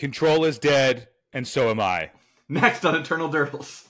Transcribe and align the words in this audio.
Control 0.00 0.46
is 0.46 0.58
dead, 0.58 1.08
and 1.30 1.46
so 1.46 1.68
am 1.68 1.78
I. 1.78 2.10
Next 2.48 2.86
on 2.86 2.94
Eternal 2.94 3.28
Durdles. 3.28 3.84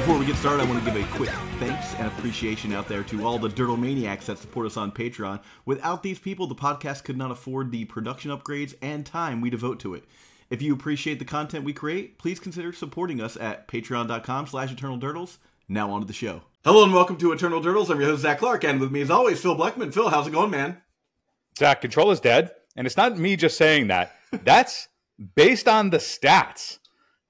Before 0.00 0.18
we 0.18 0.26
get 0.26 0.34
started, 0.34 0.64
I 0.64 0.68
want 0.68 0.84
to 0.84 0.90
give 0.90 1.00
a 1.00 1.06
quick 1.14 1.30
thanks 1.60 1.94
and 1.94 2.08
appreciation 2.08 2.72
out 2.72 2.88
there 2.88 3.04
to 3.04 3.24
all 3.24 3.38
the 3.38 3.48
Durdle 3.48 3.78
Maniacs 3.78 4.26
that 4.26 4.38
support 4.38 4.66
us 4.66 4.76
on 4.76 4.90
Patreon. 4.90 5.40
Without 5.66 6.02
these 6.02 6.18
people, 6.18 6.48
the 6.48 6.56
podcast 6.56 7.04
could 7.04 7.16
not 7.16 7.30
afford 7.30 7.70
the 7.70 7.84
production 7.84 8.32
upgrades 8.32 8.74
and 8.82 9.06
time 9.06 9.40
we 9.40 9.48
devote 9.48 9.78
to 9.78 9.94
it. 9.94 10.02
If 10.50 10.60
you 10.60 10.74
appreciate 10.74 11.20
the 11.20 11.24
content 11.24 11.64
we 11.64 11.72
create, 11.72 12.18
please 12.18 12.40
consider 12.40 12.72
supporting 12.72 13.20
us 13.20 13.36
at 13.36 13.68
patreon.com 13.68 14.48
slash 14.48 14.72
eternal 14.72 14.98
durdles. 14.98 15.38
Now 15.68 15.92
on 15.92 16.00
to 16.00 16.08
the 16.08 16.12
show. 16.12 16.42
Hello 16.64 16.82
and 16.82 16.92
welcome 16.92 17.18
to 17.18 17.30
Eternal 17.30 17.60
Durdles. 17.60 17.88
I'm 17.88 18.00
your 18.00 18.08
host, 18.08 18.22
Zach 18.22 18.40
Clark, 18.40 18.64
and 18.64 18.80
with 18.80 18.90
me 18.90 19.00
as 19.00 19.10
always, 19.10 19.40
Phil 19.40 19.54
Blackman. 19.54 19.92
Phil, 19.92 20.08
how's 20.08 20.26
it 20.26 20.32
going, 20.32 20.50
man? 20.50 20.82
Zach, 21.58 21.80
Control 21.80 22.10
is 22.10 22.20
dead, 22.20 22.52
and 22.76 22.86
it's 22.86 22.96
not 22.96 23.18
me 23.18 23.36
just 23.36 23.56
saying 23.56 23.88
that. 23.88 24.14
That's 24.44 24.88
based 25.34 25.68
on 25.68 25.90
the 25.90 25.98
stats. 25.98 26.78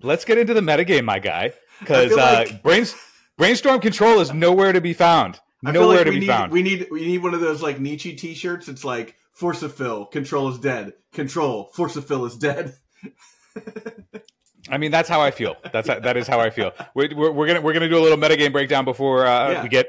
Let's 0.02 0.24
get 0.24 0.38
into 0.38 0.54
the 0.54 0.60
metagame, 0.60 1.04
my 1.04 1.18
guy, 1.18 1.52
because 1.80 2.12
uh, 2.12 2.45
like- 2.46 2.62
brains, 2.62 2.95
brainstorm 3.37 3.80
control 3.80 4.20
is 4.20 4.32
nowhere 4.32 4.73
to 4.73 4.80
be 4.80 4.92
found. 4.92 5.41
Nowhere 5.62 5.96
like 5.98 6.04
to 6.06 6.10
be 6.12 6.20
need, 6.20 6.27
found. 6.28 6.52
We 6.52 6.62
need 6.62 6.87
we 6.91 7.04
need 7.04 7.18
one 7.23 7.34
of 7.34 7.41
those 7.41 7.60
like 7.62 7.80
Nietzsche 7.80 8.14
T-shirts. 8.14 8.68
It's 8.68 8.84
like 8.84 9.16
Force 9.32 9.64
of 9.64 9.74
Phil, 9.74 10.06
Control 10.06 10.48
is 10.51 10.59
dead. 10.60 10.92
Control, 11.12 11.65
Force 11.74 11.96
of 11.96 12.06
Phil 12.06 12.24
is 12.26 12.37
dead. 12.37 12.76
I 14.70 14.79
mean, 14.79 14.90
that's 14.90 15.09
how 15.09 15.20
I 15.20 15.30
feel. 15.30 15.56
That's 15.73 15.88
how, 15.88 15.98
that 15.98 16.16
is 16.16 16.29
how 16.29 16.40
I 16.40 16.51
feel. 16.51 16.73
We're, 16.95 17.09
we're, 17.15 17.32
we're 17.32 17.46
gonna 17.46 17.60
we're 17.60 17.73
gonna 17.73 17.88
do 17.88 17.98
a 17.98 18.02
little 18.04 18.18
metagame 18.18 18.52
breakdown 18.52 18.84
before 18.84 19.26
uh, 19.26 19.51
Yeah. 19.51 19.62
we 19.62 19.68
get 19.68 19.88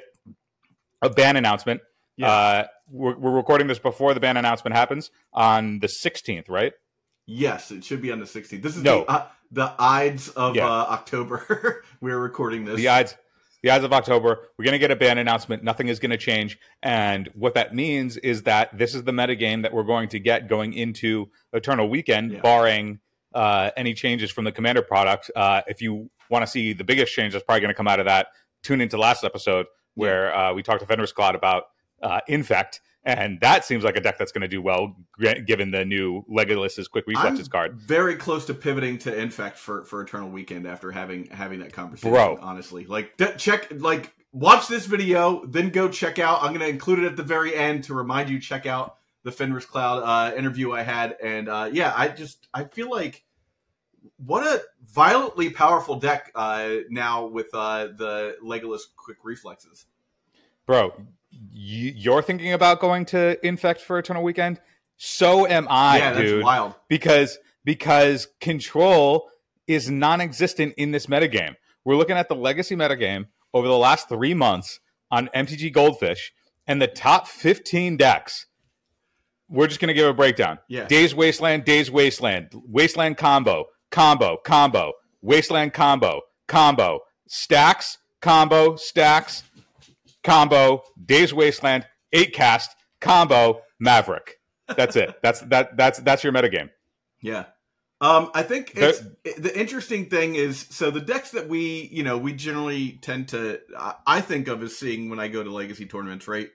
a 1.01 1.09
ban 1.09 1.35
announcement. 1.35 1.81
Yeah. 2.17 2.31
Uh, 2.31 2.67
we're, 2.91 3.16
we're 3.17 3.31
recording 3.31 3.67
this 3.67 3.79
before 3.79 4.13
the 4.13 4.20
ban 4.20 4.38
announcement 4.38 4.75
happens 4.75 5.11
on 5.34 5.79
the 5.79 5.88
16th, 5.88 6.49
right? 6.49 6.73
Yes, 7.25 7.71
it 7.71 7.84
should 7.84 8.02
be 8.02 8.12
on 8.12 8.20
the 8.20 8.25
16th. 8.25 8.62
This 8.62 8.76
is 8.76 8.84
No. 8.84 9.01
the 9.01 9.12
uh, 9.12 9.27
the 9.51 9.73
Ides 9.79 10.29
of 10.29 10.55
Yeah. 10.55 10.65
uh, 10.68 10.85
October. 10.90 11.84
We're 12.01 12.17
recording 12.20 12.65
this. 12.65 12.76
The 12.77 12.87
odds, 12.87 13.15
the 13.63 13.70
odds 13.71 13.84
of 13.84 13.93
October. 13.93 14.48
We're 14.57 14.65
going 14.65 14.73
to 14.73 14.79
get 14.79 14.91
a 14.91 14.95
ban 14.95 15.17
announcement. 15.17 15.63
Nothing 15.63 15.87
is 15.90 15.99
going 15.99 16.12
to 16.12 16.17
change, 16.17 16.57
and 16.84 17.29
what 17.35 17.54
that 17.55 17.73
means 17.76 18.17
is 18.17 18.43
that 18.43 18.76
this 18.77 18.95
is 18.95 19.04
the 19.04 19.12
metagame 19.12 19.62
that 19.63 19.73
we're 19.73 19.84
going 19.84 20.10
to 20.10 20.20
get 20.20 20.48
going 20.48 20.73
into 20.73 21.29
Eternal 21.54 21.90
Weekend, 21.90 22.32
Yeah. 22.32 22.41
barring 22.41 22.99
uh, 23.34 23.70
any 23.77 23.93
changes 23.93 24.32
from 24.32 24.43
the 24.45 24.51
Commander 24.51 24.82
product. 24.82 25.29
Uh, 25.35 25.62
if 25.67 25.82
you 25.82 26.10
want 26.32 26.43
to 26.43 26.48
see 26.49 26.73
the 26.73 26.84
biggest 26.84 27.13
change 27.13 27.34
that's 27.34 27.45
probably 27.45 27.62
going 27.62 27.70
to 27.70 27.76
come 27.77 27.87
out 27.87 27.99
of 27.99 28.05
that, 28.07 28.27
tune 28.63 28.82
into 28.82 28.98
last 28.98 29.23
episode 29.23 29.67
where 29.95 30.35
uh, 30.35 30.54
we 30.54 30.63
talked 30.63 30.79
to 30.79 30.85
Fenris 30.87 31.12
Cloud 31.12 31.35
about 31.35 31.65
uh, 32.01 32.21
Infect. 32.27 32.81
And 33.05 33.39
that 33.39 33.63
seems 33.63 33.83
like 33.85 33.95
a 33.95 34.01
deck 34.01 34.17
that's 34.17 34.33
going 34.33 34.41
to 34.41 34.47
do 34.47 34.61
well, 34.61 34.95
given 35.45 35.71
the 35.71 35.85
new 35.85 36.25
Legolas's 36.27 36.87
Quick 36.89 37.07
Reflexes 37.07 37.47
I'm 37.47 37.51
card. 37.51 37.75
very 37.79 38.15
close 38.15 38.45
to 38.47 38.53
pivoting 38.53 38.97
to 38.99 39.17
Infect 39.17 39.57
for 39.57 39.85
for 39.85 40.01
Eternal 40.01 40.29
Weekend 40.29 40.67
after 40.67 40.91
having 40.91 41.27
having 41.27 41.59
that 41.61 41.71
conversation. 41.71 42.11
Bro. 42.11 42.39
honestly, 42.41 42.85
like 42.85 43.15
d- 43.15 43.27
check 43.37 43.71
like 43.71 44.13
watch 44.33 44.67
this 44.67 44.85
video, 44.85 45.45
then 45.45 45.70
go 45.70 45.87
check 45.89 46.20
out. 46.20 46.43
I'm 46.43 46.49
going 46.49 46.59
to 46.59 46.67
include 46.67 46.99
it 46.99 47.05
at 47.05 47.15
the 47.15 47.23
very 47.23 47.55
end 47.55 47.85
to 47.85 47.93
remind 47.93 48.29
you 48.29 48.39
check 48.39 48.65
out 48.65 48.97
the 49.23 49.31
Fenris 49.31 49.65
Cloud 49.65 50.03
uh, 50.03 50.35
interview 50.35 50.73
I 50.73 50.83
had, 50.83 51.15
and 51.23 51.47
uh, 51.47 51.70
yeah, 51.71 51.93
I 51.95 52.09
just 52.09 52.47
I 52.53 52.65
feel 52.65 52.89
like 52.89 53.23
what 54.17 54.45
a 54.45 54.61
violently 54.85 55.49
powerful 55.49 55.95
deck 55.95 56.31
uh, 56.35 56.70
now 56.89 57.27
with 57.27 57.47
uh, 57.53 57.87
the 57.95 58.35
Legolas 58.43 58.81
Quick 58.95 59.17
Reflexes. 59.23 59.85
Bro, 60.65 60.93
you, 61.51 61.93
you're 61.95 62.21
thinking 62.21 62.54
about 62.54 62.79
going 62.79 63.05
to 63.05 63.45
Infect 63.45 63.82
for 63.82 63.99
Eternal 63.99 64.23
Weekend? 64.23 64.59
So 64.97 65.47
am 65.47 65.68
I, 65.69 65.97
yeah, 65.97 66.12
that's 66.13 66.25
dude. 66.25 66.44
wild. 66.44 66.75
Because 66.88 67.38
because 67.63 68.28
control 68.41 69.29
is 69.67 69.90
non-existent 69.90 70.73
in 70.78 70.91
this 70.91 71.06
metagame. 71.06 71.56
We're 71.85 71.95
looking 71.95 72.17
at 72.17 72.28
the 72.28 72.35
legacy 72.35 72.75
metagame 72.75 73.27
over 73.53 73.67
the 73.67 73.77
last 73.77 74.09
three 74.09 74.33
months 74.33 74.79
on 75.11 75.29
MTG 75.35 75.73
Goldfish, 75.73 76.33
and 76.67 76.81
the 76.81 76.88
top 76.88 77.27
15 77.27 77.97
decks. 77.97 78.45
We're 79.47 79.67
just 79.67 79.79
gonna 79.79 79.94
give 79.94 80.07
a 80.07 80.13
breakdown. 80.13 80.59
Yeah. 80.67 80.85
Days 80.85 81.16
Wasteland, 81.16 81.66
Days 81.66 81.89
Wasteland, 81.89 82.50
Wasteland 82.53 83.17
combo, 83.17 83.66
combo, 83.89 84.38
combo, 84.45 84.94
Wasteland 85.21 85.73
combo, 85.73 86.21
combo, 86.47 87.00
stacks, 87.27 87.97
combo, 88.21 88.75
stacks, 88.75 89.44
combo, 90.29 90.84
Days 91.03 91.34
Wasteland, 91.34 91.88
eight 92.13 92.34
cast, 92.34 92.75
combo, 93.01 93.62
Maverick. 93.79 94.40
That's 94.67 94.95
it. 94.95 95.16
That's 95.23 95.41
that 95.41 95.75
that's 95.75 96.00
that's 96.00 96.23
your 96.23 96.31
metagame. 96.31 96.69
Yeah. 97.22 97.45
Um, 98.01 98.29
I 98.34 98.44
think 98.44 98.73
it's 98.75 99.01
it- 99.25 99.41
the 99.41 99.59
interesting 99.59 100.09
thing 100.09 100.35
is 100.35 100.68
so 100.69 100.91
the 100.91 101.01
decks 101.01 101.31
that 101.31 101.50
we 101.50 101.89
you 101.91 102.03
know 102.03 102.18
we 102.18 102.34
generally 102.34 103.00
tend 103.01 103.29
to 103.29 103.59
I- 104.06 104.22
think 104.22 104.47
of 104.47 104.62
as 104.62 104.78
seeing 104.78 105.09
when 105.09 105.19
I 105.19 105.28
go 105.28 105.44
to 105.44 105.51
legacy 105.51 105.85
tournaments, 105.88 106.28
right? 106.28 106.50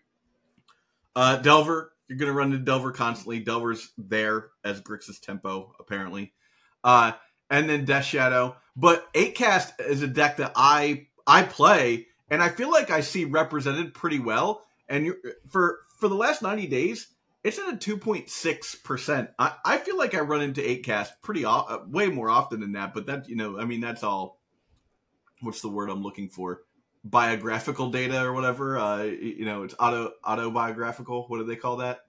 Uh, 1.17 1.37
Delver, 1.37 1.93
you're 2.09 2.19
gonna 2.19 2.33
run 2.33 2.53
into 2.53 2.65
Delver 2.65 2.93
constantly. 2.93 3.41
Delver's 3.41 3.93
there 3.99 4.51
as 4.65 4.81
Grixis 4.81 5.21
tempo 5.21 5.75
apparently, 5.81 6.33
uh, 6.85 7.13
and 7.51 7.69
then 7.69 7.85
Death 7.85 8.05
Shadow. 8.05 8.57
But 8.77 9.07
eight 9.15 9.35
cast 9.35 9.81
is 9.81 10.03
a 10.03 10.09
deck 10.09 10.37
that 10.39 10.53
I 10.55 11.09
I 11.27 11.43
play 11.43 12.07
and 12.31 12.43
I 12.43 12.49
feel 12.49 12.71
like 12.71 12.91
I 12.91 13.01
see 13.01 13.25
represented 13.25 13.95
pretty 13.95 14.19
well. 14.19 14.63
And 14.89 15.07
you 15.07 15.17
for 15.51 15.81
for 15.99 16.09
the 16.09 16.15
last 16.15 16.43
ninety 16.43 16.67
days, 16.67 17.09
it's 17.43 17.59
at 17.59 17.73
a 17.73 17.77
two 17.77 17.97
point 17.97 18.31
six 18.31 18.75
percent. 18.75 19.31
I 19.39 19.55
I 19.65 19.79
feel 19.79 19.97
like 19.97 20.15
I 20.15 20.21
run 20.21 20.43
into 20.43 20.69
eight 20.69 20.85
cast 20.85 21.21
pretty 21.23 21.45
uh, 21.45 21.79
way 21.87 22.09
more 22.09 22.31
often 22.31 22.61
than 22.61 22.73
that. 22.73 22.95
But 22.95 23.07
that 23.07 23.29
you 23.29 23.37
know, 23.37 23.59
I 23.59 23.65
mean, 23.65 23.81
that's 23.81 24.03
all. 24.03 24.41
What's 25.41 25.61
the 25.61 25.69
word 25.69 25.91
I'm 25.91 26.03
looking 26.03 26.29
for? 26.29 26.63
Biographical 27.03 27.91
data 27.91 28.23
or 28.23 28.33
whatever. 28.33 28.79
Uh, 28.79 29.03
you 29.03 29.45
know, 29.45 29.63
it's 29.65 29.75
auto 29.79 30.13
autobiographical. 30.25 31.27
What 31.29 31.39
do 31.39 31.45
they 31.45 31.57
call 31.57 31.79
that? 31.79 32.01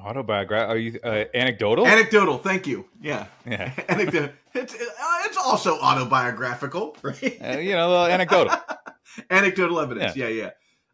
Autobiography? 0.00 0.64
Are 0.64 0.76
you 0.76 1.00
uh, 1.02 1.24
anecdotal? 1.34 1.86
Anecdotal. 1.86 2.38
Thank 2.38 2.66
you. 2.66 2.86
Yeah, 3.00 3.26
yeah. 3.46 3.72
anecdotal. 3.88 4.30
It's 4.54 4.74
uh, 4.74 4.78
it's 5.24 5.36
also 5.36 5.78
autobiographical, 5.78 6.96
right? 7.02 7.38
Uh, 7.42 7.58
you 7.58 7.72
know, 7.72 7.86
a 7.86 7.88
little 7.88 8.06
anecdotal. 8.06 8.56
anecdotal 9.30 9.78
evidence 9.78 10.16
yeah 10.16 10.28
yeah, 10.28 10.50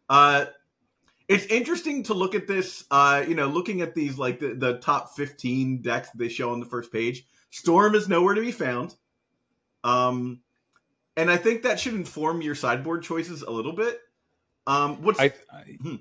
uh 0.09 0.45
it's 1.27 1.45
interesting 1.45 2.03
to 2.03 2.13
look 2.13 2.35
at 2.35 2.47
this 2.47 2.83
uh 2.91 3.23
you 3.27 3.33
know 3.33 3.47
looking 3.47 3.81
at 3.81 3.95
these 3.95 4.17
like 4.17 4.39
the, 4.39 4.53
the 4.53 4.77
top 4.77 5.15
15 5.15 5.81
decks 5.81 6.09
that 6.11 6.17
they 6.17 6.29
show 6.29 6.51
on 6.51 6.59
the 6.59 6.65
first 6.65 6.91
page 6.91 7.25
storm 7.49 7.95
is 7.95 8.07
nowhere 8.07 8.35
to 8.35 8.41
be 8.41 8.51
found 8.51 8.95
um 9.83 10.41
and 11.17 11.31
i 11.31 11.37
think 11.37 11.63
that 11.63 11.79
should 11.79 11.95
inform 11.95 12.41
your 12.41 12.53
sideboard 12.53 13.01
choices 13.01 13.41
a 13.41 13.49
little 13.49 13.73
bit 13.73 13.99
um 14.67 15.01
what's 15.01 15.19
I, 15.19 15.33
Hmm. 15.81 15.95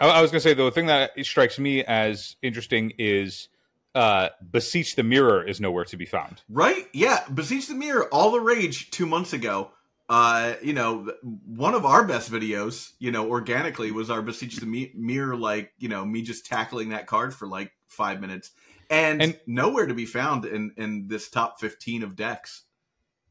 I, 0.00 0.08
I 0.08 0.22
was 0.22 0.30
going 0.30 0.40
to 0.40 0.48
say 0.48 0.54
though, 0.54 0.66
the 0.66 0.70
thing 0.72 0.86
that 0.86 1.12
strikes 1.24 1.58
me 1.58 1.84
as 1.84 2.36
interesting 2.42 2.92
is 2.98 3.48
uh, 3.94 4.28
beseech 4.50 4.96
the 4.96 5.02
mirror 5.02 5.42
is 5.42 5.60
nowhere 5.60 5.84
to 5.86 5.96
be 5.96 6.06
found. 6.06 6.42
Right? 6.48 6.86
Yeah. 6.92 7.24
Beseech 7.32 7.66
the 7.66 7.74
Mirror, 7.74 8.08
all 8.12 8.30
the 8.30 8.40
rage 8.40 8.90
two 8.90 9.06
months 9.06 9.32
ago. 9.32 9.72
Uh, 10.08 10.54
you 10.62 10.72
know, 10.72 11.10
one 11.44 11.74
of 11.74 11.84
our 11.84 12.04
best 12.06 12.30
videos, 12.30 12.92
you 12.98 13.10
know, 13.10 13.28
organically 13.28 13.90
was 13.90 14.08
our 14.08 14.22
Beseech 14.22 14.56
the 14.56 14.66
Mi- 14.66 14.92
Mirror, 14.94 15.36
like, 15.36 15.72
you 15.78 15.88
know, 15.88 16.04
me 16.04 16.22
just 16.22 16.46
tackling 16.46 16.90
that 16.90 17.06
card 17.06 17.34
for 17.34 17.46
like 17.46 17.72
five 17.88 18.20
minutes. 18.20 18.52
And, 18.88 19.20
And- 19.20 19.40
nowhere 19.46 19.86
to 19.86 19.94
be 19.94 20.06
found 20.06 20.44
in, 20.44 20.72
in 20.76 21.08
this 21.08 21.28
top 21.28 21.60
15 21.60 22.02
of 22.02 22.16
decks. 22.16 22.62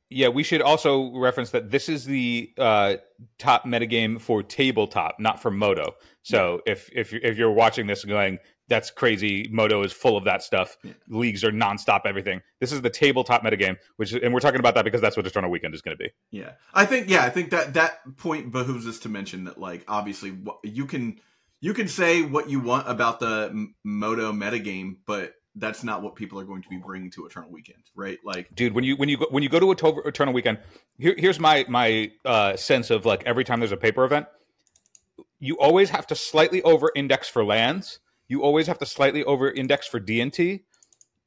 Yeah, 0.10 0.30
we 0.30 0.44
should 0.44 0.62
also 0.62 1.12
reference 1.18 1.52
that 1.52 1.70
this 1.70 1.90
is 1.90 2.06
the 2.06 2.52
uh, 2.58 2.96
top 3.40 3.66
metagame 3.66 4.22
for 4.22 4.42
tabletop, 4.42 5.16
not 5.20 5.42
for 5.42 5.52
Moto. 5.52 5.96
So 6.24 6.62
if 6.66 6.90
if 6.94 7.12
you- 7.12 7.20
if 7.24 7.38
you're 7.38 7.52
watching 7.52 7.88
this 7.88 8.04
and 8.04 8.10
going, 8.12 8.40
"That's 8.70 8.90
crazy," 8.90 9.48
Moto 9.52 9.84
is 9.84 9.92
full 9.92 10.16
of 10.16 10.24
that 10.24 10.44
stuff. 10.44 10.78
Yeah. 10.84 10.94
Leagues 11.10 11.44
are 11.44 11.52
nonstop 11.52 12.02
everything. 12.06 12.42
This 12.62 12.72
is 12.72 12.82
the 12.82 12.90
tabletop 12.90 13.44
metagame, 13.44 13.78
which 13.98 14.14
and 14.14 14.34
we're 14.34 14.40
talking 14.40 14.60
about 14.62 14.76
that 14.76 14.86
because 14.86 15.02
that's 15.02 15.18
what 15.18 15.28
Eternal 15.28 15.50
Weekend 15.52 15.74
is 15.74 15.82
going 15.82 15.98
to 15.98 16.04
be. 16.04 16.10
Yeah. 16.32 16.52
I 16.74 16.86
think, 16.86 17.10
yeah, 17.10 17.24
I 17.24 17.30
think 17.30 17.50
that 17.50 17.74
that 17.74 18.00
point 18.18 18.52
behooves 18.52 18.88
us 18.88 19.00
to 19.00 19.10
mention 19.10 19.44
that, 19.46 19.58
like, 19.58 19.84
obviously, 19.88 20.38
you 20.64 20.86
can. 20.86 21.20
You 21.60 21.74
can 21.74 21.88
say 21.88 22.22
what 22.22 22.52
you 22.52 22.60
want 22.60 22.88
about 22.88 23.20
the 23.20 23.70
Moto 23.84 24.32
metagame, 24.32 24.98
but 25.08 25.34
that's 25.60 25.84
not 25.84 26.02
what 26.02 26.16
people 26.16 26.40
are 26.40 26.44
going 26.44 26.62
to 26.62 26.70
be 26.70 26.78
bringing 26.78 27.10
to 27.12 27.26
Eternal 27.26 27.50
Weekend, 27.50 27.84
right? 27.96 28.18
Like, 28.24 28.54
dude 28.56 28.74
when 28.74 28.84
you 28.84 28.96
when 28.96 29.10
you 29.10 29.18
go, 29.18 29.28
when 29.30 29.44
you 29.44 29.50
go 29.50 29.60
to 29.60 29.72
eternal 30.06 30.34
weekend 30.34 30.60
here, 30.98 31.16
here's 31.18 31.40
my 31.40 31.66
my 31.68 32.12
uh 32.26 32.56
sense 32.56 32.90
of 32.90 33.06
like 33.06 33.24
every 33.26 33.44
time 33.44 33.60
there's 33.60 33.72
a 33.72 33.78
paper 33.78 34.04
event 34.04 34.28
you 35.40 35.58
always 35.60 35.92
have 35.92 36.08
to 36.08 36.16
slightly 36.16 36.64
over 36.64 36.92
index 36.96 37.28
for 37.30 37.46
lands. 37.46 38.00
You 38.28 38.42
always 38.42 38.66
have 38.66 38.80
to 38.80 38.88
slightly 38.88 39.24
over 39.24 39.50
index 39.50 39.88
for 39.88 40.00
dnt 40.00 40.62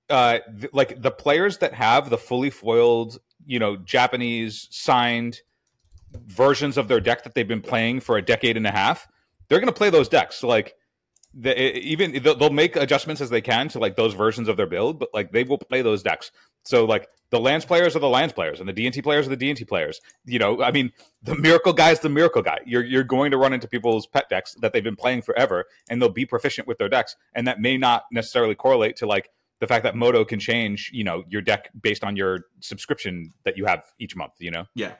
uh 0.09 0.39
th- 0.61 0.73
like 0.73 1.01
the 1.01 1.11
players 1.11 1.59
that 1.59 1.75
have 1.75 2.11
the 2.11 2.19
fully 2.19 2.51
foiled 2.51 3.19
you 3.47 3.59
know 3.59 3.77
japanese 3.77 4.69
signed 4.71 5.41
versions 6.27 6.77
of 6.77 6.89
their 6.89 7.01
deck 7.01 7.23
that 7.23 7.35
they've 7.35 7.49
been 7.49 7.63
playing 7.63 8.01
for 8.01 8.17
a 8.17 8.23
decade 8.23 8.57
and 8.57 8.67
a 8.67 8.71
half 8.71 9.07
they're 9.51 9.59
going 9.59 9.67
to 9.67 9.77
play 9.77 9.91
those 9.91 10.09
decks. 10.09 10.37
So 10.37 10.49
like 10.49 10.75
the, 11.33 11.79
even 11.79 12.23
they'll, 12.23 12.35
they'll 12.35 12.51
make 12.51 12.77
adjustments 12.77 13.21
as 13.21 13.31
they 13.31 13.41
can 13.41 13.69
to 13.69 13.79
like 13.79 13.97
those 13.97 14.15
versions 14.15 14.49
of 14.49 14.57
their 14.57 14.67
build, 14.67 14.99
but 14.99 15.11
like 15.15 15.31
they 15.33 15.45
will 15.45 15.59
play 15.59 15.83
those 15.83 16.03
decks. 16.03 16.33
So 16.65 16.85
like 16.85 17.09
the 17.31 17.39
Lands 17.39 17.65
players 17.65 17.95
are 17.95 18.01
the 18.01 18.09
Lands 18.09 18.33
players, 18.33 18.59
and 18.61 18.69
the 18.69 18.73
DNT 18.73 19.03
players 19.03 19.27
are 19.27 19.35
the 19.35 19.37
DNT 19.37 19.67
players. 19.69 20.01
You 20.25 20.39
know, 20.39 20.63
I 20.63 20.73
mean, 20.73 20.93
the 21.23 21.37
Miracle 21.37 21.73
guy 21.73 21.91
is 21.93 22.01
the 22.01 22.09
Miracle 22.09 22.43
guy. 22.43 22.59
You're 22.67 22.85
you're 22.85 23.05
going 23.05 23.31
to 23.31 23.39
run 23.39 23.53
into 23.53 23.69
people's 23.69 24.07
pet 24.07 24.29
decks 24.29 24.55
that 24.61 24.73
they've 24.73 24.85
been 24.85 24.97
playing 24.97 25.23
forever, 25.23 25.67
and 25.89 26.03
they'll 26.03 26.09
be 26.09 26.27
proficient 26.27 26.67
with 26.67 26.79
their 26.79 26.89
decks, 26.89 27.15
and 27.35 27.47
that 27.47 27.61
may 27.61 27.79
not 27.79 28.05
necessarily 28.11 28.55
correlate 28.55 28.97
to 28.97 29.07
like 29.07 29.31
the 29.61 29.67
fact 29.67 29.85
that 29.85 29.95
Moto 29.95 30.25
can 30.25 30.41
change, 30.41 30.91
you 30.93 31.05
know, 31.05 31.23
your 31.29 31.43
deck 31.43 31.69
based 31.81 32.03
on 32.03 32.17
your 32.17 32.47
subscription 32.61 33.33
that 33.45 33.57
you 33.57 33.67
have 33.67 33.85
each 33.99 34.17
month. 34.17 34.33
You 34.41 34.51
know, 34.51 34.65
Yeah. 34.75 34.95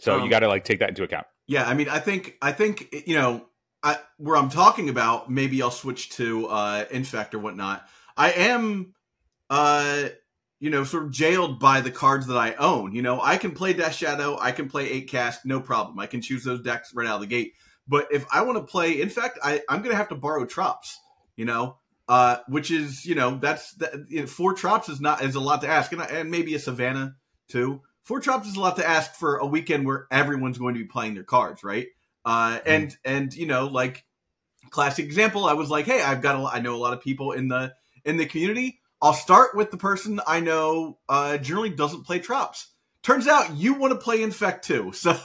so 0.00 0.16
Um, 0.16 0.24
you 0.24 0.30
got 0.30 0.40
to 0.40 0.48
like 0.48 0.64
take 0.64 0.78
that 0.78 0.88
into 0.88 1.02
account. 1.02 1.26
Yeah, 1.46 1.68
I 1.68 1.74
mean, 1.74 1.88
I 1.88 1.98
think 1.98 2.36
I 2.40 2.52
think 2.52 2.88
you 3.06 3.14
know 3.14 3.46
I, 3.82 3.98
where 4.16 4.36
I'm 4.36 4.50
talking 4.50 4.88
about. 4.88 5.30
Maybe 5.30 5.62
I'll 5.62 5.70
switch 5.70 6.10
to 6.10 6.46
uh, 6.46 6.84
Infect 6.90 7.34
or 7.34 7.38
whatnot. 7.38 7.86
I 8.16 8.32
am, 8.32 8.94
uh, 9.48 10.08
you 10.60 10.70
know, 10.70 10.84
sort 10.84 11.04
of 11.04 11.10
jailed 11.12 11.60
by 11.60 11.80
the 11.80 11.90
cards 11.90 12.26
that 12.26 12.36
I 12.36 12.54
own. 12.54 12.94
You 12.94 13.02
know, 13.02 13.20
I 13.20 13.36
can 13.36 13.52
play 13.52 13.72
Death 13.72 13.94
Shadow, 13.94 14.36
I 14.40 14.52
can 14.52 14.68
play 14.68 14.90
Eight 14.90 15.08
Cast, 15.08 15.46
no 15.46 15.60
problem. 15.60 15.98
I 16.00 16.06
can 16.06 16.20
choose 16.20 16.42
those 16.44 16.62
decks 16.62 16.92
right 16.94 17.06
out 17.06 17.16
of 17.16 17.20
the 17.20 17.26
gate. 17.26 17.54
But 17.86 18.08
if 18.10 18.26
I 18.32 18.42
want 18.42 18.58
to 18.58 18.70
play 18.70 19.00
Infect, 19.00 19.38
I, 19.42 19.62
I'm 19.68 19.78
going 19.78 19.92
to 19.92 19.96
have 19.96 20.08
to 20.08 20.14
borrow 20.14 20.44
Trops. 20.44 20.96
You 21.36 21.44
know, 21.44 21.76
uh, 22.08 22.38
which 22.48 22.72
is 22.72 23.06
you 23.06 23.14
know 23.14 23.38
that's 23.38 23.72
that, 23.74 24.06
you 24.08 24.22
know, 24.22 24.26
four 24.26 24.54
Trops 24.54 24.90
is 24.90 25.00
not 25.00 25.22
is 25.22 25.36
a 25.36 25.40
lot 25.40 25.60
to 25.60 25.68
ask, 25.68 25.92
and, 25.92 26.02
and 26.02 26.30
maybe 26.30 26.54
a 26.54 26.58
Savannah 26.58 27.14
too. 27.48 27.82
Four 28.02 28.20
Trops 28.20 28.46
is 28.46 28.56
a 28.56 28.60
lot 28.60 28.76
to 28.76 28.88
ask 28.88 29.14
for 29.14 29.36
a 29.36 29.46
weekend 29.46 29.86
where 29.86 30.06
everyone's 30.10 30.58
going 30.58 30.74
to 30.74 30.80
be 30.80 30.86
playing 30.86 31.14
their 31.14 31.24
cards, 31.24 31.62
right? 31.62 31.86
Uh, 32.24 32.58
and 32.66 32.96
and 33.04 33.34
you 33.34 33.46
know, 33.46 33.66
like 33.66 34.04
classic 34.70 35.04
example, 35.04 35.46
I 35.46 35.54
was 35.54 35.70
like, 35.70 35.86
hey, 35.86 36.02
I've 36.02 36.20
got 36.22 36.40
a, 36.40 36.44
I 36.56 36.60
know 36.60 36.74
a 36.74 36.78
lot 36.78 36.92
of 36.92 37.00
people 37.00 37.32
in 37.32 37.48
the 37.48 37.74
in 38.04 38.16
the 38.16 38.26
community. 38.26 38.80
I'll 39.00 39.12
start 39.14 39.56
with 39.56 39.70
the 39.70 39.76
person 39.76 40.20
I 40.26 40.40
know 40.40 40.98
uh, 41.08 41.38
generally 41.38 41.70
doesn't 41.70 42.04
play 42.04 42.18
Trops. 42.18 42.66
Turns 43.02 43.28
out 43.28 43.54
you 43.56 43.74
want 43.74 43.92
to 43.92 43.98
play 43.98 44.22
Infect 44.22 44.64
too, 44.64 44.90
so 44.94 45.16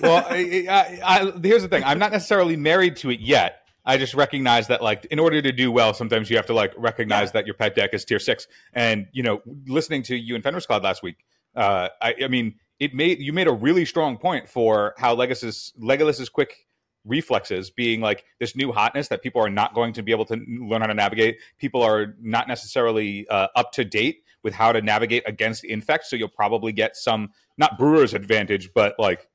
well, 0.00 0.24
I, 0.28 0.66
I, 0.68 1.00
I, 1.04 1.32
here's 1.42 1.62
the 1.62 1.68
thing. 1.68 1.82
I'm 1.84 1.98
not 1.98 2.12
necessarily 2.12 2.56
married 2.56 2.96
to 2.98 3.10
it 3.10 3.20
yet. 3.20 3.62
I 3.84 3.96
just 3.96 4.14
recognize 4.14 4.68
that, 4.68 4.82
like, 4.82 5.06
in 5.06 5.18
order 5.18 5.40
to 5.40 5.50
do 5.50 5.72
well, 5.72 5.94
sometimes 5.94 6.30
you 6.30 6.36
have 6.36 6.46
to 6.46 6.52
like 6.54 6.72
recognize 6.76 7.28
Yeah. 7.28 7.32
that 7.32 7.46
your 7.46 7.54
pet 7.54 7.74
deck 7.74 7.94
is 7.94 8.04
tier 8.04 8.18
six. 8.18 8.46
And 8.72 9.08
you 9.12 9.22
know, 9.22 9.42
listening 9.66 10.02
to 10.04 10.16
you 10.16 10.34
and 10.34 10.44
Fenris 10.44 10.66
Cloud 10.66 10.84
last 10.84 11.02
week, 11.02 11.16
uh, 11.56 11.88
I, 12.00 12.14
I 12.24 12.28
mean, 12.28 12.56
it 12.80 12.94
made 12.94 13.20
you 13.20 13.32
made 13.32 13.48
a 13.48 13.52
really 13.52 13.84
strong 13.84 14.16
point 14.16 14.48
for 14.48 14.94
how 14.98 15.14
Legolas's 15.14 15.72
Legolas's 15.78 16.28
quick 16.28 16.66
reflexes 17.04 17.70
being 17.70 18.00
like 18.00 18.24
this 18.38 18.54
new 18.54 18.70
hotness 18.72 19.08
that 19.08 19.22
people 19.22 19.40
are 19.40 19.50
not 19.50 19.74
going 19.74 19.92
to 19.94 20.02
be 20.02 20.12
able 20.12 20.24
to 20.26 20.36
learn 20.36 20.80
how 20.80 20.86
to 20.86 20.94
navigate. 20.94 21.38
People 21.58 21.82
are 21.82 22.14
not 22.20 22.46
necessarily 22.48 23.26
uh, 23.28 23.48
up 23.56 23.72
to 23.72 23.84
date 23.84 24.22
with 24.42 24.54
how 24.54 24.72
to 24.72 24.80
navigate 24.80 25.22
against 25.26 25.64
infect, 25.64 26.06
so 26.06 26.16
you'll 26.16 26.28
probably 26.28 26.72
get 26.72 26.96
some 26.96 27.30
not 27.56 27.78
brewer's 27.78 28.14
advantage, 28.14 28.70
but 28.74 28.94
like 28.98 29.28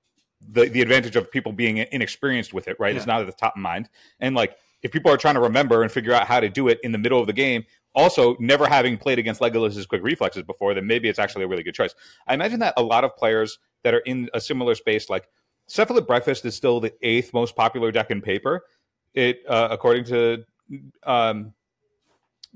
the 0.48 0.70
the 0.70 0.82
advantage 0.82 1.16
of 1.16 1.32
people 1.32 1.52
being 1.52 1.78
inexperienced 1.78 2.54
with 2.54 2.68
it, 2.68 2.78
right? 2.80 2.96
It's 2.96 3.08
not 3.08 3.22
at 3.22 3.28
the 3.28 3.34
top 3.34 3.56
of 3.56 3.62
mind. 3.62 3.90
And 4.20 4.36
like 4.36 4.58
if 4.82 4.92
people 4.92 5.12
are 5.12 5.18
trying 5.18 5.36
to 5.36 5.42
remember 5.42 5.82
and 5.82 5.92
figure 5.92 6.14
out 6.14 6.28
how 6.28 6.40
to 6.40 6.50
do 6.50 6.68
it 6.68 6.80
in 6.84 6.92
the 6.92 6.98
middle 6.98 7.20
of 7.20 7.28
the 7.28 7.34
game, 7.34 7.66
also 7.96 8.36
never 8.40 8.68
having 8.68 8.98
played 8.98 9.20
against 9.20 9.42
Legolas's 9.42 9.86
quick 9.86 10.04
reflexes 10.04 10.44
before, 10.44 10.74
then 10.74 10.88
maybe 10.88 11.10
it's 11.10 11.20
actually 11.20 11.44
a 11.44 11.48
really 11.48 11.64
good 11.64 11.76
choice. 11.76 11.94
I 12.28 12.34
imagine 12.34 12.60
that 12.60 12.74
a 12.78 12.84
lot 12.84 13.04
of 13.04 13.16
players 13.16 13.60
that 13.84 13.94
are 13.94 14.00
in 14.00 14.30
a 14.34 14.42
similar 14.42 14.76
space, 14.76 15.10
like 15.10 15.28
Cephalid 15.70 16.08
Breakfast, 16.08 16.46
is 16.46 16.56
still 16.56 16.80
the 16.80 16.94
eighth 17.02 17.34
most 17.34 17.56
popular 17.56 17.92
deck 17.92 18.12
in 18.12 18.22
paper. 18.22 18.64
It 19.14 19.42
uh, 19.48 19.68
according 19.70 20.06
to 20.06 20.44
um, 21.04 21.54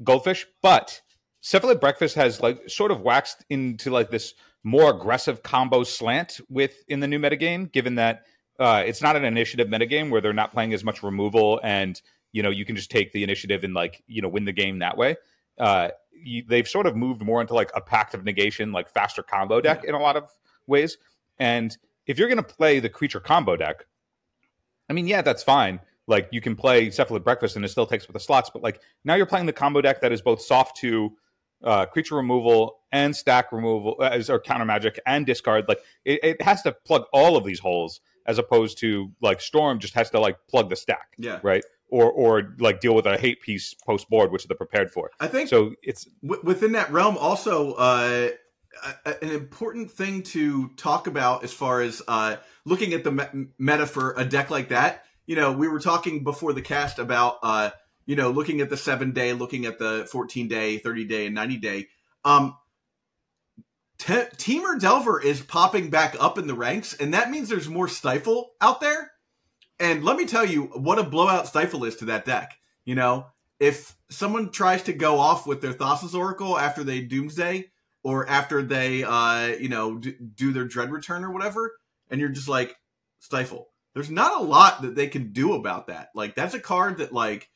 Goldfish, 0.03 0.47
but 0.61 1.01
Cephalid 1.43 1.79
Breakfast 1.79 2.15
has 2.15 2.41
like 2.41 2.69
sort 2.69 2.91
of 2.91 3.01
waxed 3.01 3.45
into 3.49 3.91
like 3.91 4.09
this 4.09 4.33
more 4.63 4.89
aggressive 4.89 5.43
combo 5.43 5.83
slant 5.83 6.41
with 6.49 6.83
in 6.87 6.99
the 6.99 7.07
new 7.07 7.19
metagame, 7.19 7.71
given 7.71 7.95
that 7.95 8.23
uh, 8.59 8.83
it's 8.85 9.01
not 9.01 9.15
an 9.15 9.23
initiative 9.23 9.67
metagame 9.67 10.09
where 10.09 10.19
they're 10.19 10.33
not 10.33 10.51
playing 10.51 10.73
as 10.73 10.83
much 10.83 11.03
removal 11.03 11.59
and 11.63 12.01
you 12.37 12.43
know 12.43 12.51
you 12.51 12.65
can 12.65 12.75
just 12.75 12.91
take 12.91 13.11
the 13.13 13.23
initiative 13.23 13.63
and 13.63 13.73
like 13.73 14.03
you 14.05 14.21
know 14.21 14.29
win 14.29 14.45
the 14.45 14.51
game 14.53 14.77
that 14.77 14.95
way. 14.95 15.15
Uh, 15.57 15.89
you, 16.11 16.43
they've 16.47 16.67
sort 16.67 16.85
of 16.85 16.95
moved 16.95 17.23
more 17.23 17.41
into 17.41 17.55
like 17.55 17.71
a 17.73 17.81
pact 17.81 18.13
of 18.13 18.23
negation, 18.23 18.71
like 18.71 18.89
faster 18.89 19.23
combo 19.23 19.59
deck 19.59 19.83
in 19.83 19.95
a 19.95 19.99
lot 19.99 20.15
of 20.15 20.29
ways. 20.67 20.99
And 21.39 21.75
if 22.05 22.19
you're 22.19 22.27
going 22.27 22.37
to 22.37 22.43
play 22.43 22.79
the 22.79 22.89
creature 22.89 23.19
combo 23.19 23.55
deck, 23.55 23.85
I 24.87 24.93
mean, 24.93 25.07
yeah, 25.07 25.23
that's 25.23 25.41
fine. 25.41 25.79
Like 26.05 26.29
you 26.31 26.39
can 26.39 26.55
play 26.55 26.89
Cephalid 26.89 27.23
Breakfast 27.23 27.55
and 27.55 27.65
it 27.65 27.69
still 27.69 27.87
takes 27.87 28.07
with 28.07 28.13
the 28.13 28.19
slots, 28.19 28.51
but 28.51 28.61
like 28.61 28.81
now 29.03 29.15
you're 29.15 29.25
playing 29.25 29.47
the 29.47 29.53
combo 29.53 29.81
deck 29.81 30.01
that 30.01 30.11
is 30.11 30.21
both 30.21 30.39
soft 30.39 30.77
to 30.77 31.17
uh, 31.63 31.87
creature 31.87 32.15
removal 32.15 32.81
and 32.91 33.15
stack 33.15 33.51
removal 33.51 33.95
uh, 33.99 34.09
as 34.09 34.29
or 34.29 34.39
counter 34.39 34.65
magic 34.65 34.99
and 35.07 35.25
discard. 35.25 35.65
Like 35.67 35.79
it, 36.05 36.19
it 36.23 36.41
has 36.43 36.61
to 36.61 36.71
plug 36.71 37.05
all 37.11 37.35
of 37.35 37.45
these 37.45 37.59
holes 37.59 37.99
as 38.27 38.37
opposed 38.37 38.77
to 38.79 39.11
like 39.21 39.41
Storm 39.41 39.79
just 39.79 39.95
has 39.95 40.11
to 40.11 40.19
like 40.19 40.37
plug 40.47 40.69
the 40.69 40.75
stack, 40.75 41.13
yeah. 41.17 41.39
right? 41.41 41.63
Or 41.89 42.11
or 42.11 42.55
like 42.59 42.81
deal 42.81 42.93
with 42.95 43.05
a 43.05 43.17
hate 43.17 43.41
piece 43.41 43.73
post 43.73 44.09
board, 44.09 44.31
which 44.31 44.45
they're 44.47 44.57
prepared 44.57 44.91
for. 44.91 45.09
I 45.19 45.27
think 45.27 45.47
So 45.49 45.73
it's 45.81 46.05
w- 46.21 46.41
within 46.43 46.73
that 46.73 46.91
realm 46.91 47.17
also 47.17 47.73
uh, 47.73 48.29
a- 49.05 49.23
an 49.23 49.31
important 49.31 49.89
thing 49.91 50.23
to 50.23 50.67
talk 50.75 51.07
about 51.07 51.45
as 51.45 51.53
far 51.53 51.81
as 51.81 52.01
uh, 52.07 52.35
looking 52.65 52.93
at 52.93 53.05
the 53.05 53.11
me- 53.11 53.47
meta 53.57 53.85
for 53.85 54.13
a 54.17 54.25
deck 54.25 54.49
like 54.49 54.69
that 54.69 55.05
you 55.27 55.35
know 55.35 55.51
we 55.51 55.67
were 55.67 55.79
talking 55.79 56.23
before 56.23 56.53
the 56.53 56.61
cast 56.61 56.99
about 56.99 57.37
uh, 57.43 57.69
you 58.05 58.15
know 58.15 58.31
looking 58.31 58.61
at 58.61 58.69
the 58.69 58.77
seven 58.77 59.11
day 59.11 59.33
looking 59.33 59.65
at 59.65 59.77
the 59.77 60.07
14 60.11 60.47
day 60.47 60.77
30 60.79 61.05
day 61.05 61.25
and 61.27 61.35
90 61.35 61.57
day 61.57 61.87
um, 62.25 62.55
Te- 63.99 64.13
Temur 64.35 64.79
Delver 64.79 65.21
is 65.21 65.41
popping 65.41 65.89
back 65.89 66.15
up 66.19 66.37
in 66.37 66.45
the 66.47 66.53
ranks, 66.53 66.93
and 66.93 67.13
that 67.13 67.31
means 67.31 67.49
there's 67.49 67.67
more 67.69 67.87
Stifle 67.87 68.51
out 68.61 68.79
there. 68.79 69.11
And 69.79 70.03
let 70.03 70.18
me 70.18 70.25
tell 70.25 70.45
you 70.45 70.63
what 70.63 71.00
a 71.00 71.03
blowout 71.03 71.47
Stifle 71.47 71.83
is 71.83 71.97
to 71.97 72.06
that 72.06 72.25
deck. 72.25 72.57
You 72.85 72.95
know, 72.95 73.27
if 73.59 73.95
someone 74.09 74.51
tries 74.51 74.83
to 74.83 74.94
go 74.94 75.19
off 75.19 75.45
with 75.45 75.62
their 75.62 75.74
Thassa's 75.74 76.15
Oracle 76.15 76.57
after 76.57 76.83
they 76.83 77.01
Doomsday, 77.01 77.69
or 78.03 78.27
after 78.29 78.62
they, 78.62 79.03
uh, 79.03 79.47
you 79.59 79.69
know, 79.69 79.97
d- 79.97 80.15
do 80.35 80.53
their 80.53 80.65
Dread 80.65 80.91
Return 80.91 81.24
or 81.24 81.31
whatever, 81.31 81.74
and 82.09 82.21
you're 82.21 82.29
just 82.29 82.47
like, 82.47 82.75
Stifle. 83.19 83.69
There's 83.94 84.09
not 84.09 84.39
a 84.39 84.44
lot 84.44 84.83
that 84.83 84.95
they 84.95 85.07
can 85.07 85.33
do 85.33 85.53
about 85.53 85.88
that. 85.88 86.09
Like, 86.13 86.35
that's 86.35 86.53
a 86.53 86.59
card 86.59 87.00
that, 87.00 87.12
like, 87.12 87.50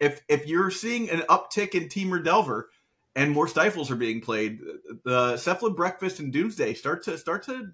if 0.00 0.22
if 0.28 0.46
you're 0.46 0.70
seeing 0.70 1.10
an 1.10 1.20
uptick 1.28 1.74
in 1.74 1.88
Temur 1.88 2.24
Delver, 2.24 2.70
and 3.16 3.30
more 3.30 3.48
stifles 3.48 3.90
are 3.90 3.96
being 3.96 4.20
played. 4.20 4.60
The 5.04 5.36
Cephalid 5.36 5.76
Breakfast 5.76 6.18
and 6.20 6.32
Doomsday 6.32 6.74
start 6.74 7.04
to 7.04 7.18
start 7.18 7.44
to 7.44 7.72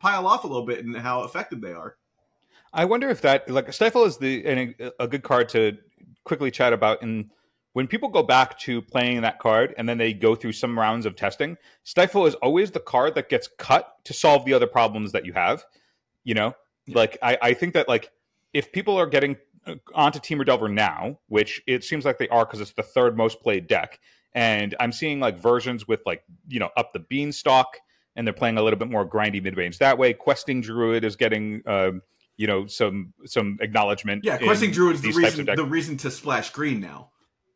pile 0.00 0.26
off 0.26 0.44
a 0.44 0.46
little 0.46 0.66
bit 0.66 0.78
in 0.78 0.94
how 0.94 1.24
effective 1.24 1.60
they 1.60 1.72
are. 1.72 1.96
I 2.72 2.84
wonder 2.84 3.08
if 3.08 3.22
that 3.22 3.48
like 3.48 3.72
Stifle 3.72 4.04
is 4.04 4.18
the 4.18 4.44
an, 4.46 4.74
a 5.00 5.08
good 5.08 5.22
card 5.22 5.48
to 5.50 5.78
quickly 6.24 6.50
chat 6.50 6.72
about. 6.72 7.02
And 7.02 7.30
when 7.72 7.86
people 7.86 8.08
go 8.08 8.22
back 8.22 8.58
to 8.60 8.82
playing 8.82 9.20
that 9.22 9.38
card 9.38 9.74
and 9.76 9.88
then 9.88 9.98
they 9.98 10.12
go 10.12 10.34
through 10.34 10.52
some 10.52 10.78
rounds 10.78 11.06
of 11.06 11.16
testing, 11.16 11.56
Stifle 11.84 12.26
is 12.26 12.34
always 12.36 12.70
the 12.70 12.80
card 12.80 13.14
that 13.14 13.28
gets 13.28 13.48
cut 13.58 13.94
to 14.04 14.12
solve 14.12 14.44
the 14.44 14.54
other 14.54 14.66
problems 14.66 15.12
that 15.12 15.24
you 15.24 15.32
have. 15.32 15.64
You 16.24 16.34
know, 16.34 16.54
Yeah. 16.86 16.96
like 16.96 17.18
I, 17.22 17.38
I 17.40 17.54
think 17.54 17.74
that 17.74 17.88
like 17.88 18.10
if 18.52 18.72
people 18.72 18.96
are 18.98 19.06
getting 19.06 19.36
uh, 19.66 19.74
onto 19.94 20.18
Temur 20.18 20.44
Delver 20.44 20.68
now, 20.68 21.18
which 21.28 21.62
it 21.66 21.84
seems 21.84 22.04
like 22.04 22.18
they 22.18 22.28
are 22.28 22.44
because 22.44 22.60
it's 22.60 22.72
the 22.72 22.82
third 22.82 23.16
most 23.16 23.42
played 23.42 23.66
deck, 23.66 24.00
and 24.34 24.74
I'm 24.80 24.92
seeing 24.92 25.20
like 25.20 25.38
versions 25.38 25.86
with 25.86 26.00
like 26.06 26.24
you 26.48 26.58
know 26.60 26.70
up 26.76 26.92
the 26.92 26.98
beanstalk, 27.00 27.78
and 28.16 28.26
they're 28.26 28.34
playing 28.34 28.58
a 28.58 28.62
little 28.62 28.78
bit 28.78 28.90
more 28.90 29.08
grindy 29.08 29.42
mid 29.42 29.56
range 29.56 29.78
that 29.78 29.98
way. 29.98 30.12
Questing 30.12 30.60
Druid 30.60 31.04
is 31.04 31.16
getting. 31.16 31.62
Um, 31.66 32.02
you 32.36 32.46
know 32.46 32.66
some 32.66 33.12
some 33.24 33.58
acknowledgement. 33.60 34.24
Yeah, 34.24 34.38
in 34.38 34.44
Questing 34.44 34.70
Druid's 34.70 35.00
the 35.00 35.12
reason 35.12 35.46
the 35.46 35.64
reason 35.64 35.96
to 35.98 36.10
splash 36.10 36.50
green 36.50 36.80
now. 36.80 37.10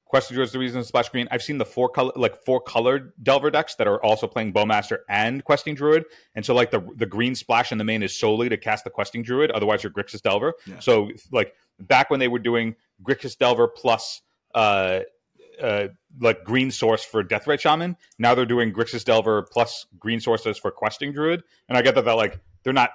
Questing 0.07 0.35
Druid's 0.35 0.51
the 0.51 0.59
reason 0.59 0.81
to 0.81 0.87
splash 0.87 1.09
green. 1.09 1.29
I've 1.31 1.43
seen 1.43 1.59
the 1.59 1.65
four 1.65 1.89
color 1.89 2.13
like 2.17 2.45
four 2.45 2.61
colored 2.61 3.13
Delver 3.23 3.51
decks 3.51 3.77
that 3.77 3.87
are 3.87 4.03
also 4.05 4.27
playing 4.27 4.53
Bowmaster 4.53 4.99
and 5.09 5.45
Questing 5.45 5.75
Druid, 5.75 6.05
and 6.35 6.45
so 6.45 6.55
like 6.55 6.71
the 6.71 6.81
the 6.97 7.07
green 7.07 7.35
splash 7.35 7.71
in 7.73 7.79
the 7.79 7.85
main 7.85 8.03
is 8.03 8.19
solely 8.19 8.49
to 8.49 8.57
cast 8.57 8.85
the 8.85 8.91
Questing 8.91 9.23
Druid. 9.23 9.51
Otherwise, 9.53 9.83
you're 9.83 9.93
Grixis 9.93 10.23
Delver. 10.23 10.55
Yeah. 10.67 10.81
So 10.81 11.11
like 11.31 11.55
back 11.79 12.11
when 12.11 12.19
they 12.19 12.29
were 12.29 12.39
doing 12.41 12.75
Grixis 13.03 13.37
Delver 13.39 13.69
plus 13.69 14.23
uh 14.55 15.01
uh 15.63 15.89
like 16.21 16.43
green 16.43 16.73
source 16.73 17.05
for 17.05 17.23
Deathrite 17.23 17.61
Shaman, 17.61 17.97
now 18.19 18.35
they're 18.35 18.47
doing 18.47 18.73
Grixis 18.73 19.05
Delver 19.05 19.43
plus 19.53 19.87
green 19.99 20.19
sources 20.19 20.59
for 20.59 20.73
Questing 20.73 21.13
Druid, 21.13 21.43
and 21.69 21.79
I 21.79 21.83
get 21.83 21.95
that 21.95 22.07
that 22.07 22.17
like 22.17 22.41
they're 22.65 22.73
not 22.73 22.91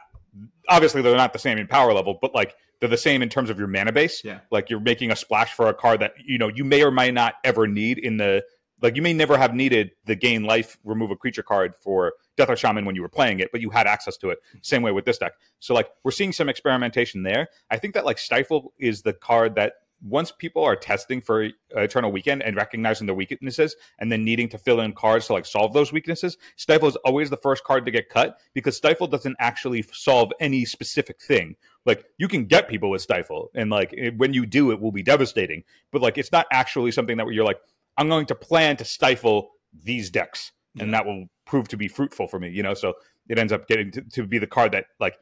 obviously 0.70 1.02
they're 1.02 1.16
not 1.16 1.34
the 1.34 1.40
same 1.40 1.58
in 1.58 1.68
power 1.68 1.94
level, 1.94 2.18
but 2.22 2.34
like 2.34 2.56
they're 2.80 2.90
the 2.90 2.98
same 2.98 3.22
in 3.22 3.30
terms 3.30 3.50
of 3.50 3.58
your 3.58 3.68
mana 3.68 3.92
base. 3.92 4.24
Yeah. 4.24 4.40
Like 4.52 4.70
you're 4.70 4.80
making 4.80 5.12
a 5.12 5.16
splash 5.16 5.54
for 5.54 5.68
a 5.68 5.74
card 5.74 6.02
that 6.02 6.14
you 6.26 6.38
know 6.38 6.50
you 6.50 6.64
may 6.64 6.84
or 6.84 6.92
may 6.92 7.12
not 7.12 7.36
ever 7.44 7.68
need 7.68 7.98
in 8.00 8.18
the 8.18 8.44
Like 8.82 8.96
you 8.96 9.02
may 9.02 9.14
never 9.14 9.38
have 9.38 9.54
needed 9.54 9.92
the 10.06 10.16
gain 10.16 10.44
life, 10.44 10.78
remove 10.84 11.12
a 11.12 11.16
creature 11.16 11.44
card 11.44 11.74
for 11.80 12.14
Deathless 12.36 12.60
Shaman 12.60 12.86
when 12.86 12.96
you 12.96 13.02
were 13.02 13.10
playing 13.10 13.40
it, 13.40 13.50
but 13.52 13.62
you 13.62 13.70
had 13.70 13.88
access 13.88 14.18
to 14.18 14.30
it. 14.30 14.40
Same 14.62 14.82
way 14.82 14.92
with 14.92 15.06
this 15.06 15.18
deck. 15.18 15.34
So 15.60 15.74
like 15.74 15.90
we're 16.04 16.12
seeing 16.12 16.34
some 16.34 16.50
experimentation 16.50 17.24
there. 17.24 17.48
I 17.72 17.78
think 17.78 17.94
that 17.94 18.06
like 18.06 18.18
Stifle 18.18 18.74
is 18.78 19.02
the 19.04 19.14
card 19.14 19.56
that 19.56 19.74
once 20.02 20.32
people 20.32 20.64
are 20.64 20.76
testing 20.76 21.22
for 21.22 21.46
uh, 21.46 21.82
Eternal 21.82 22.12
Weekend 22.12 22.44
and 22.44 22.56
recognizing 22.56 23.08
their 23.08 23.16
weaknesses 23.16 23.76
and 24.00 24.12
then 24.12 24.24
needing 24.24 24.50
to 24.50 24.58
fill 24.58 24.82
in 24.82 24.94
cards 24.94 25.28
to 25.28 25.34
like 25.34 25.46
solve 25.46 25.74
those 25.74 25.92
weaknesses, 25.92 26.38
Stifle 26.58 26.88
is 26.88 26.96
always 26.98 27.30
the 27.30 27.38
first 27.38 27.64
card 27.64 27.86
to 27.86 27.92
get 27.92 28.10
cut 28.10 28.38
because 28.54 28.78
Stifle 28.78 29.08
doesn't 29.08 29.36
actually 29.40 29.84
solve 29.94 30.32
any 30.40 30.66
specific 30.66 31.22
thing. 31.22 31.56
Like 31.86 32.06
you 32.18 32.28
can 32.28 32.46
get 32.46 32.68
people 32.68 32.90
with 32.90 33.02
Stifle, 33.02 33.52
and 33.56 33.70
like 33.70 33.94
it, 33.94 34.18
when 34.18 34.34
you 34.34 34.46
do, 34.46 34.72
it 34.72 34.82
will 34.82 34.92
be 34.92 35.04
devastating. 35.04 35.64
But 35.92 36.02
like 36.02 36.18
it's 36.18 36.32
not 36.32 36.48
actually 36.52 36.92
something 36.92 37.18
that 37.18 37.28
you're 37.28 37.46
like, 37.46 37.60
I'm 37.98 38.10
going 38.10 38.26
to 38.28 38.36
plan 38.36 38.78
to 38.78 38.86
stifle 38.86 39.52
these 39.84 40.10
decks, 40.10 40.52
and 40.80 40.94
that 40.94 41.06
will 41.06 41.28
prove 41.46 41.68
to 41.70 41.78
be 41.78 41.88
fruitful 41.88 42.28
for 42.28 42.40
me. 42.40 42.50
You 42.50 42.64
know, 42.64 42.74
so 42.74 42.94
it 43.30 43.40
ends 43.40 43.54
up 43.54 43.68
getting 43.68 43.92
to, 43.92 44.02
to 44.02 44.28
be 44.28 44.38
the 44.38 44.48
card 44.48 44.72
that 44.74 44.86
like 45.00 45.18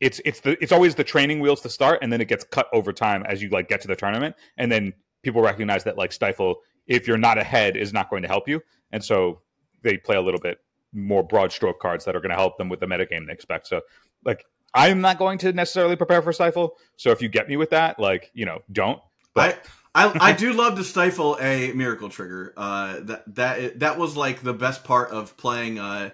it's 0.00 0.20
it's 0.24 0.40
the 0.40 0.62
it's 0.62 0.72
always 0.72 0.94
the 0.94 1.04
training 1.04 1.40
wheels 1.40 1.60
to 1.62 1.68
start, 1.68 2.00
and 2.02 2.12
then 2.12 2.20
it 2.20 2.28
gets 2.28 2.44
cut 2.44 2.68
over 2.72 2.92
time 2.92 3.24
as 3.24 3.42
you 3.42 3.48
like 3.48 3.68
get 3.68 3.80
to 3.82 3.88
the 3.88 3.96
tournament, 3.96 4.36
and 4.56 4.70
then 4.70 4.92
people 5.22 5.42
recognize 5.42 5.84
that 5.84 5.96
like 5.96 6.12
stifle, 6.12 6.56
if 6.86 7.06
you're 7.06 7.18
not 7.18 7.38
ahead, 7.38 7.76
is 7.76 7.92
not 7.92 8.10
going 8.10 8.22
to 8.22 8.28
help 8.28 8.48
you, 8.48 8.62
and 8.92 9.04
so 9.04 9.40
they 9.82 9.96
play 9.96 10.16
a 10.16 10.22
little 10.22 10.40
bit 10.40 10.58
more 10.92 11.22
broad 11.22 11.52
stroke 11.52 11.80
cards 11.80 12.04
that 12.04 12.16
are 12.16 12.20
going 12.20 12.30
to 12.30 12.36
help 12.36 12.56
them 12.58 12.68
with 12.68 12.80
the 12.80 12.86
metagame 12.86 13.26
they 13.26 13.32
expect. 13.32 13.66
So 13.66 13.82
like 14.24 14.44
I'm 14.74 15.00
not 15.00 15.18
going 15.18 15.38
to 15.38 15.52
necessarily 15.52 15.96
prepare 15.96 16.22
for 16.22 16.32
stifle. 16.32 16.76
So 16.96 17.10
if 17.10 17.22
you 17.22 17.28
get 17.28 17.48
me 17.48 17.56
with 17.56 17.70
that, 17.70 17.98
like 17.98 18.30
you 18.34 18.46
know, 18.46 18.60
don't. 18.70 19.00
But 19.34 19.64
I, 19.94 20.06
I, 20.06 20.30
I 20.30 20.32
do 20.32 20.52
love 20.52 20.76
to 20.76 20.84
stifle 20.84 21.36
a 21.40 21.72
miracle 21.72 22.08
trigger. 22.08 22.52
Uh, 22.56 23.00
that 23.00 23.34
that 23.34 23.80
that 23.80 23.98
was 23.98 24.16
like 24.16 24.42
the 24.42 24.54
best 24.54 24.84
part 24.84 25.10
of 25.10 25.36
playing 25.36 25.78
uh 25.78 26.10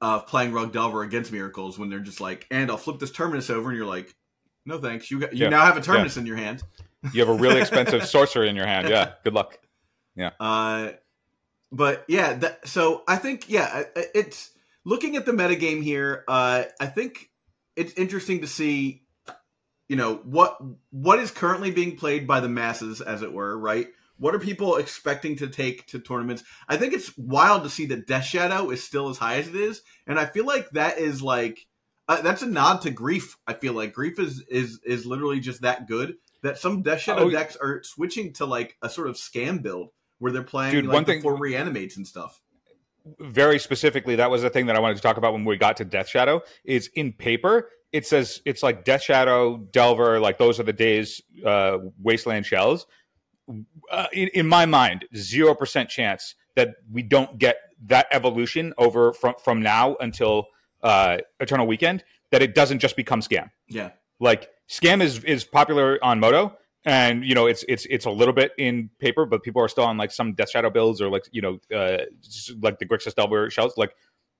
of 0.00 0.26
playing 0.26 0.52
Rug 0.52 0.72
Delver 0.72 1.02
against 1.02 1.32
miracles 1.32 1.78
when 1.78 1.90
they're 1.90 1.98
just 2.00 2.20
like, 2.20 2.46
and 2.50 2.70
I'll 2.70 2.76
flip 2.76 2.98
this 2.98 3.10
terminus 3.10 3.50
over, 3.50 3.68
and 3.70 3.76
you're 3.76 3.86
like, 3.86 4.14
no 4.66 4.78
thanks, 4.78 5.10
you 5.10 5.18
got 5.20 5.32
you 5.34 5.44
Yeah. 5.44 5.48
now 5.50 5.64
have 5.64 5.76
a 5.76 5.80
terminus 5.80 6.16
Yeah. 6.16 6.20
in 6.20 6.26
your 6.26 6.36
hand. 6.36 6.62
you 7.12 7.20
have 7.20 7.28
a 7.28 7.38
really 7.38 7.60
expensive 7.60 8.04
sorcerer 8.08 8.44
in 8.44 8.54
your 8.56 8.66
hand. 8.66 8.88
Yeah, 8.88 9.12
good 9.24 9.34
luck. 9.34 9.58
Yeah. 10.14 10.30
Uh, 10.40 10.90
but 11.70 12.04
yeah, 12.08 12.34
that, 12.34 12.66
so 12.68 13.02
I 13.06 13.16
think 13.16 13.48
yeah, 13.48 13.84
it's 14.14 14.50
looking 14.84 15.16
at 15.16 15.26
the 15.26 15.32
metagame 15.32 15.82
here. 15.82 16.24
Uh, 16.26 16.64
I 16.80 16.86
think 16.86 17.30
it's 17.76 17.92
interesting 17.94 18.40
to 18.40 18.46
see, 18.46 19.02
you 19.88 19.96
know, 19.96 20.16
what 20.16 20.58
what 20.90 21.18
is 21.18 21.30
currently 21.30 21.70
being 21.70 21.96
played 21.96 22.26
by 22.26 22.40
the 22.40 22.48
masses, 22.48 23.00
as 23.00 23.22
it 23.22 23.32
were, 23.32 23.56
right? 23.56 23.88
What 24.18 24.34
are 24.34 24.38
people 24.38 24.76
expecting 24.76 25.36
to 25.36 25.46
take 25.48 25.86
to 25.88 25.98
tournaments? 26.00 26.42
I 26.68 26.76
think 26.76 26.92
it's 26.92 27.16
wild 27.16 27.62
to 27.64 27.70
see 27.70 27.86
that 27.86 28.06
Death 28.06 28.24
Shadow 28.24 28.70
is 28.70 28.82
still 28.82 29.08
as 29.08 29.18
high 29.18 29.36
as 29.36 29.48
it 29.48 29.54
is, 29.54 29.82
and 30.06 30.18
I 30.18 30.26
feel 30.26 30.44
like 30.44 30.70
that 30.70 30.98
is 30.98 31.22
like 31.22 31.66
uh, 32.08 32.20
that's 32.22 32.42
a 32.42 32.46
nod 32.46 32.82
to 32.82 32.90
Grief. 32.90 33.36
I 33.46 33.52
feel 33.54 33.74
like 33.74 33.92
Grief 33.92 34.18
is 34.18 34.42
is 34.48 34.80
is 34.84 35.06
literally 35.06 35.40
just 35.40 35.62
that 35.62 35.86
good 35.86 36.14
that 36.42 36.58
some 36.58 36.82
Death 36.82 37.00
Shadow 37.00 37.24
Oh, 37.24 37.30
decks 37.30 37.56
are 37.56 37.82
switching 37.82 38.32
to 38.34 38.44
like 38.46 38.76
a 38.82 38.88
sort 38.88 39.08
of 39.08 39.16
scam 39.16 39.62
build 39.62 39.90
where 40.18 40.32
they're 40.32 40.42
playing 40.42 40.72
Dude, 40.72 40.86
like 40.86 40.94
one 40.94 41.04
thing- 41.04 41.18
before 41.18 41.36
reanimates 41.36 41.96
and 41.96 42.06
stuff. 42.06 42.40
very 43.20 43.58
specifically, 43.58 44.16
that 44.16 44.30
was 44.30 44.42
the 44.42 44.50
thing 44.50 44.66
that 44.66 44.76
I 44.76 44.80
wanted 44.80 44.96
to 44.96 45.02
talk 45.02 45.16
about 45.16 45.32
when 45.32 45.44
we 45.44 45.56
got 45.56 45.76
to 45.78 45.84
Death 45.84 46.08
Shadow. 46.08 46.42
Is 46.64 46.90
in 46.94 47.12
paper, 47.12 47.70
it 47.92 48.06
says 48.06 48.40
it's 48.44 48.62
like 48.62 48.84
Death 48.84 49.02
Shadow, 49.02 49.56
Delver, 49.58 50.20
like 50.20 50.38
those 50.38 50.58
are 50.60 50.64
the 50.64 50.72
days, 50.72 51.22
uh, 51.44 51.78
Wasteland 52.02 52.46
Shells. 52.46 52.86
Uh, 53.90 54.06
in, 54.12 54.28
in 54.34 54.46
my 54.46 54.66
mind, 54.66 55.06
zero 55.16 55.54
percent 55.54 55.88
chance 55.88 56.34
that 56.56 56.76
we 56.90 57.02
don't 57.02 57.38
get 57.38 57.56
that 57.86 58.06
evolution 58.10 58.74
over 58.78 59.12
from 59.12 59.34
from 59.42 59.62
now 59.62 59.96
until 60.00 60.48
uh, 60.82 61.18
Eternal 61.40 61.66
Weekend. 61.66 62.04
That 62.30 62.42
it 62.42 62.54
doesn't 62.54 62.80
just 62.80 62.94
become 62.94 63.20
scam. 63.20 63.50
Yeah, 63.68 63.92
like 64.20 64.50
scam 64.68 65.02
is 65.02 65.24
is 65.24 65.44
popular 65.44 65.98
on 66.02 66.20
moto 66.20 66.56
and 66.84 67.24
you 67.24 67.34
know 67.34 67.46
it's 67.46 67.64
it's 67.68 67.86
it's 67.90 68.06
a 68.06 68.10
little 68.10 68.34
bit 68.34 68.52
in 68.58 68.90
paper 68.98 69.26
but 69.26 69.42
people 69.42 69.62
are 69.62 69.68
still 69.68 69.84
on 69.84 69.96
like 69.96 70.10
some 70.10 70.32
death 70.34 70.50
shadow 70.50 70.70
builds 70.70 71.00
or 71.00 71.08
like 71.08 71.24
you 71.32 71.42
know 71.42 71.58
uh 71.76 72.04
like 72.60 72.78
the 72.78 72.86
grixis 72.86 73.14
delver 73.14 73.50
shells 73.50 73.76
like 73.76 73.94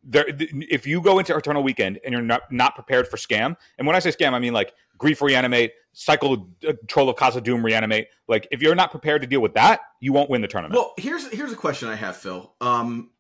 there 0.05 0.25
if 0.29 0.87
you 0.87 1.01
go 1.01 1.19
into 1.19 1.37
eternal 1.37 1.63
weekend 1.63 1.99
and 2.05 2.13
you're 2.13 2.23
not 2.23 2.43
not 2.51 2.75
prepared 2.75 3.09
for 3.09 3.17
scam 3.17 3.57
and 3.79 3.87
when 3.87 3.97
i 3.97 3.99
say 3.99 4.11
scam 4.11 4.33
i 4.33 4.39
mean 4.39 4.53
like 4.53 4.73
grief 4.97 5.21
reanimate 5.21 5.73
cycle 5.99 6.49
uh, 6.67 6.75
Troll 6.87 7.11
of 7.11 7.17
Khazad-dûm 7.17 7.65
reanimate 7.65 8.07
like 8.29 8.47
if 8.53 8.63
you're 8.63 8.77
not 8.77 8.93
prepared 8.93 9.23
to 9.23 9.27
deal 9.27 9.41
with 9.41 9.55
that 9.55 9.81
you 10.01 10.13
won't 10.13 10.31
win 10.31 10.43
the 10.43 10.49
tournament 10.49 10.79
Well, 10.79 10.95
here's 10.97 11.29
here's 11.33 11.53
a 11.53 11.57
question 11.57 11.89
I 11.89 11.97
have, 11.97 12.17
Phil. 12.17 12.55
Um, 12.61 13.11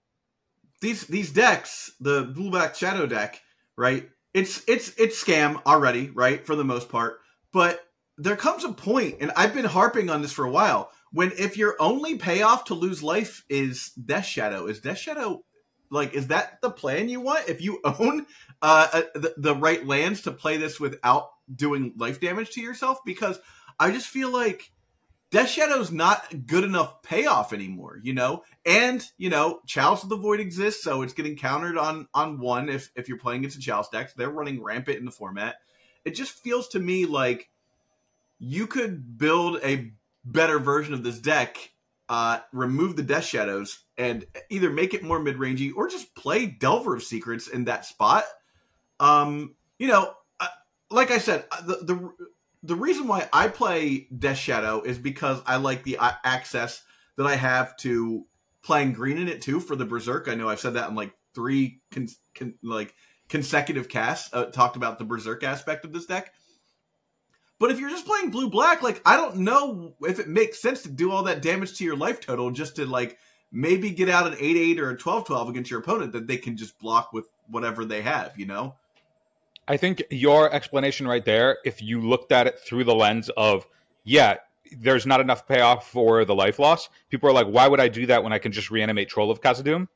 these 0.80 1.04
these 1.06 1.32
decks, 1.32 1.90
the 2.00 2.22
blue 2.22 2.50
black 2.50 2.76
shadow 2.76 3.06
deck, 3.06 3.42
right? 3.76 4.08
It's 4.32 4.62
it's 4.68 4.92
it's 4.96 5.22
scam 5.22 5.60
already, 5.66 6.10
right? 6.10 6.46
For 6.46 6.54
the 6.54 6.64
most 6.64 6.88
part, 6.88 7.18
but 7.52 7.84
there 8.16 8.36
comes 8.36 8.62
a 8.62 8.72
point, 8.72 9.16
and 9.20 9.32
I've 9.36 9.54
been 9.54 9.64
harping 9.64 10.08
on 10.08 10.22
this 10.22 10.32
for 10.32 10.44
a 10.44 10.50
while. 10.50 10.90
When 11.10 11.32
if 11.36 11.56
your 11.56 11.74
only 11.80 12.16
payoff 12.16 12.66
to 12.66 12.74
lose 12.74 13.02
life 13.02 13.44
is 13.48 13.90
Death 13.90 14.26
Shadow, 14.26 14.66
is 14.66 14.80
Death 14.80 14.98
Shadow 14.98 15.42
like 15.90 16.14
is 16.14 16.28
that 16.28 16.60
the 16.60 16.70
plan 16.70 17.08
you 17.08 17.20
want? 17.20 17.48
If 17.48 17.60
you 17.60 17.80
own 17.84 18.26
uh, 18.62 18.88
uh, 18.92 19.02
the, 19.14 19.34
the 19.36 19.54
right 19.56 19.84
lands 19.84 20.22
to 20.22 20.32
play 20.32 20.56
this 20.58 20.78
without 20.78 21.30
doing 21.54 21.94
life 21.96 22.20
damage 22.20 22.50
to 22.50 22.60
yourself, 22.60 22.98
because 23.04 23.38
I 23.78 23.90
just 23.90 24.08
feel 24.08 24.30
like 24.30 24.70
Death 25.30 25.50
Shadow's 25.50 25.92
not 25.92 26.46
good 26.46 26.64
enough 26.64 27.02
payoff 27.02 27.52
anymore, 27.52 28.00
you 28.02 28.14
know? 28.14 28.44
And, 28.64 29.04
you 29.18 29.28
know, 29.28 29.60
Chalice 29.66 30.02
of 30.02 30.08
the 30.08 30.16
Void 30.16 30.40
exists, 30.40 30.82
so 30.82 31.02
it's 31.02 31.12
getting 31.12 31.36
countered 31.36 31.76
on 31.76 32.08
on 32.14 32.40
one 32.40 32.68
if 32.68 32.90
if 32.96 33.08
you're 33.08 33.18
playing 33.18 33.40
against 33.40 33.58
a 33.58 33.60
Chalice 33.60 33.88
deck. 33.88 34.14
They're 34.14 34.30
running 34.30 34.62
rampant 34.62 34.98
in 34.98 35.04
the 35.04 35.10
format. 35.10 35.56
It 36.04 36.14
just 36.14 36.32
feels 36.32 36.68
to 36.68 36.78
me 36.78 37.04
like 37.04 37.50
you 38.38 38.66
could 38.66 39.18
build 39.18 39.60
a 39.62 39.92
better 40.24 40.58
version 40.58 40.94
of 40.94 41.02
this 41.02 41.18
deck, 41.18 41.72
uh, 42.08 42.40
remove 42.52 42.96
the 42.96 43.02
Death 43.02 43.24
Shadows, 43.24 43.80
and 43.98 44.24
either 44.48 44.70
make 44.70 44.94
it 44.94 45.02
more 45.02 45.18
mid-rangey 45.18 45.72
or 45.76 45.88
just 45.88 46.14
play 46.14 46.46
Delver 46.46 46.94
of 46.94 47.02
Secrets 47.02 47.48
in 47.48 47.64
that 47.64 47.84
spot. 47.84 48.24
Um, 48.98 49.54
you 49.78 49.88
know, 49.88 50.14
like 50.90 51.10
I 51.10 51.18
said, 51.18 51.44
uh, 51.50 51.62
the 51.62 51.76
the 51.84 52.12
the 52.62 52.74
reason 52.74 53.06
why 53.06 53.28
I 53.32 53.48
play 53.48 54.08
Death 54.16 54.38
Shadow 54.38 54.82
is 54.82 54.98
because 54.98 55.40
I 55.46 55.56
like 55.56 55.84
the 55.84 55.98
uh, 55.98 56.12
access 56.24 56.82
that 57.16 57.26
I 57.26 57.36
have 57.36 57.76
to 57.78 58.24
playing 58.62 58.92
green 58.92 59.18
in 59.18 59.28
it 59.28 59.42
too 59.42 59.60
for 59.60 59.76
the 59.76 59.84
Berserk. 59.84 60.28
I 60.28 60.34
know 60.34 60.48
I've 60.48 60.60
said 60.60 60.74
that 60.74 60.88
in 60.88 60.94
like 60.94 61.12
three 61.34 61.80
con- 61.90 62.08
con- 62.34 62.54
like 62.62 62.94
consecutive 63.28 63.88
casts. 63.88 64.30
Uh, 64.32 64.46
talked 64.46 64.76
about 64.76 64.98
the 64.98 65.04
Berserk 65.04 65.44
aspect 65.44 65.84
of 65.84 65.92
this 65.92 66.06
deck. 66.06 66.32
But 67.58 67.72
if 67.72 67.80
you're 67.80 67.90
just 67.90 68.06
playing 68.06 68.30
blue 68.30 68.50
black, 68.50 68.82
like 68.82 69.02
I 69.04 69.16
don't 69.16 69.38
know 69.38 69.94
if 70.02 70.18
it 70.18 70.28
makes 70.28 70.62
sense 70.62 70.82
to 70.82 70.88
do 70.88 71.10
all 71.10 71.24
that 71.24 71.42
damage 71.42 71.76
to 71.78 71.84
your 71.84 71.96
life 71.96 72.20
total 72.20 72.50
just 72.50 72.76
to 72.76 72.86
like 72.86 73.18
maybe 73.50 73.90
get 73.90 74.08
out 74.08 74.26
an 74.26 74.34
8-8 74.34 74.78
or 74.78 74.90
a 74.90 74.96
12-12 74.96 75.48
against 75.48 75.70
your 75.70 75.80
opponent 75.80 76.12
that 76.12 76.26
they 76.26 76.36
can 76.36 76.56
just 76.56 76.78
block 76.78 77.12
with 77.12 77.26
whatever 77.48 77.84
they 77.84 78.02
have, 78.02 78.38
you 78.38 78.46
know? 78.46 78.74
I 79.68 79.76
think 79.76 80.02
your 80.10 80.52
explanation 80.52 81.06
right 81.06 81.24
there, 81.24 81.58
if 81.64 81.82
you 81.82 82.00
looked 82.00 82.32
at 82.32 82.46
it 82.46 82.58
through 82.58 82.84
the 82.84 82.94
lens 82.94 83.30
of, 83.36 83.66
yeah, 84.02 84.36
there's 84.76 85.06
not 85.06 85.20
enough 85.20 85.46
payoff 85.46 85.86
for 85.86 86.24
the 86.24 86.34
life 86.34 86.58
loss, 86.58 86.88
people 87.10 87.28
are 87.28 87.32
like, 87.32 87.46
why 87.46 87.68
would 87.68 87.80
I 87.80 87.88
do 87.88 88.06
that 88.06 88.24
when 88.24 88.32
I 88.32 88.38
can 88.38 88.50
just 88.50 88.70
reanimate 88.70 89.08
Troll 89.08 89.30
of 89.30 89.40
Khazad-dûm? 89.40 89.88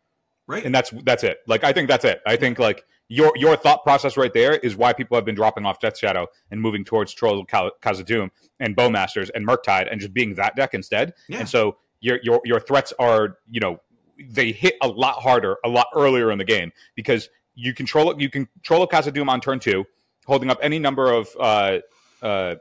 Right? 0.46 0.64
And 0.64 0.74
that's 0.74 0.90
that's 1.04 1.24
it. 1.24 1.38
Like 1.46 1.64
I 1.64 1.72
think 1.72 1.88
that's 1.88 2.04
it. 2.04 2.20
I 2.26 2.36
think 2.36 2.58
like 2.58 2.84
your 3.08 3.32
your 3.36 3.56
thought 3.56 3.82
process 3.84 4.16
right 4.16 4.32
there 4.32 4.54
is 4.54 4.76
why 4.76 4.92
people 4.92 5.16
have 5.16 5.24
been 5.24 5.34
dropping 5.34 5.64
off 5.64 5.80
Death 5.80 5.96
Shadow 5.96 6.26
and 6.50 6.60
moving 6.60 6.84
towards 6.84 7.14
Troll 7.14 7.40
of 7.40 7.46
Khazad-dûm 7.46 8.30
and 8.58 8.76
Bowmasters 8.76 9.30
and 9.34 9.46
Murktide 9.46 9.90
and 9.90 10.00
just 10.00 10.12
being 10.12 10.34
that 10.34 10.56
deck 10.56 10.74
instead. 10.74 11.14
Yeah. 11.28 11.38
And 11.38 11.48
so 11.48 11.76
your 12.00 12.18
your 12.22 12.40
your 12.44 12.60
threats 12.60 12.92
are, 12.98 13.38
you 13.50 13.60
know, 13.60 13.80
they 14.28 14.52
hit 14.52 14.74
a 14.82 14.88
lot 14.88 15.22
harder, 15.22 15.56
a 15.64 15.68
lot 15.68 15.86
earlier 15.94 16.30
in 16.30 16.38
the 16.38 16.44
game 16.44 16.72
because 16.94 17.28
you 17.54 17.74
control 17.74 18.10
it. 18.10 18.20
You 18.20 18.30
can 18.30 18.46
control 18.46 18.82
a 18.82 18.88
Khazad-dûm 18.88 19.28
on 19.28 19.40
turn 19.40 19.58
two, 19.58 19.84
holding 20.26 20.50
up 20.50 20.58
any 20.62 20.78
number 20.78 21.12
of 21.12 21.28
uh, 21.38 21.78
uh, 22.22 22.54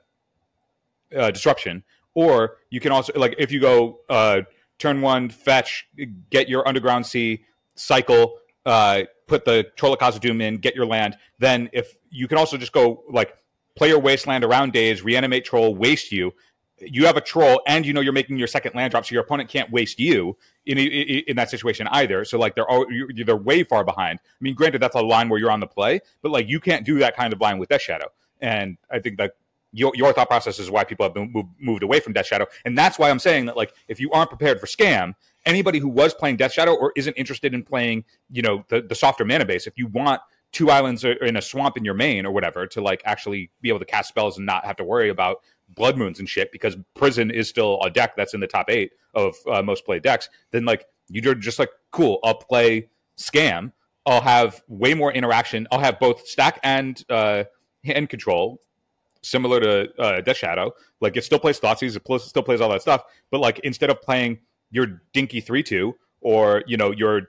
uh, 1.16 1.32
disruption, 1.32 1.84
or 2.14 2.58
you 2.70 2.80
can 2.80 2.92
also 2.92 3.14
like 3.16 3.36
if 3.38 3.52
you 3.52 3.60
go 3.60 4.00
uh, 4.10 4.42
turn 4.80 5.02
one, 5.02 5.30
fetch, 5.30 5.88
get 6.30 6.50
your 6.50 6.68
underground 6.68 7.06
sea, 7.06 7.44
cycle, 7.76 8.38
uh, 8.66 9.04
put 9.28 9.46
the 9.46 9.68
Troll 9.76 9.94
of 9.94 10.00
Khazad-dûm 10.00 10.42
in, 10.42 10.58
get 10.58 10.76
your 10.76 10.86
land. 10.86 11.18
Then 11.40 11.70
if 11.74 11.96
you 12.10 12.28
can 12.28 12.38
also 12.38 12.58
just 12.58 12.74
go 12.74 13.04
like 13.10 13.36
play 13.78 13.90
your 13.90 14.00
wasteland 14.00 14.44
around 14.44 14.74
days, 14.74 15.04
reanimate 15.04 15.46
troll, 15.46 15.76
waste 15.76 16.12
you. 16.12 16.34
You 16.80 17.06
have 17.06 17.16
a 17.16 17.22
troll, 17.22 17.62
and 17.68 17.86
you 17.86 17.94
know 17.94 18.02
you're 18.02 18.12
making 18.12 18.38
your 18.38 18.48
second 18.48 18.74
land 18.76 18.92
drop, 18.92 19.06
so 19.06 19.14
your 19.14 19.24
opponent 19.24 19.50
can't 19.50 19.72
waste 19.72 20.00
you 20.00 20.36
in 20.65 20.77
in, 20.77 21.24
in 21.27 21.36
that 21.36 21.50
situation 21.50 21.88
either. 21.91 22.25
So 22.25 22.38
like 22.38 22.56
they're 22.56 22.70
all, 22.70 22.86
they're 23.25 23.36
way 23.36 23.63
far 23.63 23.84
behind. 23.84 24.20
I 24.24 24.38
mean, 24.39 24.56
granted 24.56 24.82
that's 24.82 24.96
a 24.96 25.01
line 25.01 25.30
where 25.30 25.39
you're 25.39 25.51
on 25.51 25.60
the 25.60 25.68
play, 25.68 26.01
but 26.22 26.32
like 26.32 26.48
you 26.48 26.60
can't 26.60 26.86
do 26.86 27.00
that 27.00 27.15
kind 27.15 27.34
of 27.34 27.41
line 27.41 27.58
with 27.58 27.70
Death 27.70 27.82
Shadow. 27.82 28.08
And 28.39 28.77
I 28.89 29.00
think 29.00 29.18
that 29.18 29.34
your 29.72 29.91
your 29.96 30.13
thought 30.13 30.27
process 30.27 30.60
is 30.60 30.70
why 30.70 30.84
people 30.84 31.06
have 31.06 31.13
been 31.13 31.32
moved, 31.32 31.50
moved 31.60 31.84
away 31.84 32.00
from 32.00 32.13
Death 32.13 32.27
Shadow, 32.27 32.48
and 32.65 32.77
that's 32.77 33.00
why 33.00 33.10
I'm 33.10 33.20
saying 33.20 33.46
that 33.46 33.58
like 33.58 33.74
if 33.88 34.00
you 34.00 34.12
aren't 34.12 34.30
prepared 34.30 34.60
for 34.60 34.68
scam 34.68 35.13
anybody 35.46 35.80
who 35.80 35.88
was 35.88 36.13
playing 36.13 36.38
Death 36.38 36.53
Shadow 36.53 36.74
or 36.74 36.94
isn't 36.96 37.13
interested 37.13 37.53
in 37.53 37.63
playing, 37.63 38.06
you 38.30 38.41
know, 38.41 38.63
the, 38.70 38.82
the 38.82 38.96
softer 38.96 39.25
mana 39.25 39.46
base, 39.46 39.68
if 39.68 39.77
you 39.77 39.88
want 39.88 40.22
two 40.51 40.70
islands 40.70 41.03
in 41.03 41.38
a 41.38 41.41
swamp 41.41 41.77
in 41.77 41.86
your 41.86 41.94
main 41.94 42.25
or 42.25 42.32
whatever 42.32 42.68
to 42.68 42.82
like 42.82 43.01
actually 43.06 43.50
be 43.62 43.70
able 43.70 43.80
to 43.80 43.86
cast 43.86 44.10
spells 44.10 44.38
and 44.38 44.46
not 44.46 44.65
have 44.65 44.75
to 44.75 44.84
worry 44.84 45.10
about 45.10 45.38
blood 45.75 45.98
moons 45.98 46.20
and 46.20 46.28
shit 46.30 46.51
because 46.51 46.75
prison 46.96 47.32
is 47.32 47.48
still 47.48 47.80
a 47.84 47.90
deck 47.90 48.16
that's 48.16 48.34
in 48.34 48.40
the 48.40 48.48
top 48.48 48.70
eight 48.70 48.92
of 49.13 49.36
uh, 49.50 49.62
most 49.62 49.86
played 49.86 50.04
decks 50.04 50.30
then 50.51 50.66
like 50.66 50.86
you're 51.10 51.36
just 51.36 51.60
like 51.60 51.70
cool 51.92 52.20
i'll 52.24 52.36
play 52.36 52.90
scam 53.18 53.72
i'll 54.06 54.22
have 54.22 54.62
way 54.68 54.94
more 54.94 55.12
interaction 55.12 55.68
i'll 55.72 55.80
have 55.80 56.00
both 56.00 56.28
stack 56.28 56.60
and 56.63 57.04
uh 57.10 57.44
hand 57.84 58.10
control 58.10 58.62
similar 59.24 59.60
to 59.60 60.01
uh, 60.01 60.22
Death 60.22 60.38
Shadow. 60.38 60.72
Like 61.00 61.18
it 61.18 61.24
still 61.24 61.40
plays 61.40 61.60
Thoughtseize, 61.60 61.96
it 61.96 62.22
still 62.22 62.44
plays 62.44 62.62
all 62.62 62.70
that 62.70 62.82
stuff, 62.82 63.04
but 63.30 63.40
like 63.40 63.60
instead 63.60 63.90
of 63.90 64.01
playing 64.01 64.40
your 64.72 65.01
dinky 65.13 65.42
three 65.42 65.63
two 65.63 65.96
or 66.22 66.63
you 66.68 66.78
know 66.78 66.92
your 66.92 67.24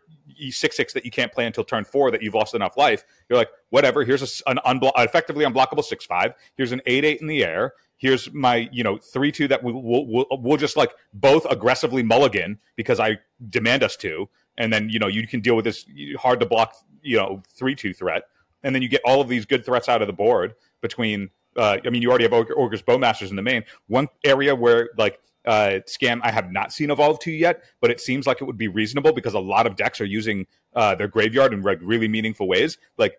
six 0.51 0.77
six 0.77 0.93
that 0.93 1.05
you 1.05 1.11
can't 1.11 1.33
play 1.33 1.47
until 1.47 1.65
turn 1.65 1.85
four 1.85 2.11
that 2.11 2.23
you've 2.23 2.35
lost 2.35 2.55
enough 2.55 2.77
life, 2.77 3.05
you're 3.29 3.39
like 3.39 3.51
whatever. 3.71 4.05
Here's 4.05 4.23
a, 4.23 4.51
an 4.51 4.59
unblo- 4.67 4.93
effectively 4.97 5.45
unblockable 5.45 5.85
six 5.85 6.05
five. 6.05 6.35
Here's 6.57 6.73
an 6.73 6.81
eight 6.87 7.05
eight 7.05 7.21
in 7.21 7.27
the 7.27 7.45
air. 7.45 7.73
Here's 8.03 8.33
my 8.33 8.69
you 8.73 8.83
know 8.83 8.99
three 8.99 9.31
two 9.31 9.47
that 9.47 9.63
we, 9.63 9.73
will 9.73 10.05
we'll, 10.09 10.27
we'll 10.33 10.57
just 10.57 10.77
like 10.77 10.91
both 11.15 11.47
aggressively 11.49 12.03
mulligan 12.03 12.59
because 12.75 12.99
I 12.99 13.21
demand 13.49 13.85
us 13.85 13.97
to, 13.99 14.29
and 14.59 14.73
then 14.73 14.89
you 14.89 14.99
know 14.99 15.07
you 15.07 15.25
can 15.29 15.39
deal 15.39 15.55
with 15.55 15.65
this 15.65 15.87
hard 16.19 16.41
to 16.41 16.47
block 16.47 16.75
you 17.01 17.17
know 17.17 17.45
three 17.57 17.77
two 17.77 17.95
threat, 17.95 18.25
and 18.65 18.75
then 18.75 18.83
you 18.83 18.89
get 18.89 19.03
all 19.05 19.21
of 19.21 19.29
these 19.29 19.47
good 19.47 19.65
threats 19.65 19.89
out 19.89 20.03
of 20.03 20.09
the 20.09 20.13
board 20.13 20.57
between 20.81 21.31
uh, 21.57 21.79
I 21.87 21.91
mean, 21.91 22.03
you 22.03 22.09
already 22.09 22.25
have 22.25 22.33
Ogre, 22.33 22.57
Orcish 22.57 22.85
Bowmasters 22.85 23.31
in 23.31 23.37
the 23.37 23.43
main. 23.43 23.63
One 23.87 24.09
area 24.25 24.57
where 24.57 24.91
like 24.99 25.21
uh, 25.45 25.79
scam 25.87 26.19
I 26.25 26.33
have 26.33 26.51
not 26.51 26.73
seen 26.73 26.91
evolve 26.91 27.21
to 27.21 27.31
yet, 27.31 27.63
but 27.81 27.93
it 27.93 28.01
seems 28.01 28.27
like 28.27 28.41
it 28.41 28.47
would 28.47 28.59
be 28.59 28.67
reasonable 28.67 29.13
because 29.13 29.35
a 29.35 29.41
lot 29.41 29.69
of 29.69 29.77
decks 29.77 30.01
are 30.01 30.07
using 30.07 30.47
uh, 30.75 30.97
their 30.97 31.09
graveyard 31.09 31.55
in 31.55 31.63
like 31.63 31.79
really 31.83 32.09
meaningful 32.09 32.49
ways. 32.49 32.79
Like 32.99 33.19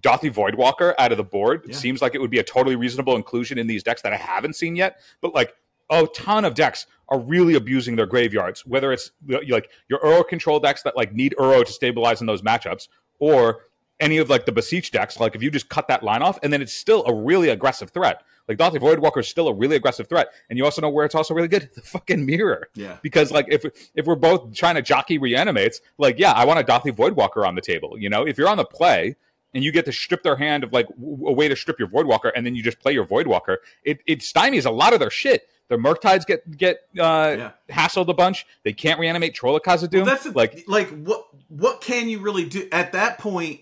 Dauthi 0.00 0.32
Voidwalker 0.32 0.94
out 0.98 1.12
of 1.12 1.18
the 1.18 1.24
board 1.24 1.64
yeah. 1.66 1.74
seems 1.74 2.00
like 2.00 2.14
it 2.14 2.20
would 2.20 2.30
be 2.30 2.38
a 2.38 2.44
totally 2.44 2.76
reasonable 2.76 3.16
inclusion 3.16 3.58
in 3.58 3.66
these 3.66 3.82
decks 3.82 4.02
that 4.02 4.12
I 4.12 4.16
haven't 4.16 4.54
seen 4.54 4.76
yet. 4.76 5.00
But 5.20 5.34
like 5.34 5.54
a 5.90 6.06
ton 6.14 6.44
of 6.44 6.54
decks 6.54 6.86
are 7.08 7.18
really 7.18 7.54
abusing 7.54 7.96
their 7.96 8.06
graveyards, 8.06 8.64
whether 8.64 8.92
it's 8.92 9.10
like 9.26 9.70
your 9.88 10.00
Uro 10.00 10.26
control 10.26 10.58
decks 10.58 10.82
that 10.82 10.96
like 10.96 11.12
need 11.12 11.34
Uro 11.38 11.64
to 11.64 11.72
stabilize 11.72 12.20
in 12.20 12.26
those 12.26 12.42
matchups, 12.42 12.88
or 13.18 13.66
any 14.00 14.18
of 14.18 14.30
like 14.30 14.46
the 14.46 14.52
beseech 14.52 14.90
decks, 14.90 15.20
like 15.20 15.34
if 15.34 15.42
you 15.42 15.50
just 15.50 15.68
cut 15.68 15.88
that 15.88 16.02
line 16.02 16.22
off, 16.22 16.38
and 16.42 16.52
then 16.52 16.62
it's 16.62 16.72
still 16.72 17.04
a 17.06 17.14
really 17.14 17.50
aggressive 17.50 17.90
threat. 17.90 18.22
Like 18.48 18.58
Dauthi 18.58 18.80
Voidwalker 18.80 19.20
is 19.20 19.28
still 19.28 19.46
a 19.46 19.54
really 19.54 19.76
aggressive 19.76 20.08
threat, 20.08 20.28
and 20.50 20.58
you 20.58 20.64
also 20.64 20.80
know 20.80 20.88
where 20.88 21.04
it's 21.04 21.14
also 21.14 21.34
really 21.34 21.48
good: 21.48 21.70
the 21.74 21.82
fucking 21.82 22.24
mirror. 22.24 22.68
Yeah. 22.74 22.96
Because 23.02 23.30
like 23.30 23.46
if 23.48 23.64
if 23.94 24.06
we're 24.06 24.16
both 24.16 24.54
trying 24.54 24.74
to 24.74 24.82
jockey 24.82 25.18
reanimates, 25.18 25.80
like 25.98 26.18
yeah, 26.18 26.32
I 26.32 26.44
want 26.44 26.58
a 26.58 26.64
Dauthi 26.64 26.92
Voidwalker 26.92 27.46
on 27.46 27.54
the 27.54 27.60
table. 27.60 27.96
You 27.98 28.10
know, 28.10 28.26
if 28.26 28.38
you're 28.38 28.48
on 28.48 28.56
the 28.56 28.64
play 28.64 29.16
and 29.54 29.62
you 29.62 29.72
get 29.72 29.84
to 29.84 29.92
strip 29.92 30.22
their 30.22 30.36
hand 30.36 30.64
of 30.64 30.72
like 30.72 30.86
a 30.88 31.32
way 31.32 31.48
to 31.48 31.56
strip 31.56 31.78
your 31.78 31.88
Voidwalker, 31.88 32.30
and 32.34 32.44
then 32.44 32.54
you 32.54 32.62
just 32.62 32.78
play 32.78 32.92
your 32.92 33.06
Voidwalker, 33.06 33.58
it 33.84 34.00
it 34.06 34.20
stymies 34.20 34.66
a 34.66 34.70
lot 34.70 34.92
of 34.92 35.00
their 35.00 35.10
shit. 35.10 35.48
Their 35.68 35.78
Murktides 35.78 36.26
get 36.26 36.56
get 36.56 36.80
uh, 36.98 37.36
yeah. 37.38 37.50
hassled 37.70 38.08
a 38.08 38.14
bunch. 38.14 38.46
They 38.62 38.72
can't 38.72 39.00
reanimate 39.00 39.34
Troll 39.34 39.56
of 39.56 39.62
Well, 39.64 40.04
that's 40.04 40.26
a, 40.26 40.30
like 40.32 40.64
like 40.66 40.88
what 40.88 41.26
what 41.48 41.80
can 41.80 42.08
you 42.08 42.20
really 42.20 42.44
do 42.44 42.68
at 42.72 42.92
that 42.92 43.18
point? 43.18 43.60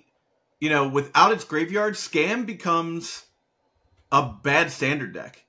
you 0.60 0.68
know, 0.68 0.86
without 0.86 1.32
its 1.32 1.44
graveyard, 1.44 1.94
Scam 1.94 2.46
becomes 2.46 3.24
a 4.12 4.30
bad 4.42 4.70
standard 4.70 5.14
deck. 5.14 5.44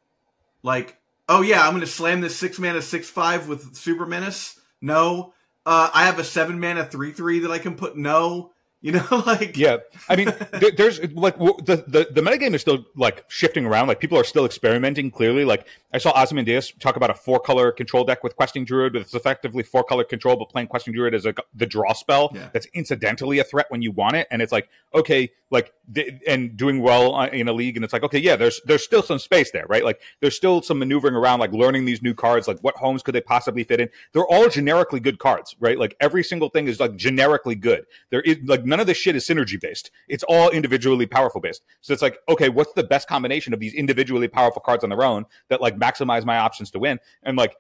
Like, 0.64 0.98
oh 1.28 1.42
yeah, 1.42 1.62
I'm 1.62 1.72
going 1.72 1.82
to 1.82 1.88
slam 1.88 2.22
this 2.22 2.38
six 2.38 2.58
mana 2.58 2.82
six 2.82 3.10
five 3.10 3.48
with 3.48 3.76
Super 3.76 4.06
Menace. 4.06 4.60
No, 4.80 5.34
uh, 5.66 5.90
I 5.94 6.06
have 6.06 6.18
a 6.18 6.24
seven 6.24 6.60
mana 6.60 6.86
three 6.86 7.12
three 7.12 7.40
that 7.40 7.52
I 7.52 7.60
can 7.60 7.76
put. 7.76 7.98
No, 7.98 8.54
you 8.84 8.94
know, 8.94 9.24
like 9.28 9.58
yeah. 9.58 9.78
I 10.10 10.16
mean, 10.16 10.34
there's 10.76 11.00
like 11.14 11.38
the, 11.38 11.84
the 11.88 12.08
the 12.10 12.22
metagame 12.22 12.56
is 12.56 12.62
still 12.62 12.84
like 12.96 13.24
shifting 13.28 13.64
around. 13.64 13.88
Like 13.88 14.00
people 14.00 14.18
are 14.18 14.24
still 14.24 14.44
experimenting. 14.44 15.12
Clearly, 15.12 15.46
like 15.46 15.68
I 15.94 16.00
saw 16.00 16.20
Ozymandias 16.20 16.74
talk 16.80 16.96
about 16.96 17.12
a 17.12 17.14
four 17.14 17.40
color 17.40 17.72
control 17.72 18.04
deck 18.04 18.24
with 18.24 18.36
Questing 18.36 18.66
Druid, 18.66 18.94
but 18.94 19.04
it's 19.04 19.14
effectively 19.14 19.62
four 19.62 19.84
color 19.84 20.04
control, 20.04 20.36
but 20.36 20.50
playing 20.50 20.68
Questing 20.68 20.96
Druid 20.96 21.14
as 21.14 21.28
a 21.28 21.36
the 21.54 21.68
draw 21.68 21.94
spell 21.94 22.32
yeah. 22.34 22.50
that's 22.54 22.66
incidentally 22.74 23.38
a 23.38 23.44
threat 23.44 23.68
when 23.70 23.84
you 23.84 23.92
want 23.92 24.16
it. 24.16 24.28
And 24.32 24.42
it's 24.42 24.52
like 24.52 24.68
okay, 24.96 25.32
like 25.52 25.72
and 26.26 26.58
doing 26.58 26.82
well 26.82 27.14
uh, 27.14 27.28
in 27.28 27.48
a 27.48 27.54
league, 27.54 27.76
and 27.76 27.84
it's 27.84 27.94
like 27.94 28.02
okay, 28.02 28.18
yeah, 28.18 28.36
there's 28.36 28.62
there's 28.66 28.84
still 28.84 29.04
some 29.04 29.20
space 29.20 29.52
there, 29.52 29.68
right? 29.70 29.86
Like 29.86 30.02
there's 30.22 30.36
still 30.36 30.64
some 30.64 30.80
maneuvering 30.80 31.14
around, 31.14 31.40
like 31.40 31.52
learning 31.52 31.86
these 31.86 32.02
new 32.02 32.16
cards, 32.16 32.48
like 32.48 32.58
what 32.62 32.78
homes 32.78 33.04
could 33.04 33.14
they 33.14 33.22
possibly 33.22 33.64
fit 33.64 33.80
in? 33.80 33.90
They're 34.14 34.26
all 34.26 34.50
generically 34.50 35.00
good 35.00 35.20
cards, 35.20 35.56
right? 35.60 35.78
Like 35.78 35.96
every 36.00 36.24
single 36.24 36.50
thing 36.50 36.68
is 36.68 36.80
like 36.80 36.96
generically 36.96 37.54
good. 37.54 37.86
There 38.10 38.22
is 38.22 38.38
like 38.46 38.66
none 38.72 38.80
of 38.80 38.88
this 38.88 38.98
shit 38.98 39.16
is 39.16 39.28
synergy 39.28 39.60
based. 39.60 39.92
It's 40.08 40.24
all 40.28 40.50
individually 40.50 41.06
powerful 41.06 41.42
based. 41.42 41.62
So 41.82 41.94
it's 41.94 42.02
like, 42.02 42.18
okay, 42.28 42.50
what's 42.50 42.74
the 42.74 42.84
best 42.84 43.08
combination 43.08 43.54
of 43.54 43.60
these 43.60 43.74
individually 43.74 44.28
powerful 44.28 44.62
cards 44.62 44.84
on 44.84 44.90
their 44.90 45.04
own 45.04 45.26
that 45.50 45.62
like 45.62 45.78
maximize 45.78 46.26
my 46.26 46.38
options 46.38 46.72
to 46.72 46.80
win? 46.80 47.00
And 47.22 47.38
like 47.38 47.56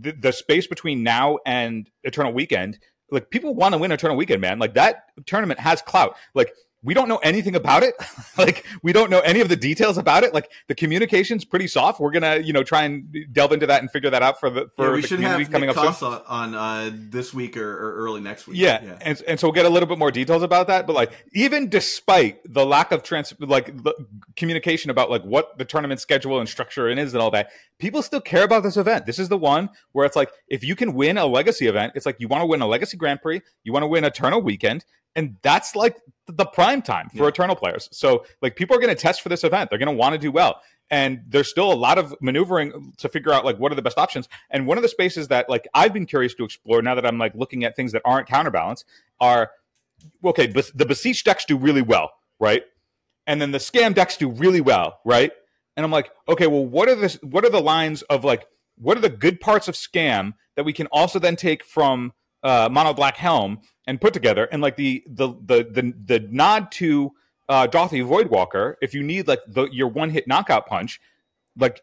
the, 0.00 0.12
the 0.12 0.32
space 0.32 0.66
between 0.66 1.02
now 1.02 1.38
and 1.44 1.90
Eternal 2.04 2.32
Weekend, 2.32 2.78
like 3.10 3.28
people 3.30 3.54
want 3.54 3.72
to 3.72 3.78
win 3.78 3.92
Eternal 3.92 4.16
Weekend, 4.16 4.40
man. 4.40 4.58
Like 4.58 4.74
that 4.74 5.04
tournament 5.26 5.60
has 5.60 5.82
clout. 5.82 6.16
Like 6.34 6.54
we 6.84 6.92
don't 6.94 7.08
know 7.08 7.16
anything 7.18 7.56
about 7.56 7.82
it. 7.82 7.94
like 8.38 8.64
we 8.82 8.92
don't 8.92 9.10
know 9.10 9.20
any 9.20 9.40
of 9.40 9.48
the 9.48 9.56
details 9.56 9.96
about 9.98 10.22
it. 10.22 10.34
Like 10.34 10.50
the 10.68 10.74
communication's 10.74 11.44
pretty 11.44 11.66
soft. 11.66 11.98
We're 11.98 12.10
gonna, 12.10 12.36
you 12.36 12.52
know, 12.52 12.62
try 12.62 12.84
and 12.84 13.12
delve 13.32 13.52
into 13.52 13.66
that 13.66 13.80
and 13.80 13.90
figure 13.90 14.10
that 14.10 14.22
out 14.22 14.38
for 14.38 14.50
the 14.50 14.68
for 14.76 14.86
yeah, 14.86 14.94
we 14.94 15.00
the 15.00 15.08
should 15.08 15.16
community 15.16 15.44
have 15.44 15.52
coming 15.52 15.68
Nick 15.68 15.78
up 15.78 15.94
soon. 15.96 16.20
on 16.26 16.54
uh, 16.54 16.90
this 16.92 17.32
week 17.32 17.56
or, 17.56 17.72
or, 17.72 17.94
early 18.04 18.20
next 18.20 18.46
week. 18.46 18.58
Yeah, 18.58 18.84
yeah, 18.84 18.98
and 19.00 19.20
and 19.26 19.40
so 19.40 19.48
we'll 19.48 19.54
get 19.54 19.64
a 19.64 19.70
little 19.70 19.88
bit 19.88 19.98
more 19.98 20.10
details 20.10 20.42
about 20.42 20.66
that. 20.66 20.86
But 20.86 20.94
like, 20.94 21.12
even 21.32 21.68
despite 21.68 22.40
the 22.44 22.64
lack 22.64 22.92
of 22.92 23.02
trans 23.02 23.32
like 23.40 23.74
communication 24.36 24.90
about 24.90 25.10
like 25.10 25.22
what 25.22 25.56
the 25.58 25.64
tournament 25.64 26.00
schedule 26.00 26.38
and 26.38 26.48
structure 26.48 26.88
and 26.88 27.00
is 27.00 27.14
and 27.14 27.22
all 27.22 27.30
that, 27.30 27.50
people 27.78 28.02
still 28.02 28.20
care 28.20 28.44
about 28.44 28.62
this 28.62 28.76
event. 28.76 29.06
This 29.06 29.18
is 29.18 29.28
the 29.28 29.38
one 29.38 29.70
where 29.92 30.04
it's 30.04 30.16
like 30.16 30.30
if 30.48 30.62
you 30.62 30.76
can 30.76 30.92
win 30.92 31.16
a 31.16 31.26
legacy 31.26 31.66
event, 31.66 31.92
it's 31.94 32.06
like 32.06 32.16
you 32.18 32.28
want 32.28 32.42
to 32.42 32.46
win 32.46 32.60
a 32.60 32.66
legacy 32.66 32.96
Grand 32.96 33.22
Prix, 33.22 33.40
you 33.62 33.72
want 33.72 33.82
to 33.82 33.88
win 33.88 34.04
Eternal 34.04 34.42
Weekend, 34.42 34.84
and 35.16 35.36
that's 35.42 35.76
like 35.76 35.96
the 36.26 36.46
prime 36.46 36.82
time 36.82 37.08
for 37.10 37.24
yeah. 37.24 37.28
eternal 37.28 37.56
players. 37.56 37.88
So 37.92 38.24
like 38.40 38.56
people 38.56 38.76
are 38.76 38.80
going 38.80 38.94
to 38.94 39.00
test 39.00 39.22
for 39.22 39.28
this 39.28 39.44
event. 39.44 39.70
They're 39.70 39.78
going 39.78 39.94
to 39.94 39.98
want 39.98 40.14
to 40.14 40.18
do 40.18 40.32
well. 40.32 40.60
And 40.90 41.22
there's 41.26 41.48
still 41.48 41.72
a 41.72 41.74
lot 41.74 41.98
of 41.98 42.14
maneuvering 42.20 42.92
to 42.98 43.08
figure 43.08 43.32
out 43.32 43.44
like 43.44 43.58
what 43.58 43.72
are 43.72 43.74
the 43.74 43.82
best 43.82 43.98
options. 43.98 44.28
And 44.50 44.66
one 44.66 44.78
of 44.78 44.82
the 44.82 44.88
spaces 44.88 45.28
that 45.28 45.48
like 45.48 45.66
i've 45.74 45.92
been 45.92 46.06
curious 46.06 46.34
to 46.34 46.44
explore 46.44 46.82
now 46.82 46.94
that 46.94 47.06
i'm 47.06 47.18
like 47.18 47.34
looking 47.34 47.64
at 47.64 47.74
things 47.74 47.92
that 47.92 48.02
aren't 48.04 48.28
counterbalance 48.28 48.84
are 49.20 49.50
okay 50.24 50.46
but 50.46 50.70
the 50.74 50.86
beseech 50.86 51.24
decks 51.24 51.44
do 51.44 51.56
really 51.56 51.82
well 51.82 52.12
right? 52.40 52.62
And 53.26 53.40
then 53.40 53.52
the 53.52 53.58
scam 53.58 53.94
decks 53.94 54.16
do 54.16 54.28
really 54.28 54.60
well 54.60 54.98
right? 55.04 55.32
And 55.76 55.84
i'm 55.84 55.90
like 55.90 56.10
okay 56.28 56.46
well 56.46 56.64
what 56.64 56.88
are 56.88 56.94
the 56.94 57.18
what 57.22 57.44
are 57.44 57.50
the 57.50 57.62
lines 57.62 58.02
of 58.02 58.24
like 58.24 58.46
what 58.76 58.96
are 58.96 59.00
the 59.00 59.08
good 59.08 59.40
parts 59.40 59.68
of 59.68 59.74
scam 59.74 60.34
that 60.56 60.64
we 60.64 60.72
can 60.72 60.86
also 60.88 61.18
then 61.18 61.36
take 61.36 61.64
from 61.64 62.12
uh, 62.42 62.68
mono 62.70 62.92
black 62.92 63.16
helm 63.16 63.60
and 63.86 64.00
put 64.00 64.14
together 64.14 64.48
and 64.50 64.62
like 64.62 64.76
the 64.76 65.04
the 65.06 65.28
the 65.28 65.64
the, 65.70 65.94
the 66.04 66.28
nod 66.30 66.70
to 66.72 67.12
uh 67.48 67.66
Dauthi 67.66 68.04
Voidwalker, 68.04 68.74
if 68.80 68.94
you 68.94 69.02
need 69.02 69.28
like 69.28 69.40
the 69.46 69.68
your 69.70 69.88
one 69.88 70.10
hit 70.10 70.26
knockout 70.26 70.66
punch, 70.66 71.00
like 71.58 71.82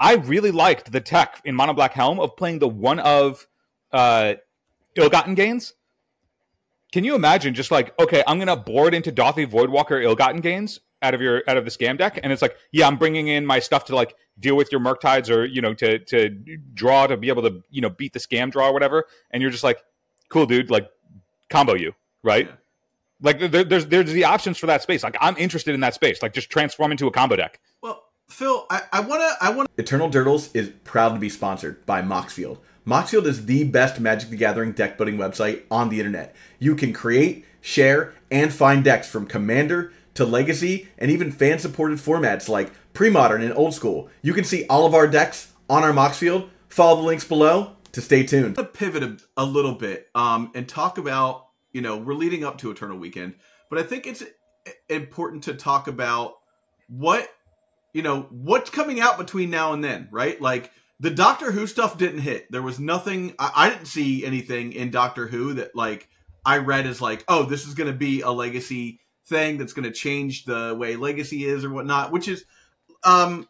I 0.00 0.14
really 0.14 0.50
liked 0.50 0.90
the 0.90 1.00
tech 1.00 1.40
in 1.44 1.54
Mono 1.54 1.72
Black 1.74 1.92
Helm 1.92 2.18
of 2.20 2.36
playing 2.36 2.58
the 2.58 2.68
one 2.68 2.98
of 2.98 3.46
uh 3.92 4.34
ill-gotten 4.96 5.34
gains. 5.34 5.74
Can 6.92 7.02
you 7.02 7.16
imagine 7.16 7.54
just 7.54 7.72
like, 7.72 7.98
okay, 7.98 8.22
I'm 8.26 8.38
gonna 8.38 8.56
board 8.56 8.94
into 8.94 9.12
Dauthi 9.12 9.46
Voidwalker 9.46 10.02
ill-gotten 10.02 10.40
gains 10.40 10.80
out 11.02 11.12
of 11.12 11.20
your 11.20 11.42
out 11.46 11.56
of 11.56 11.64
the 11.64 11.70
scam 11.70 11.98
deck, 11.98 12.18
and 12.22 12.32
it's 12.32 12.40
like, 12.40 12.56
yeah, 12.72 12.86
I'm 12.86 12.96
bringing 12.96 13.28
in 13.28 13.44
my 13.44 13.58
stuff 13.58 13.84
to 13.86 13.94
like 13.94 14.14
deal 14.38 14.56
with 14.56 14.72
your 14.72 14.80
Murktides 14.80 15.30
or 15.30 15.44
you 15.44 15.60
know 15.60 15.74
to 15.74 15.98
to 15.98 16.30
draw 16.72 17.06
to 17.06 17.16
be 17.16 17.28
able 17.28 17.42
to 17.42 17.62
you 17.70 17.82
know 17.82 17.90
beat 17.90 18.14
the 18.14 18.18
scam 18.18 18.50
draw 18.50 18.68
or 18.68 18.72
whatever, 18.72 19.04
and 19.30 19.42
you're 19.42 19.50
just 19.50 19.64
like, 19.64 19.82
cool, 20.30 20.46
dude, 20.46 20.70
like 20.70 20.88
combo 21.54 21.74
you, 21.74 21.94
right? 22.22 22.46
Yeah. 22.46 22.54
Like 23.22 23.38
there, 23.38 23.64
there's 23.64 23.86
there's 23.86 24.12
the 24.12 24.24
options 24.24 24.58
for 24.58 24.66
that 24.66 24.82
space. 24.82 25.02
Like 25.02 25.16
I'm 25.20 25.36
interested 25.36 25.74
in 25.74 25.80
that 25.80 25.94
space. 25.94 26.20
Like 26.20 26.34
just 26.34 26.50
transform 26.50 26.90
into 26.90 27.06
a 27.06 27.10
combo 27.10 27.36
deck. 27.36 27.60
Well, 27.80 28.02
Phil, 28.28 28.66
I, 28.70 28.82
I 28.92 29.00
wanna 29.00 29.30
I 29.40 29.50
wanna 29.50 29.68
Eternal 29.78 30.10
Durdles 30.10 30.50
is 30.54 30.70
proud 30.82 31.14
to 31.14 31.20
be 31.20 31.28
sponsored 31.28 31.86
by 31.86 32.02
Moxfield. 32.02 32.58
Moxfield 32.86 33.24
is 33.24 33.46
the 33.46 33.64
best 33.64 34.00
Magic 34.00 34.30
the 34.30 34.36
Gathering 34.36 34.72
deck 34.72 34.98
building 34.98 35.16
website 35.16 35.62
on 35.70 35.88
the 35.88 35.98
internet. 36.00 36.34
You 36.58 36.74
can 36.74 36.92
create, 36.92 37.46
share, 37.62 38.14
and 38.30 38.52
find 38.52 38.84
decks 38.84 39.08
from 39.08 39.26
Commander 39.26 39.92
to 40.14 40.24
Legacy 40.26 40.88
and 40.98 41.10
even 41.10 41.32
fan 41.32 41.58
supported 41.58 41.98
formats 41.98 42.48
like 42.48 42.72
pre-modern 42.92 43.42
and 43.42 43.56
old 43.56 43.74
school. 43.74 44.10
You 44.22 44.34
can 44.34 44.44
see 44.44 44.66
all 44.66 44.84
of 44.84 44.94
our 44.94 45.06
decks 45.06 45.52
on 45.70 45.82
our 45.82 45.92
Moxfield. 45.92 46.48
Follow 46.68 46.96
the 46.96 47.06
links 47.06 47.24
below 47.24 47.76
to 47.92 48.00
stay 48.02 48.24
tuned. 48.24 48.56
To 48.56 48.64
pivot 48.64 49.02
a, 49.02 49.16
a 49.36 49.44
little 49.44 49.74
bit 49.74 50.08
um, 50.14 50.50
and 50.54 50.68
talk 50.68 50.98
about, 50.98 51.43
you 51.74 51.82
know, 51.82 51.98
we're 51.98 52.14
leading 52.14 52.44
up 52.44 52.56
to 52.58 52.70
Eternal 52.70 52.96
Weekend, 52.96 53.34
but 53.68 53.78
I 53.78 53.82
think 53.82 54.06
it's 54.06 54.22
important 54.88 55.44
to 55.44 55.54
talk 55.54 55.88
about 55.88 56.36
what, 56.88 57.28
you 57.92 58.02
know, 58.02 58.22
what's 58.30 58.70
coming 58.70 59.00
out 59.00 59.18
between 59.18 59.50
now 59.50 59.74
and 59.74 59.84
then, 59.84 60.08
right? 60.10 60.40
Like 60.40 60.70
the 61.00 61.10
Doctor 61.10 61.50
Who 61.52 61.66
stuff 61.66 61.98
didn't 61.98 62.20
hit. 62.20 62.50
There 62.50 62.62
was 62.62 62.78
nothing. 62.80 63.34
I, 63.38 63.52
I 63.54 63.70
didn't 63.70 63.86
see 63.86 64.24
anything 64.24 64.72
in 64.72 64.90
Doctor 64.90 65.26
Who 65.26 65.54
that 65.54 65.74
like 65.74 66.08
I 66.46 66.58
read 66.58 66.86
as 66.86 67.02
like, 67.02 67.24
oh, 67.28 67.44
this 67.44 67.66
is 67.66 67.74
going 67.74 67.90
to 67.90 67.98
be 67.98 68.20
a 68.20 68.30
legacy 68.30 69.00
thing 69.26 69.58
that's 69.58 69.72
going 69.72 69.84
to 69.84 69.92
change 69.92 70.44
the 70.44 70.76
way 70.78 70.96
legacy 70.96 71.44
is 71.44 71.64
or 71.64 71.70
whatnot. 71.70 72.12
Which 72.12 72.28
is, 72.28 72.44
um, 73.02 73.48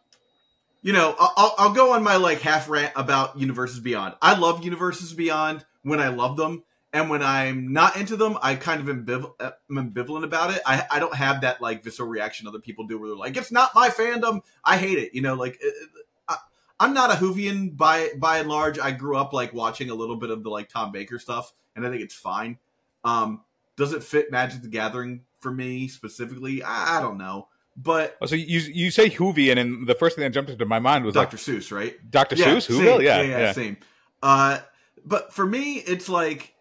you 0.81 0.93
know, 0.93 1.15
I'll, 1.19 1.55
I'll 1.57 1.73
go 1.73 1.93
on 1.93 2.03
my 2.03 2.15
like 2.15 2.41
half 2.41 2.69
rant 2.69 2.93
about 2.95 3.39
universes 3.39 3.79
beyond. 3.79 4.15
I 4.21 4.37
love 4.37 4.63
universes 4.63 5.13
beyond 5.13 5.63
when 5.83 5.99
I 5.99 6.07
love 6.07 6.37
them, 6.37 6.63
and 6.95 7.09
when 7.09 7.21
I'm 7.21 7.73
not 7.73 7.97
into 7.97 8.15
them, 8.15 8.37
I 8.41 8.55
kind 8.55 8.79
of 8.79 8.95
ambival- 8.95 9.33
uh, 9.41 9.51
am 9.69 9.91
ambivalent 9.91 10.23
about 10.23 10.53
it. 10.53 10.61
I, 10.65 10.87
I 10.89 10.99
don't 10.99 11.13
have 11.13 11.41
that 11.41 11.59
like 11.61 11.83
visceral 11.83 12.07
reaction 12.07 12.47
other 12.47 12.59
people 12.59 12.87
do, 12.87 12.97
where 12.97 13.09
they're 13.09 13.17
like, 13.17 13.35
"It's 13.35 13.51
not 13.51 13.75
my 13.75 13.89
fandom. 13.89 14.41
I 14.63 14.77
hate 14.77 14.97
it." 14.97 15.13
You 15.13 15.21
know, 15.21 15.33
like 15.33 15.61
I, 16.29 16.37
I'm 16.79 16.93
not 16.93 17.11
a 17.11 17.15
Whovian 17.15 17.75
by 17.75 18.11
by 18.17 18.39
and 18.39 18.47
large. 18.47 18.79
I 18.79 18.91
grew 18.91 19.17
up 19.17 19.33
like 19.33 19.53
watching 19.53 19.89
a 19.89 19.93
little 19.93 20.15
bit 20.15 20.29
of 20.29 20.41
the 20.41 20.49
like 20.49 20.69
Tom 20.69 20.93
Baker 20.93 21.19
stuff, 21.19 21.51
and 21.75 21.85
I 21.85 21.89
think 21.89 22.01
it's 22.01 22.15
fine. 22.15 22.57
Um, 23.03 23.41
does 23.75 23.91
it 23.91 24.01
fit 24.01 24.31
Magic 24.31 24.61
the 24.61 24.69
Gathering 24.69 25.25
for 25.41 25.51
me 25.51 25.89
specifically? 25.89 26.63
I, 26.63 26.99
I 26.99 27.01
don't 27.01 27.17
know, 27.17 27.49
but 27.75 28.15
Oh, 28.21 28.25
so 28.25 28.35
you 28.35 28.59
you 28.59 28.89
say 28.89 29.09
Whovian, 29.09 29.59
and 29.59 29.85
the 29.85 29.95
first 29.95 30.15
thing 30.15 30.23
that 30.23 30.31
jumped 30.31 30.49
into 30.49 30.65
my 30.65 30.79
mind 30.79 31.03
was 31.03 31.13
Dr. 31.13 31.35
like 31.35 31.43
Seuss, 31.43 31.75
right? 31.75 32.09
Dr. 32.09 32.37
Yeah, 32.37 32.55
Seuss. 32.55 32.69
Whoville, 32.69 33.03
yeah, 33.03 33.21
yeah, 33.21 33.39
yeah. 33.39 33.51
same. 33.51 33.75
Uh, 34.23 34.59
but 35.03 35.33
for 35.33 35.45
me, 35.45 35.79
it's 35.79 36.07
like 36.07 36.54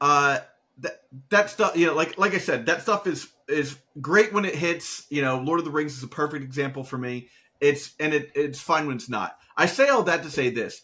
uh, 0.00 0.38
that 0.78 1.02
that 1.30 1.50
stuff. 1.50 1.76
You 1.76 1.86
know, 1.86 1.94
like 1.94 2.18
like 2.18 2.34
I 2.34 2.38
said, 2.38 2.66
that 2.66 2.82
stuff 2.82 3.06
is 3.06 3.28
is 3.48 3.78
great 4.00 4.32
when 4.32 4.44
it 4.44 4.54
hits. 4.54 5.06
You 5.10 5.22
know, 5.22 5.38
Lord 5.38 5.58
of 5.58 5.64
the 5.64 5.70
Rings 5.70 5.96
is 5.96 6.02
a 6.02 6.08
perfect 6.08 6.44
example 6.44 6.84
for 6.84 6.98
me. 6.98 7.28
It's 7.60 7.94
and 7.98 8.14
it 8.14 8.32
it's 8.34 8.60
fine 8.60 8.86
when 8.86 8.96
it's 8.96 9.08
not. 9.08 9.36
I 9.56 9.66
say 9.66 9.88
all 9.88 10.04
that 10.04 10.22
to 10.22 10.30
say 10.30 10.50
this, 10.50 10.82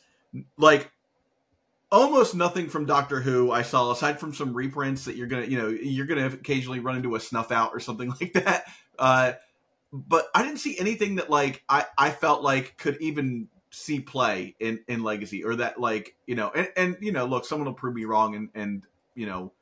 like 0.59 0.91
almost 1.93 2.35
nothing 2.35 2.69
from 2.69 2.87
Doctor 2.87 3.21
Who 3.21 3.53
I 3.53 3.63
saw 3.63 3.93
aside 3.93 4.19
from 4.19 4.35
some 4.35 4.53
reprints 4.53 5.05
that 5.05 5.17
you're 5.17 5.29
gonna 5.29 5.47
you 5.47 5.59
know 5.59 5.69
you're 5.69 6.07
gonna 6.07 6.27
occasionally 6.27 6.81
run 6.81 6.97
into 6.97 7.15
a 7.15 7.21
snuff 7.21 7.53
out 7.53 7.71
or 7.73 7.81
something 7.81 8.13
like 8.21 8.33
that. 8.35 8.65
Uh, 8.99 9.33
but 9.93 10.27
I 10.35 10.43
didn't 10.43 10.59
see 10.59 10.77
anything 10.79 11.17
that 11.17 11.31
like 11.31 11.63
I 11.69 11.87
I 11.97 12.11
felt 12.11 12.43
like 12.43 12.77
could 12.77 13.01
even 13.01 13.49
see 13.71 14.01
play 14.01 14.55
in 14.59 14.81
in 14.89 15.03
Legacy 15.03 15.45
or 15.45 15.57
that 15.57 15.81
like 15.81 16.17
you 16.27 16.35
know 16.35 16.51
and 16.55 16.69
and 16.77 16.97
you 17.01 17.13
know 17.13 17.27
look 17.27 17.45
someone 17.45 17.67
will 17.67 17.75
prove 17.75 17.95
me 17.95 18.05
wrong 18.05 18.35
and 18.35 18.49
and 18.55 18.83
you 19.15 19.27
know 19.27 19.53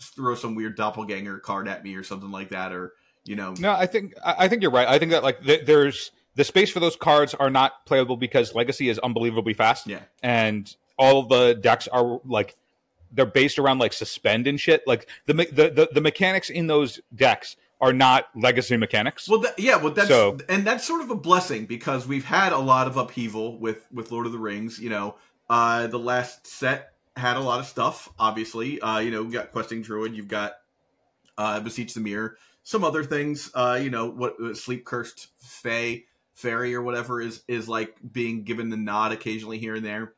throw 0.00 0.34
some 0.34 0.54
weird 0.54 0.76
doppelganger 0.76 1.38
card 1.38 1.68
at 1.68 1.82
me 1.84 1.94
or 1.94 2.02
something 2.02 2.30
like 2.30 2.50
that 2.50 2.72
or 2.72 2.92
you 3.24 3.36
know 3.36 3.54
No, 3.58 3.72
I 3.72 3.86
think 3.86 4.14
I 4.24 4.48
think 4.48 4.62
you're 4.62 4.70
right. 4.70 4.88
I 4.88 4.98
think 4.98 5.10
that 5.12 5.22
like 5.22 5.42
th- 5.44 5.66
there's 5.66 6.10
the 6.36 6.44
space 6.44 6.70
for 6.70 6.80
those 6.80 6.96
cards 6.96 7.34
are 7.34 7.50
not 7.50 7.84
playable 7.86 8.16
because 8.16 8.54
Legacy 8.54 8.88
is 8.88 8.98
unbelievably 9.00 9.54
fast, 9.54 9.86
yeah 9.86 10.00
and 10.22 10.74
all 10.98 11.22
the 11.24 11.54
decks 11.54 11.88
are 11.88 12.20
like 12.24 12.56
they're 13.12 13.26
based 13.26 13.58
around 13.58 13.78
like 13.78 13.92
suspend 13.92 14.46
and 14.46 14.60
shit. 14.60 14.86
Like 14.86 15.08
the 15.26 15.34
the 15.34 15.70
the, 15.70 15.88
the 15.92 16.00
mechanics 16.00 16.48
in 16.50 16.66
those 16.66 17.00
decks 17.14 17.56
are 17.80 17.92
not 17.92 18.28
Legacy 18.36 18.76
mechanics. 18.76 19.26
Well, 19.28 19.40
that, 19.40 19.58
yeah, 19.58 19.76
well, 19.76 19.92
that's 19.92 20.08
So- 20.08 20.36
and 20.48 20.66
that's 20.66 20.86
sort 20.86 21.00
of 21.00 21.10
a 21.10 21.14
blessing 21.14 21.64
because 21.66 22.06
we've 22.06 22.26
had 22.26 22.52
a 22.52 22.58
lot 22.58 22.86
of 22.86 22.96
upheaval 22.96 23.58
with 23.58 23.86
with 23.92 24.12
Lord 24.12 24.26
of 24.26 24.32
the 24.32 24.38
Rings. 24.38 24.78
You 24.78 24.90
know, 24.90 25.16
uh, 25.48 25.86
the 25.88 25.98
last 25.98 26.46
set 26.46 26.92
had 27.20 27.36
a 27.36 27.40
lot 27.40 27.60
of 27.60 27.66
stuff. 27.66 28.08
Obviously, 28.18 28.80
uh, 28.80 28.98
you 28.98 29.10
know, 29.10 29.22
you 29.22 29.30
got 29.30 29.52
Questing 29.52 29.82
Druid, 29.82 30.16
you've 30.16 30.28
got 30.28 30.54
uh, 31.38 31.60
Beseech 31.60 31.94
the 31.94 32.00
Mirror, 32.00 32.36
some 32.62 32.84
other 32.84 33.04
things. 33.04 33.50
Uh, 33.54 33.78
you 33.80 33.90
know, 33.90 34.10
what 34.10 34.40
what 34.40 34.56
Sleep 34.56 34.84
Cursed 34.84 35.28
Fae 35.38 36.04
Fairy 36.34 36.74
or 36.74 36.82
whatever 36.82 37.20
is 37.20 37.42
is 37.48 37.68
like 37.68 37.96
being 38.12 38.44
given 38.44 38.70
the 38.70 38.76
nod 38.76 39.12
occasionally 39.12 39.58
here 39.58 39.74
and 39.74 39.84
there. 39.84 40.14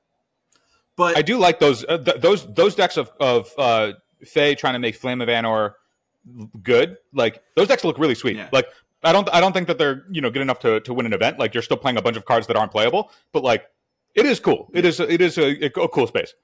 But 0.97 1.17
I 1.17 1.23
do 1.23 1.39
like 1.39 1.59
those 1.59 1.85
uh, 1.85 1.99
th- 1.99 2.21
those 2.21 2.53
those 2.55 2.75
decks 2.75 2.97
of 2.97 3.11
of 3.21 3.51
uh, 3.59 3.93
Faye 4.25 4.55
trying 4.55 4.75
to 4.75 4.79
make 4.79 4.95
Flame 4.95 5.21
of 5.21 5.29
Anor 5.29 5.75
good. 6.63 6.99
Like 7.13 7.43
those 7.57 7.69
decks 7.69 7.85
look 7.85 7.99
really 7.99 8.15
sweet. 8.15 8.37
Yeah. 8.37 8.49
Like 8.53 8.67
I 9.03 9.13
don't 9.13 9.29
I 9.33 9.41
don't 9.41 9.53
think 9.53 9.69
that 9.69 9.79
they're 9.79 10.05
you 10.11 10.21
know 10.21 10.31
good 10.31 10.43
enough 10.43 10.61
to, 10.61 10.81
to 10.81 10.95
win 10.95 11.07
an 11.07 11.13
event. 11.13 11.39
Like 11.39 11.55
you're 11.55 11.63
still 11.63 11.77
playing 11.77 11.97
a 11.97 12.03
bunch 12.03 12.17
of 12.17 12.25
cards 12.25 12.47
that 12.47 12.57
aren't 12.57 12.73
playable, 12.73 13.11
but 13.33 13.43
like 13.43 13.67
it 14.15 14.27
is 14.27 14.39
cool. 14.39 14.71
It 14.75 14.85
is 14.85 15.01
it 15.01 15.21
is 15.21 15.39
a, 15.39 15.67
a 15.67 15.89
cool 15.89 16.07
space. 16.07 16.35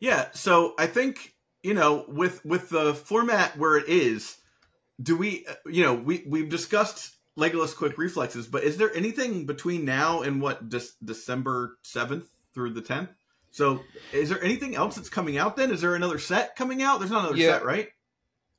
Yeah, 0.00 0.28
so 0.32 0.74
I 0.78 0.86
think 0.86 1.34
you 1.62 1.74
know 1.74 2.04
with 2.08 2.44
with 2.44 2.70
the 2.70 2.94
format 2.94 3.56
where 3.58 3.76
it 3.76 3.88
is, 3.88 4.36
do 5.00 5.16
we 5.16 5.46
uh, 5.48 5.54
you 5.66 5.84
know 5.84 5.94
we 5.94 6.24
we've 6.26 6.48
discussed 6.48 7.14
Legolas 7.38 7.76
quick 7.76 7.96
reflexes, 7.98 8.46
but 8.46 8.64
is 8.64 8.76
there 8.76 8.94
anything 8.94 9.46
between 9.46 9.84
now 9.84 10.22
and 10.22 10.40
what 10.42 10.68
Dec- 10.68 10.94
December 11.04 11.78
seventh 11.82 12.28
through 12.54 12.70
the 12.72 12.82
tenth? 12.82 13.10
So 13.52 13.80
is 14.12 14.28
there 14.28 14.42
anything 14.42 14.74
else 14.76 14.96
that's 14.96 15.08
coming 15.08 15.36
out? 15.36 15.56
Then 15.56 15.70
is 15.70 15.80
there 15.80 15.94
another 15.94 16.18
set 16.18 16.56
coming 16.56 16.82
out? 16.82 16.98
There's 16.98 17.10
not 17.10 17.20
another 17.24 17.36
Yeah. 17.36 17.54
set, 17.58 17.64
right? 17.64 17.88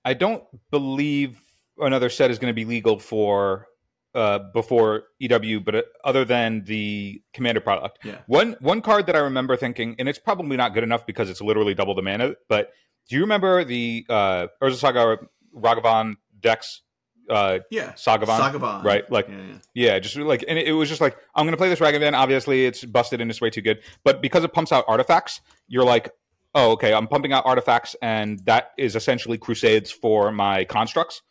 I 0.03 0.13
don't 0.13 0.43
believe 0.69 1.39
another 1.77 2.09
set 2.09 2.31
is 2.31 2.39
going 2.39 2.49
to 2.51 2.55
be 2.55 2.65
legal 2.65 2.99
for 2.99 3.67
uh, 4.13 4.39
before 4.53 5.03
EW, 5.19 5.59
but 5.61 5.75
uh, 5.75 5.81
other 6.03 6.25
than 6.25 6.63
the 6.65 7.21
Commander 7.33 7.61
product, 7.61 7.99
Yeah. 8.03 8.17
One 8.27 8.55
one 8.59 8.81
card 8.81 9.05
that 9.07 9.15
I 9.15 9.19
remember 9.19 9.55
thinking, 9.55 9.95
and 9.99 10.09
it's 10.09 10.19
probably 10.19 10.57
not 10.57 10.73
good 10.73 10.83
enough 10.83 11.05
because 11.05 11.29
it's 11.29 11.41
literally 11.41 11.73
double 11.73 11.95
the 11.95 12.01
mana. 12.01 12.35
But 12.49 12.71
do 13.09 13.15
you 13.15 13.21
remember 13.21 13.63
the 13.63 14.05
uh, 14.09 14.47
Urza 14.61 14.75
Saga 14.75 15.17
Ragavan 15.55 16.15
decks? 16.39 16.81
Uh, 17.29 17.59
Yeah, 17.69 17.93
Sagavan, 17.93 18.39
Sagavan, 18.39 18.83
right? 18.83 19.09
Like, 19.09 19.29
yeah, 19.29 19.37
yeah. 19.37 19.93
yeah, 19.93 19.99
just 19.99 20.17
like, 20.17 20.43
and 20.49 20.59
it, 20.59 20.67
it 20.67 20.73
was 20.73 20.89
just 20.89 20.99
like, 20.99 21.15
I'm 21.33 21.45
going 21.45 21.53
to 21.53 21.57
play 21.57 21.69
this 21.69 21.79
Ragavan. 21.79 22.13
Obviously, 22.13 22.65
it's 22.65 22.83
busted 22.83 23.21
and 23.21 23.31
it's 23.31 23.39
way 23.39 23.49
too 23.49 23.61
good. 23.61 23.79
But 24.03 24.21
because 24.21 24.43
it 24.43 24.51
pumps 24.51 24.73
out 24.73 24.83
artifacts, 24.87 25.39
you're 25.67 25.85
like, 25.85 26.09
oh, 26.55 26.71
okay, 26.71 26.93
I'm 26.93 27.07
pumping 27.07 27.31
out 27.31 27.45
artifacts, 27.45 27.95
and 28.01 28.39
that 28.45 28.71
is 28.77 28.97
essentially 28.97 29.37
Crusades 29.37 29.91
for 29.91 30.31
my 30.33 30.65
constructs. 30.65 31.21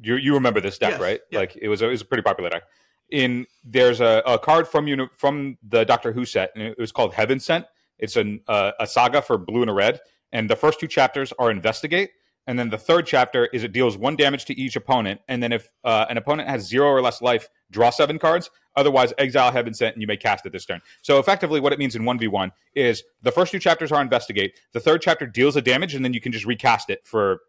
You 0.00 0.16
you 0.16 0.34
remember 0.34 0.60
this 0.60 0.78
deck, 0.78 0.92
Yes, 0.92 1.00
right? 1.00 1.20
yeah. 1.30 1.38
Like 1.38 1.56
it 1.60 1.68
was 1.68 1.82
a, 1.82 1.86
it 1.86 1.90
was 1.92 2.02
a 2.02 2.04
pretty 2.04 2.22
popular 2.22 2.50
deck. 2.50 2.62
In 3.10 3.46
there's 3.64 4.00
a, 4.00 4.22
a 4.26 4.38
card 4.38 4.66
from 4.68 4.88
uni- 4.88 5.08
from 5.16 5.56
the 5.66 5.84
Doctor 5.84 6.12
Who 6.12 6.24
set, 6.24 6.50
and 6.54 6.64
it 6.64 6.78
was 6.78 6.92
called 6.92 7.14
Heaven 7.14 7.38
Sent. 7.40 7.64
It's 7.98 8.16
an, 8.16 8.40
uh, 8.46 8.72
a 8.78 8.86
saga 8.86 9.22
for 9.22 9.38
blue 9.38 9.62
and 9.62 9.70
a 9.70 9.72
red, 9.74 10.00
and 10.32 10.50
the 10.50 10.56
first 10.56 10.80
two 10.80 10.86
chapters 10.88 11.32
are 11.38 11.50
Investigate, 11.50 12.10
and 12.46 12.58
then 12.58 12.68
the 12.68 12.76
third 12.76 13.06
chapter 13.06 13.46
is 13.46 13.64
it 13.64 13.72
deals 13.72 13.96
one 13.96 14.16
damage 14.16 14.44
to 14.46 14.54
each 14.60 14.76
opponent, 14.76 15.20
and 15.28 15.42
then 15.42 15.52
if 15.52 15.68
uh, 15.84 16.04
an 16.10 16.18
opponent 16.18 16.48
has 16.48 16.66
zero 16.66 16.88
or 16.88 17.00
less 17.00 17.22
life, 17.22 17.48
draw 17.70 17.88
seven 17.90 18.18
cards. 18.18 18.50
Otherwise, 18.74 19.14
exile 19.16 19.50
Heaven 19.50 19.72
Sent, 19.72 19.94
and 19.94 20.02
you 20.02 20.06
may 20.06 20.18
cast 20.18 20.44
it 20.44 20.52
this 20.52 20.66
turn. 20.66 20.82
So 21.00 21.18
effectively, 21.18 21.60
what 21.60 21.72
it 21.72 21.78
means 21.78 21.96
in 21.96 22.04
one 22.04 22.18
v 22.18 22.26
one 22.28 22.52
is 22.74 23.02
the 23.22 23.32
first 23.32 23.50
two 23.52 23.58
chapters 23.58 23.90
are 23.92 24.02
Investigate. 24.02 24.58
The 24.72 24.80
third 24.80 25.00
chapter 25.00 25.26
deals 25.26 25.56
a 25.56 25.62
damage, 25.62 25.94
and 25.94 26.04
then 26.04 26.12
you 26.12 26.20
can 26.20 26.32
just 26.32 26.44
recast 26.44 26.90
it 26.90 27.06
for 27.06 27.40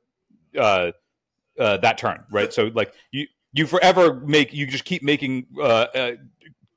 uh, 0.57 0.91
uh, 1.59 1.77
that 1.77 1.97
turn, 1.97 2.23
right? 2.31 2.53
So 2.53 2.71
like 2.73 2.93
you 3.11 3.27
you 3.53 3.67
forever 3.67 4.13
make 4.13 4.53
you 4.53 4.67
just 4.67 4.85
keep 4.85 5.03
making 5.03 5.47
uh, 5.57 5.87
uh, 5.95 6.11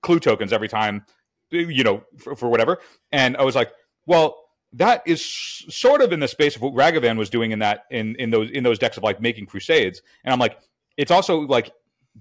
clue 0.03 0.21
tokens 0.21 0.53
every 0.53 0.69
time, 0.69 1.05
you 1.51 1.85
know, 1.85 2.03
for, 2.19 2.37
for 2.37 2.49
whatever. 2.49 2.79
And 3.13 3.37
I 3.37 3.43
was 3.43 3.55
like, 3.55 3.73
well, 4.07 4.37
that 4.73 5.03
is 5.07 5.25
sort 5.25 6.01
of 6.01 6.13
in 6.13 6.21
the 6.21 6.29
space 6.29 6.57
of 6.57 6.63
what 6.63 6.75
Ragavan 6.75 7.19
was 7.19 7.29
doing 7.29 7.51
in 7.51 7.59
that 7.59 7.85
in 7.91 8.15
in 8.17 8.31
those 8.31 8.51
in 8.51 8.65
those 8.65 8.79
decks 8.79 8.97
of 8.97 9.03
like 9.03 9.21
making 9.21 9.47
crusades. 9.47 10.03
And 10.25 10.33
I'm 10.33 10.39
like, 10.39 10.59
it's 10.97 11.11
also 11.11 11.41
like 11.41 11.73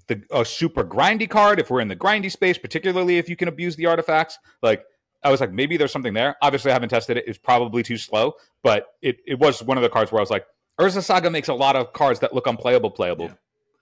the 0.08 0.24
a 0.32 0.44
super 0.46 0.84
grindy 0.84 1.30
card 1.30 1.60
if 1.60 1.70
we're 1.70 1.82
in 1.82 1.88
the 1.88 1.96
grindy 1.96 2.32
space, 2.32 2.58
particularly 2.58 3.18
if 3.18 3.30
you 3.30 3.36
can 3.36 3.48
abuse 3.48 3.76
the 3.76 3.86
artifacts. 3.86 4.40
Like 4.62 4.84
I 5.24 5.32
was 5.32 5.42
like, 5.42 5.52
maybe 5.52 5.78
there's 5.78 5.92
something 5.92 6.14
there. 6.14 6.36
Obviously, 6.42 6.72
I 6.72 6.74
haven't 6.74 6.90
tested 6.90 7.18
it. 7.18 7.26
It's 7.28 7.38
probably 7.38 7.84
too 7.84 7.98
slow, 7.98 8.34
but 8.64 8.88
it, 9.02 9.18
it 9.28 9.38
was 9.38 9.62
one 9.62 9.78
of 9.78 9.84
the 9.84 9.90
cards 9.90 10.12
where 10.12 10.20
I 10.20 10.24
was 10.24 10.30
like, 10.30 10.46
Urza 10.80 11.04
Saga 11.04 11.30
makes 11.30 11.48
a 11.48 11.54
lot 11.54 11.76
of 11.76 11.94
cards 11.94 12.22
that 12.22 12.34
look 12.34 12.48
unplayable 12.48 12.92
playable. 12.92 13.26
Yeah. 13.26 13.34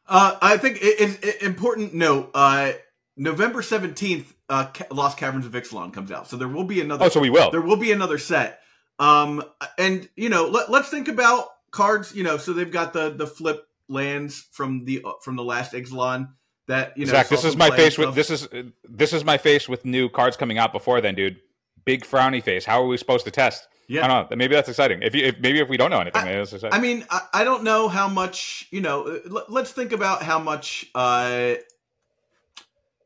Uh, 0.08 0.38
I 0.42 0.58
think 0.58 0.80
it 0.82 1.24
it, 1.24 1.42
important 1.42 1.94
note. 1.94 2.32
Uh, 2.34 2.74
November 3.16 3.62
seventeenth, 3.62 4.34
uh, 4.50 4.68
Lost 4.92 5.18
Caverns 5.18 5.46
of 5.46 5.52
Ixalan 5.52 5.94
comes 5.94 6.12
out, 6.12 6.28
so 6.28 6.38
there 6.38 6.48
will 6.48 6.64
be 6.64 6.82
another. 6.82 7.06
Oh, 7.06 7.10
so 7.10 7.20
we 7.20 7.30
will. 7.30 7.52
there 7.52 7.62
will 7.62 7.78
be 7.78 7.92
another 7.92 8.18
set. 8.18 8.62
Um, 9.00 9.44
and 9.78 10.08
you 10.16 10.30
know, 10.30 10.48
let, 10.48 10.72
let's 10.72 10.90
think 10.90 11.08
about 11.08 11.50
cards. 11.72 12.16
You 12.16 12.24
know, 12.24 12.38
so 12.38 12.54
they've 12.54 12.72
got 12.72 12.94
the 12.94 13.10
the 13.10 13.28
flip 13.28 13.68
lands 13.90 14.48
from 14.52 14.86
the 14.86 15.02
uh, 15.04 15.12
from 15.22 15.36
the 15.36 15.44
last 15.44 15.74
Ixalan 15.74 16.30
that 16.68 16.98
you 16.98 17.06
know. 17.06 17.12
Zach, 17.12 17.28
this 17.28 17.44
is 17.44 17.58
my 17.58 17.70
face 17.70 17.98
with 17.98 18.16
this 18.16 18.30
is 18.30 18.48
this 18.84 19.14
is 19.14 19.26
my 19.26 19.38
face 19.38 19.68
with 19.68 19.84
new 19.84 20.10
cards 20.10 20.38
coming 20.38 20.58
out 20.58 20.72
before 20.72 21.02
then, 21.02 21.16
dude. 21.16 21.42
Big 21.86 22.06
frowny 22.06 22.42
face. 22.42 22.66
How 22.66 22.82
are 22.82 22.88
we 22.88 22.98
supposed 22.98 23.26
to 23.26 23.32
test? 23.32 23.68
Yeah. 23.88 24.04
I 24.06 24.08
don't 24.08 24.30
know. 24.32 24.36
Maybe 24.36 24.54
that's 24.56 24.68
exciting. 24.70 25.02
If 25.02 25.16
you 25.16 25.26
if, 25.26 25.40
maybe 25.40 25.60
if 25.60 25.70
we 25.70 25.78
don't 25.78 25.90
know 25.92 26.02
anything, 26.02 26.24
maybe 26.26 26.38
that's 26.38 26.52
exciting. 26.54 26.78
I 26.78 26.82
mean, 26.82 27.06
I, 27.10 27.22
I 27.34 27.44
don't 27.46 27.64
know 27.64 27.88
how 27.88 28.08
much 28.10 28.68
you 28.72 28.82
know. 28.82 29.20
Let, 29.26 29.50
let's 29.50 29.72
think 29.72 29.92
about 29.94 30.24
how 30.24 30.40
much. 30.40 30.86
uh 30.94 31.56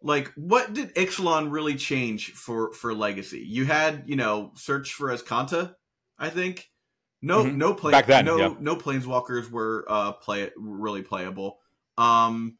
like 0.03 0.31
what 0.35 0.73
did 0.73 0.93
Ixalan 0.95 1.51
really 1.51 1.75
change 1.75 2.31
for 2.31 2.73
for 2.73 2.93
Legacy? 2.93 3.39
You 3.47 3.65
had 3.65 4.03
you 4.07 4.15
know 4.15 4.51
search 4.55 4.93
for 4.93 5.09
Azcanta, 5.09 5.75
I 6.17 6.29
think. 6.29 6.69
No, 7.21 7.43
Mhm. 7.43 7.55
no 7.55 7.75
play 7.75 7.91
Back 7.91 8.07
then, 8.07 8.25
no 8.25 8.37
yeah. 8.37 8.53
no 8.59 8.75
planeswalkers 8.75 9.51
were 9.51 9.85
uh 9.87 10.13
play 10.13 10.49
really 10.57 11.03
playable. 11.03 11.59
Um, 11.99 12.57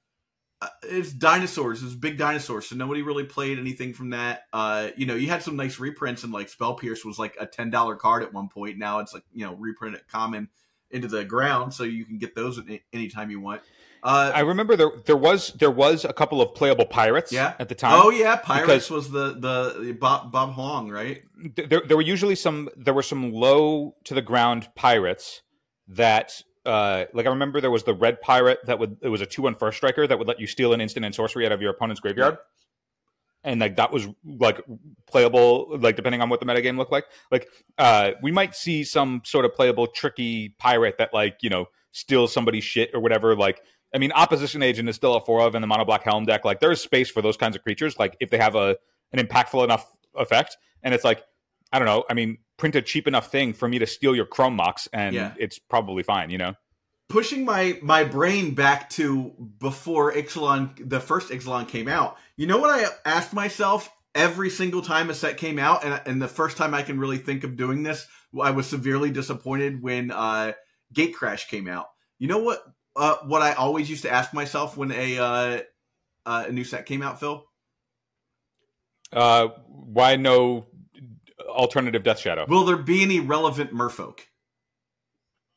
it's 0.84 1.12
dinosaurs. 1.12 1.82
It's 1.84 1.96
big 1.96 2.18
dinosaurs, 2.18 2.68
so 2.68 2.76
nobody 2.76 3.02
really 3.02 3.24
played 3.24 3.58
anything 3.58 3.94
from 3.94 4.12
that. 4.12 4.44
Uh, 4.54 4.90
you 4.96 5.06
know, 5.06 5.16
you 5.16 5.28
had 5.28 5.42
some 5.42 5.56
nice 5.56 5.80
reprints, 5.80 6.24
and 6.24 6.32
like 6.32 6.50
Spell 6.50 6.76
Pierce 6.76 7.04
was 7.04 7.18
like 7.18 7.36
a 7.40 7.46
ten 7.46 7.70
dollar 7.70 7.96
card 7.96 8.24
at 8.24 8.34
one 8.34 8.48
point. 8.48 8.78
Now 8.78 9.00
it's 9.00 9.14
like 9.14 9.24
you 9.34 9.46
know 9.46 9.52
reprint 9.52 9.94
reprinted 9.94 10.08
common 10.08 10.50
into 10.92 11.08
the 11.08 11.24
ground, 11.24 11.74
so 11.74 11.84
you 11.84 12.06
can 12.06 12.18
get 12.18 12.36
those 12.36 12.60
anytime 12.94 13.32
you 13.32 13.40
want. 13.40 13.62
Uh, 14.04 14.32
I 14.34 14.42
remember 14.42 14.76
there 14.76 14.92
there 15.06 15.18
was 15.18 15.54
there 15.54 15.72
was 15.72 16.06
a 16.06 16.14
couple 16.14 16.42
of 16.42 16.56
playable 16.56 16.86
pirates 16.86 17.32
yeah. 17.32 17.54
at 17.60 17.70
the 17.70 17.76
time. 17.76 17.94
Oh 17.94 18.10
yeah, 18.10 18.36
pirates 18.36 18.90
was 18.90 19.12
the 19.12 19.34
the 19.34 19.98
Bob 20.00 20.32
Bob 20.32 20.54
Huang, 20.54 20.90
right? 20.90 21.24
There 21.56 21.82
there 21.88 21.98
were 21.98 22.04
usually 22.04 22.36
some 22.36 22.70
there 22.76 22.94
were 22.94 23.04
some 23.04 23.32
low 23.32 23.96
to 24.06 24.14
the 24.14 24.22
ground 24.22 24.70
pirates 24.76 25.42
that 25.88 26.44
uh, 26.66 27.06
like 27.14 27.26
I 27.26 27.30
remember 27.30 27.62
there 27.62 27.72
was 27.72 27.84
the 27.84 27.94
red 27.94 28.22
pirate 28.22 28.60
that 28.66 28.80
would 28.80 28.98
it 29.02 29.10
was 29.10 29.22
a 29.22 29.26
two 29.26 29.44
one 29.44 29.56
first 29.56 29.78
striker 29.78 30.06
that 30.06 30.18
would 30.18 30.28
let 30.28 30.40
you 30.40 30.48
steal 30.48 30.74
an 30.74 30.82
instant 30.82 31.06
and 31.06 31.14
sorcery 31.14 31.46
out 31.46 31.52
of 31.52 31.62
your 31.62 31.72
opponent's 31.72 32.00
graveyard. 32.00 32.38
And 33.44 33.60
like 33.60 33.78
that 33.78 33.92
was 33.92 34.08
like 34.24 34.62
playable 35.08 35.76
like 35.80 35.96
depending 35.96 36.22
on 36.22 36.30
what 36.30 36.40
the 36.40 36.46
metagame 36.46 36.78
looked 36.78 36.92
like 36.92 37.06
like 37.32 37.48
uh 37.80 38.12
we 38.22 38.32
might 38.32 38.54
see 38.54 38.84
some 38.84 39.24
sort 39.26 39.46
of 39.46 39.56
playable 39.56 39.88
tricky 39.88 40.50
pirate 40.60 41.00
that 41.00 41.12
like 41.12 41.38
you 41.42 41.50
know 41.50 41.66
steals 41.92 42.32
somebody's 42.32 42.64
shit 42.64 42.92
or 42.94 43.00
whatever 43.00 43.36
like 43.36 43.64
I 43.94 43.98
mean, 43.98 44.12
opposition 44.14 44.64
agent 44.64 44.88
is 44.90 44.96
still 44.96 45.16
a 45.16 45.22
four 45.22 45.42
of 45.42 45.56
in 45.56 45.62
the 45.62 45.68
mono 45.68 45.86
black 45.86 46.04
helm 46.04 46.26
deck. 46.26 46.46
Like 46.46 46.60
there 46.60 46.72
is 46.72 46.82
space 46.82 47.10
for 47.10 47.22
those 47.22 47.38
kinds 47.38 47.56
of 47.56 47.64
creatures. 47.64 48.00
Like 48.00 48.16
if 48.20 48.30
they 48.30 48.38
have 48.38 48.56
a 48.56 48.78
an 49.12 49.26
impactful 49.26 49.64
enough 49.64 49.92
effect, 50.16 50.58
and 50.84 50.94
it's 50.94 51.04
like 51.04 51.24
I 51.74 51.80
don't 51.80 51.86
know. 51.86 52.04
I 52.10 52.14
mean, 52.14 52.38
print 52.62 52.76
a 52.76 52.82
cheap 52.82 53.08
enough 53.08 53.32
thing 53.32 53.54
for 53.54 53.68
me 53.68 53.80
to 53.80 53.88
steal 53.88 54.16
your 54.16 54.28
Chrome 54.28 54.56
Mox, 54.56 54.88
and 54.94 55.16
yeah. 55.16 55.34
it's 55.38 55.58
probably 55.58 56.04
fine. 56.04 56.30
You 56.30 56.38
know. 56.38 56.54
Pushing 57.10 57.44
my 57.44 57.78
my 57.82 58.06
brain 58.06 58.54
back 58.54 58.90
to 58.92 59.34
before 59.60 60.14
Ixalan, 60.14 60.88
the 60.88 61.02
first 61.02 61.30
Ixalan 61.30 61.68
came 61.68 61.90
out. 61.90 62.18
You 62.38 62.48
know 62.48 62.60
what 62.60 62.70
I 62.70 62.88
asked 63.04 63.34
myself 63.34 63.92
every 64.14 64.50
single 64.50 64.84
time 64.84 65.10
a 65.10 65.14
set 65.14 65.38
came 65.38 65.58
out, 65.58 65.84
and, 65.84 66.02
and 66.06 66.22
the 66.22 66.28
first 66.28 66.56
time 66.56 66.74
I 66.74 66.84
can 66.84 67.00
really 67.00 67.18
think 67.18 67.44
of 67.44 67.58
doing 67.58 67.82
this, 67.82 68.08
I 68.40 68.52
was 68.52 68.68
severely 68.68 69.10
disappointed 69.10 69.82
when 69.82 70.12
uh, 70.12 70.54
Gatecrash 70.94 71.48
came 71.48 71.68
out. 71.68 71.88
You 72.20 72.28
know 72.28 72.40
what 72.40 72.64
uh, 72.96 73.18
what 73.26 73.42
I 73.42 73.54
always 73.54 73.90
used 73.90 74.04
to 74.04 74.12
ask 74.12 74.34
myself 74.34 74.78
when 74.78 74.92
a 74.92 75.18
uh, 75.18 75.60
uh, 76.28 76.46
a 76.48 76.52
new 76.52 76.64
set 76.64 76.86
came 76.86 77.02
out, 77.02 77.20
Phil? 77.20 77.44
Uh, 79.12 79.48
why 79.68 80.16
no 80.16 80.68
alternative 81.48 82.04
Death 82.04 82.20
Shadow? 82.20 82.46
Will 82.48 82.66
there 82.66 82.78
be 82.78 83.04
any 83.04 83.20
relevant 83.20 83.74
Merfolk? 83.74 84.20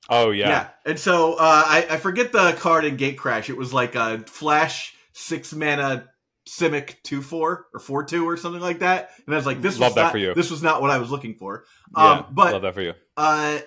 Oh 0.08 0.30
yeah, 0.30 0.48
yeah. 0.48 0.68
And 0.84 0.98
so 0.98 1.34
uh, 1.34 1.62
I, 1.66 1.86
I 1.90 1.96
forget 1.96 2.32
the 2.32 2.52
card 2.58 2.84
in 2.84 2.96
Gatecrash. 2.96 3.48
It 3.48 3.56
was 3.56 3.72
like 3.72 3.94
a 3.94 4.18
flash 4.26 4.94
six 5.12 5.54
mana 5.54 6.08
Simic 6.46 6.96
two 7.02 7.22
four 7.22 7.66
or 7.72 7.80
four 7.80 8.04
two 8.04 8.28
or 8.28 8.36
something 8.36 8.60
like 8.60 8.80
that. 8.80 9.10
And 9.24 9.34
I 9.34 9.38
was 9.38 9.46
like, 9.46 9.62
this 9.62 9.78
love 9.78 9.92
was 9.92 9.94
that 9.94 10.02
not, 10.02 10.12
for 10.12 10.18
you. 10.18 10.34
This 10.34 10.50
was 10.50 10.62
not 10.62 10.82
what 10.82 10.90
I 10.90 10.98
was 10.98 11.10
looking 11.10 11.36
for. 11.36 11.64
Yeah, 11.96 12.10
um, 12.10 12.26
but 12.32 12.52
love 12.52 12.62
that 12.62 12.74
for 12.74 12.82
you. 12.82 12.92
Uh, 13.16 13.60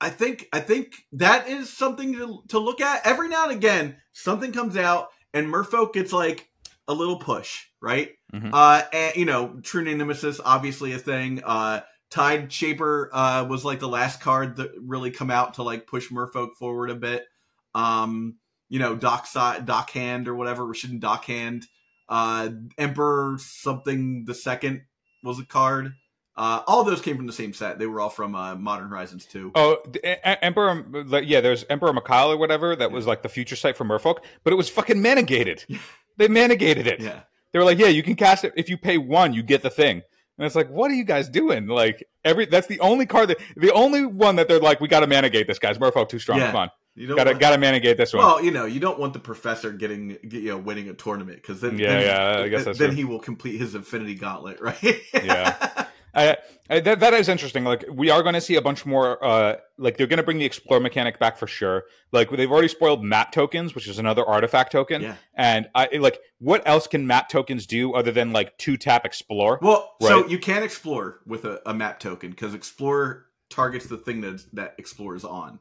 I 0.00 0.10
think 0.10 0.48
I 0.52 0.58
think 0.58 0.96
that 1.12 1.48
is 1.48 1.72
something 1.72 2.12
to, 2.14 2.42
to 2.48 2.58
look 2.58 2.80
at. 2.80 3.06
Every 3.06 3.28
now 3.28 3.44
and 3.44 3.52
again, 3.52 3.98
something 4.12 4.50
comes 4.50 4.76
out 4.76 5.10
and 5.32 5.46
Merfolk 5.46 5.92
gets 5.92 6.12
like 6.12 6.50
a 6.88 6.92
little 6.92 7.18
push, 7.18 7.66
right? 7.84 8.10
Mm-hmm. 8.32 8.50
Uh, 8.52 8.82
and 8.92 9.16
you 9.16 9.26
know, 9.26 9.60
True 9.62 9.84
Nemesis 9.84 10.40
obviously 10.44 10.92
a 10.92 10.98
thing. 10.98 11.42
Uh, 11.44 11.80
Tide 12.10 12.52
Shaper 12.52 13.10
uh, 13.12 13.44
was 13.48 13.64
like 13.64 13.80
the 13.80 13.88
last 13.88 14.20
card 14.20 14.56
that 14.56 14.72
really 14.80 15.10
come 15.10 15.30
out 15.30 15.54
to 15.54 15.62
like 15.62 15.86
push 15.86 16.10
Merfolk 16.10 16.54
forward 16.56 16.90
a 16.90 16.94
bit. 16.94 17.26
Um, 17.74 18.36
you 18.68 18.78
know, 18.78 18.94
Dock 18.96 19.26
side, 19.26 19.66
Dock 19.66 19.90
Hand 19.90 20.28
or 20.28 20.34
whatever, 20.34 20.62
Rishadan 20.62 21.00
Dock 21.00 21.24
Hand. 21.26 21.66
Uh, 22.08 22.50
Emperor 22.78 23.36
something 23.38 24.24
the 24.26 24.34
second 24.34 24.82
was 25.22 25.38
a 25.38 25.44
card. 25.44 25.94
Uh, 26.36 26.62
all 26.66 26.82
those 26.82 27.00
came 27.00 27.16
from 27.16 27.26
the 27.26 27.32
same 27.32 27.52
set. 27.52 27.78
They 27.78 27.86
were 27.86 28.00
all 28.00 28.10
from 28.10 28.34
uh, 28.34 28.56
Modern 28.56 28.88
Horizons 28.88 29.24
2. 29.26 29.52
Oh, 29.54 29.78
Emperor, 30.24 30.84
yeah, 31.22 31.40
there's 31.40 31.64
Emperor 31.70 31.92
Mihail 31.92 32.32
or 32.32 32.36
whatever 32.36 32.74
that 32.74 32.90
yeah. 32.90 32.94
was 32.94 33.06
like 33.06 33.22
the 33.22 33.28
Future 33.28 33.54
Sight 33.54 33.76
for 33.76 33.84
Merfolk, 33.84 34.18
but 34.42 34.52
it 34.52 34.56
was 34.56 34.68
fucking 34.68 35.00
manigated. 35.00 35.64
they 36.16 36.26
manigated 36.26 36.86
it. 36.88 37.00
Yeah. 37.00 37.20
They 37.54 37.60
were 37.60 37.64
like, 37.64 37.78
yeah, 37.78 37.86
you 37.86 38.02
can 38.02 38.16
cast 38.16 38.42
it. 38.42 38.52
If 38.56 38.68
you 38.68 38.76
pay 38.76 38.98
one, 38.98 39.32
you 39.32 39.44
get 39.44 39.62
the 39.62 39.70
thing. 39.70 40.02
And 40.36 40.44
it's 40.44 40.56
like, 40.56 40.68
what 40.68 40.90
are 40.90 40.94
you 40.94 41.04
guys 41.04 41.28
doing? 41.28 41.68
Like 41.68 42.06
every 42.24 42.46
that's 42.46 42.66
the 42.66 42.80
only 42.80 43.06
card 43.06 43.30
that 43.30 43.38
the 43.56 43.70
only 43.70 44.04
one 44.04 44.34
that 44.36 44.48
they're 44.48 44.58
like, 44.58 44.80
we 44.80 44.88
got 44.88 45.00
to 45.00 45.06
manigate 45.06 45.46
this 45.46 45.60
guy's 45.60 45.78
Merfolk 45.78 46.08
too 46.08 46.18
strong. 46.18 46.40
Yeah. 46.40 46.48
Come 46.48 46.56
on. 46.56 46.70
You 46.96 47.06
don't 47.06 47.16
gotta 47.16 47.30
want, 47.30 47.40
gotta 47.40 47.58
manigate 47.58 47.96
this 47.96 48.12
one. 48.12 48.24
Well, 48.24 48.44
you 48.44 48.50
know, 48.50 48.66
you 48.66 48.80
don't 48.80 48.98
want 48.98 49.12
the 49.12 49.18
professor 49.20 49.70
getting 49.70 50.18
you 50.22 50.48
know 50.48 50.58
winning 50.58 50.88
a 50.88 50.94
tournament 50.94 51.42
because 51.42 51.60
then 51.60 51.78
yeah 51.78 51.88
then, 51.88 52.02
yeah 52.02 52.44
I 52.44 52.48
guess 52.48 52.64
then, 52.64 52.74
then 52.76 52.96
he 52.96 53.04
will 53.04 53.18
complete 53.20 53.58
his 53.58 53.76
Infinity 53.76 54.16
Gauntlet, 54.16 54.60
right? 54.60 55.00
yeah. 55.12 55.83
I, 56.14 56.36
I, 56.70 56.80
that, 56.80 57.00
that 57.00 57.14
is 57.14 57.28
interesting. 57.28 57.64
Like 57.64 57.84
we 57.90 58.10
are 58.10 58.22
going 58.22 58.34
to 58.34 58.40
see 58.40 58.56
a 58.56 58.62
bunch 58.62 58.86
more. 58.86 59.22
Uh, 59.22 59.56
like 59.76 59.96
they're 59.96 60.06
going 60.06 60.18
to 60.18 60.22
bring 60.22 60.38
the 60.38 60.44
explore 60.44 60.80
mechanic 60.80 61.18
back 61.18 61.36
for 61.36 61.46
sure. 61.46 61.84
Like 62.12 62.30
they've 62.30 62.50
already 62.50 62.68
spoiled 62.68 63.02
map 63.02 63.32
tokens, 63.32 63.74
which 63.74 63.88
is 63.88 63.98
another 63.98 64.24
artifact 64.24 64.72
token. 64.72 65.02
Yeah. 65.02 65.16
And 65.34 65.68
I 65.74 65.88
like 65.98 66.20
what 66.38 66.66
else 66.66 66.86
can 66.86 67.06
map 67.06 67.28
tokens 67.28 67.66
do 67.66 67.94
other 67.94 68.12
than 68.12 68.32
like 68.32 68.56
two 68.58 68.76
tap 68.76 69.04
explore? 69.04 69.58
Well, 69.60 69.94
right? 70.00 70.08
so 70.08 70.26
you 70.26 70.38
can 70.38 70.62
explore 70.62 71.20
with 71.26 71.44
a, 71.44 71.60
a 71.66 71.74
map 71.74 72.00
token 72.00 72.30
because 72.30 72.54
explore 72.54 73.26
targets 73.50 73.86
the 73.86 73.96
thing 73.96 74.20
that 74.22 74.44
that 74.54 74.74
explores 74.78 75.24
on, 75.24 75.58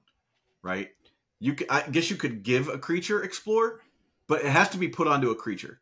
right? 0.61 0.89
You, 1.39 1.57
I 1.69 1.81
guess 1.89 2.09
you 2.09 2.15
could 2.15 2.43
give 2.43 2.69
a 2.69 2.77
creature 2.77 3.21
explore, 3.21 3.81
but 4.27 4.41
it 4.41 4.47
has 4.47 4.69
to 4.69 4.77
be 4.77 4.87
put 4.87 5.07
onto 5.07 5.29
a 5.29 5.35
creature. 5.35 5.81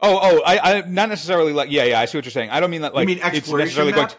Oh, 0.00 0.18
oh, 0.22 0.42
I, 0.44 0.58
I 0.58 0.80
not 0.82 1.08
necessarily 1.08 1.52
like. 1.52 1.70
Yeah, 1.70 1.84
yeah, 1.84 2.00
I 2.00 2.04
see 2.04 2.18
what 2.18 2.24
you're 2.24 2.30
saying. 2.30 2.50
I 2.50 2.60
don't 2.60 2.70
mean 2.70 2.82
that 2.82 2.94
like. 2.94 3.08
You 3.08 3.16
mean 3.16 3.24
exploration 3.24 3.52
it's 3.52 3.76
necessarily 3.76 3.92
map? 3.92 3.98
Going 3.98 4.08
to, 4.08 4.16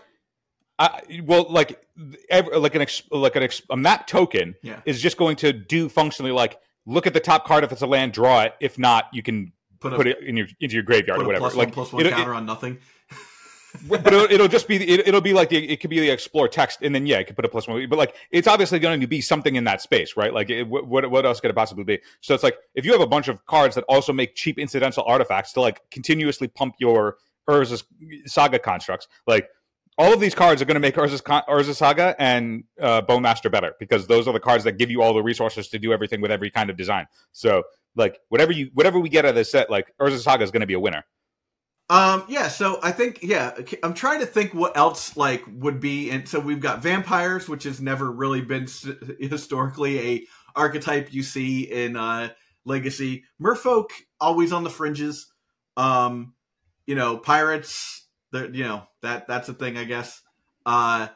I, 1.17 1.21
well, 1.23 1.45
like 1.49 1.85
every, 2.29 2.57
like 2.57 2.75
an 2.75 2.85
like 3.11 3.35
an 3.35 3.49
a 3.69 3.77
map 3.77 4.07
token 4.07 4.55
yeah. 4.61 4.81
is 4.85 5.01
just 5.01 5.17
going 5.17 5.35
to 5.37 5.53
do 5.53 5.89
functionally 5.89 6.31
like 6.31 6.59
look 6.85 7.07
at 7.07 7.13
the 7.13 7.19
top 7.19 7.45
card 7.45 7.63
if 7.63 7.71
it's 7.71 7.81
a 7.81 7.87
land, 7.87 8.13
draw 8.13 8.41
it. 8.41 8.55
If 8.59 8.79
not, 8.79 9.05
you 9.13 9.23
can 9.23 9.53
put, 9.79 9.93
a, 9.93 10.09
it 10.09 10.23
in 10.23 10.37
your 10.37 10.47
into 10.59 10.75
your 10.75 10.83
graveyard 10.83 11.21
or 11.21 11.25
whatever. 11.25 11.43
Plus 11.43 11.55
like 11.55 11.67
one, 11.67 11.73
plus 11.73 11.93
one 11.93 12.03
counter 12.09 12.33
it, 12.33 12.37
on 12.37 12.45
nothing. 12.45 12.79
but 13.87 14.05
it'll, 14.07 14.31
it'll, 14.31 14.47
just 14.47 14.67
be 14.67 14.77
it, 14.77 15.13
will 15.13 15.21
be 15.21 15.33
like 15.33 15.49
the, 15.49 15.69
it 15.69 15.79
could 15.79 15.89
be 15.89 15.99
the 15.99 16.09
explore 16.09 16.47
text 16.47 16.79
and 16.81 16.93
then 16.93 17.05
yeah 17.05 17.17
it 17.17 17.25
could 17.25 17.35
put 17.35 17.45
a 17.45 17.49
plus 17.49 17.67
one 17.67 17.87
but 17.89 17.97
like 17.97 18.15
it's 18.31 18.47
obviously 18.47 18.79
going 18.79 18.99
to 18.99 19.07
be 19.07 19.21
something 19.21 19.55
in 19.55 19.63
that 19.63 19.81
space 19.81 20.17
right 20.17 20.33
like 20.33 20.49
it, 20.49 20.63
what, 20.63 21.09
what 21.09 21.25
else 21.25 21.39
could 21.39 21.49
it 21.49 21.55
possibly 21.55 21.83
be 21.83 21.99
so 22.21 22.33
it's 22.33 22.43
like 22.43 22.57
if 22.75 22.85
you 22.85 22.91
have 22.91 23.01
a 23.01 23.07
bunch 23.07 23.27
of 23.27 23.45
cards 23.45 23.75
that 23.75 23.83
also 23.87 24.11
make 24.11 24.35
cheap 24.35 24.59
incidental 24.59 25.03
artifacts 25.05 25.53
to 25.53 25.61
like 25.61 25.81
continuously 25.91 26.47
pump 26.47 26.75
your 26.79 27.17
Urza's 27.49 27.83
saga 28.25 28.59
constructs 28.59 29.07
like 29.27 29.49
all 29.97 30.13
of 30.13 30.19
these 30.19 30.33
cards 30.33 30.61
are 30.61 30.65
going 30.65 30.75
to 30.75 30.81
make 30.81 30.95
Urza's, 30.95 31.21
Urza 31.21 31.75
Saga 31.75 32.15
and 32.17 32.63
uh, 32.79 33.01
Bowmaster 33.01 33.51
better 33.51 33.75
because 33.79 34.07
those 34.07 34.27
are 34.27 34.33
the 34.33 34.39
cards 34.39 34.63
that 34.63 34.77
give 34.77 34.89
you 34.89 35.01
all 35.01 35.13
the 35.13 35.21
resources 35.21 35.67
to 35.69 35.79
do 35.79 35.93
everything 35.93 36.21
with 36.21 36.31
every 36.31 36.49
kind 36.49 36.69
of 36.69 36.77
design. 36.77 37.07
So, 37.33 37.63
like 37.95 38.19
whatever 38.29 38.53
you 38.53 38.71
whatever 38.73 38.99
we 38.99 39.09
get 39.09 39.25
out 39.25 39.29
of 39.29 39.35
this 39.35 39.51
set, 39.51 39.69
like 39.69 39.93
Urza 39.99 40.19
Saga 40.19 40.43
is 40.43 40.51
going 40.51 40.61
to 40.61 40.67
be 40.67 40.73
a 40.73 40.79
winner. 40.79 41.03
Um, 41.91 42.23
yeah, 42.29 42.47
so 42.47 42.79
I 42.81 42.93
think 42.93 43.19
yeah, 43.21 43.51
I'm 43.83 43.93
trying 43.93 44.21
to 44.21 44.25
think 44.25 44.53
what 44.53 44.77
else 44.77 45.17
like 45.17 45.43
would 45.51 45.81
be, 45.81 46.09
and 46.09 46.25
so 46.25 46.39
we've 46.39 46.61
got 46.61 46.81
vampires, 46.81 47.49
which 47.49 47.65
has 47.65 47.81
never 47.81 48.09
really 48.09 48.39
been 48.39 48.65
historically 49.19 49.99
a 49.99 50.27
archetype 50.55 51.11
you 51.11 51.21
see 51.21 51.63
in 51.63 51.97
uh, 51.97 52.29
Legacy. 52.63 53.25
Merfolk 53.41 53.89
always 54.21 54.53
on 54.53 54.63
the 54.63 54.69
fringes. 54.69 55.33
Um, 55.75 56.33
you 56.87 56.95
know, 56.95 57.17
pirates, 57.17 58.07
you 58.31 58.63
know 58.63 58.83
that 59.01 59.27
that's 59.27 59.49
a 59.49 59.53
thing, 59.53 59.77
I 59.77 59.83
guess. 59.83 60.21
Uh, 60.65 61.09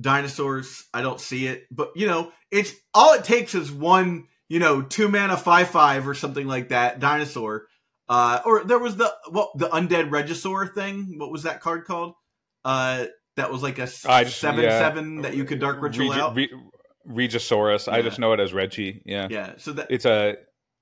dinosaurs, 0.00 0.84
I 0.94 1.02
don't 1.02 1.20
see 1.20 1.48
it, 1.48 1.66
but 1.72 1.90
you 1.96 2.06
know, 2.06 2.30
it's 2.52 2.72
all 2.94 3.14
it 3.14 3.24
takes 3.24 3.56
is 3.56 3.72
one, 3.72 4.28
you 4.48 4.60
know, 4.60 4.80
two 4.80 5.08
mana 5.08 5.36
five 5.36 5.70
five 5.70 6.06
or 6.06 6.14
something 6.14 6.46
like 6.46 6.68
that 6.68 7.00
dinosaur 7.00 7.66
uh, 8.08 8.40
or 8.44 8.64
there 8.64 8.78
was 8.78 8.96
the 8.96 9.12
what 9.30 9.50
the 9.56 9.68
undead 9.68 10.10
Regisaur 10.10 10.72
thing. 10.72 11.18
What 11.18 11.30
was 11.30 11.44
that 11.44 11.60
card 11.60 11.84
called? 11.84 12.14
Uh, 12.64 13.06
that 13.36 13.50
was 13.50 13.62
like 13.62 13.78
a 13.78 13.86
just, 13.86 14.02
seven 14.38 14.64
yeah. 14.64 14.78
seven 14.78 15.22
that 15.22 15.36
you 15.36 15.44
could 15.44 15.58
dark 15.58 15.80
ritual 15.80 16.10
Reg- 16.10 16.18
out. 16.18 16.36
Re- 16.36 16.52
Regisaurus. 17.08 17.86
Yeah. 17.86 17.94
I 17.94 18.02
just 18.02 18.18
know 18.18 18.32
it 18.32 18.40
as 18.40 18.52
Reggie. 18.52 19.02
Yeah. 19.04 19.28
Yeah. 19.30 19.54
So 19.56 19.72
that 19.72 19.88
it's 19.90 20.04
a 20.04 20.36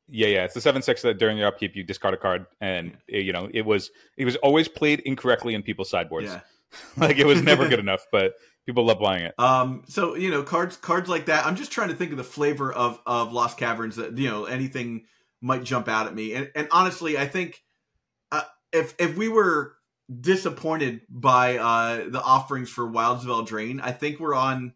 yeah, 0.08 0.28
yeah. 0.28 0.44
It's 0.44 0.54
the 0.54 0.60
seven 0.60 0.82
six 0.82 1.02
that 1.02 1.18
during 1.18 1.38
your 1.38 1.46
upkeep 1.46 1.74
you 1.74 1.84
discard 1.84 2.14
a 2.14 2.16
card, 2.16 2.46
and 2.60 2.92
yeah. 3.08 3.18
it, 3.18 3.24
you 3.24 3.32
know 3.32 3.48
it 3.52 3.64
was 3.64 3.90
it 4.16 4.24
was 4.24 4.36
always 4.36 4.68
played 4.68 5.00
incorrectly 5.00 5.54
in 5.54 5.62
people's 5.62 5.90
sideboards. 5.90 6.28
Yeah. 6.28 6.40
like 6.96 7.18
it 7.18 7.26
was 7.26 7.42
never 7.42 7.68
good 7.68 7.78
enough, 7.80 8.06
but 8.10 8.32
people 8.66 8.84
love 8.84 8.98
buying 8.98 9.24
it. 9.24 9.34
Um. 9.38 9.84
So 9.86 10.14
you 10.14 10.30
know 10.30 10.42
cards 10.42 10.76
cards 10.76 11.08
like 11.08 11.26
that. 11.26 11.46
I'm 11.46 11.56
just 11.56 11.72
trying 11.72 11.88
to 11.88 11.94
think 11.94 12.10
of 12.10 12.16
the 12.16 12.24
flavor 12.24 12.72
of 12.72 13.00
of 13.06 13.32
Lost 13.32 13.58
Caverns. 13.58 13.96
That 13.96 14.16
you 14.18 14.28
know 14.28 14.44
anything 14.44 15.04
might 15.42 15.64
jump 15.64 15.88
out 15.88 16.06
at 16.06 16.14
me. 16.14 16.34
And, 16.34 16.50
and 16.54 16.68
honestly, 16.70 17.18
I 17.18 17.26
think 17.26 17.62
uh, 18.30 18.42
if 18.72 18.94
if 18.98 19.16
we 19.16 19.28
were 19.28 19.74
disappointed 20.20 21.02
by 21.10 21.58
uh, 21.58 22.08
the 22.08 22.22
offerings 22.22 22.70
for 22.70 22.86
Wilds 22.86 23.24
of 23.24 23.30
Eldraine, 23.30 23.80
I 23.82 23.92
think 23.92 24.20
we're 24.20 24.34
on 24.34 24.74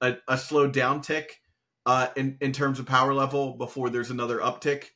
a, 0.00 0.16
a 0.28 0.36
slow 0.36 0.66
down 0.68 1.00
tick 1.00 1.40
uh, 1.86 2.08
in 2.16 2.38
in 2.40 2.52
terms 2.52 2.78
of 2.78 2.86
power 2.86 3.14
level 3.14 3.54
before 3.56 3.90
there's 3.90 4.10
another 4.10 4.38
uptick. 4.38 4.86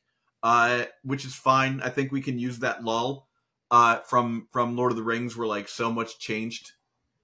uh, 0.43 0.83
which 1.03 1.25
is 1.25 1.33
fine. 1.33 1.81
I 1.81 1.89
think 1.89 2.11
we 2.11 2.21
can 2.21 2.37
use 2.37 2.59
that 2.59 2.83
lull 2.83 3.29
uh, 3.71 3.99
from 4.01 4.47
from 4.51 4.75
Lord 4.75 4.91
of 4.91 4.97
the 4.97 5.03
Rings, 5.03 5.35
where 5.37 5.47
like 5.47 5.69
so 5.69 5.91
much 5.91 6.19
changed. 6.19 6.73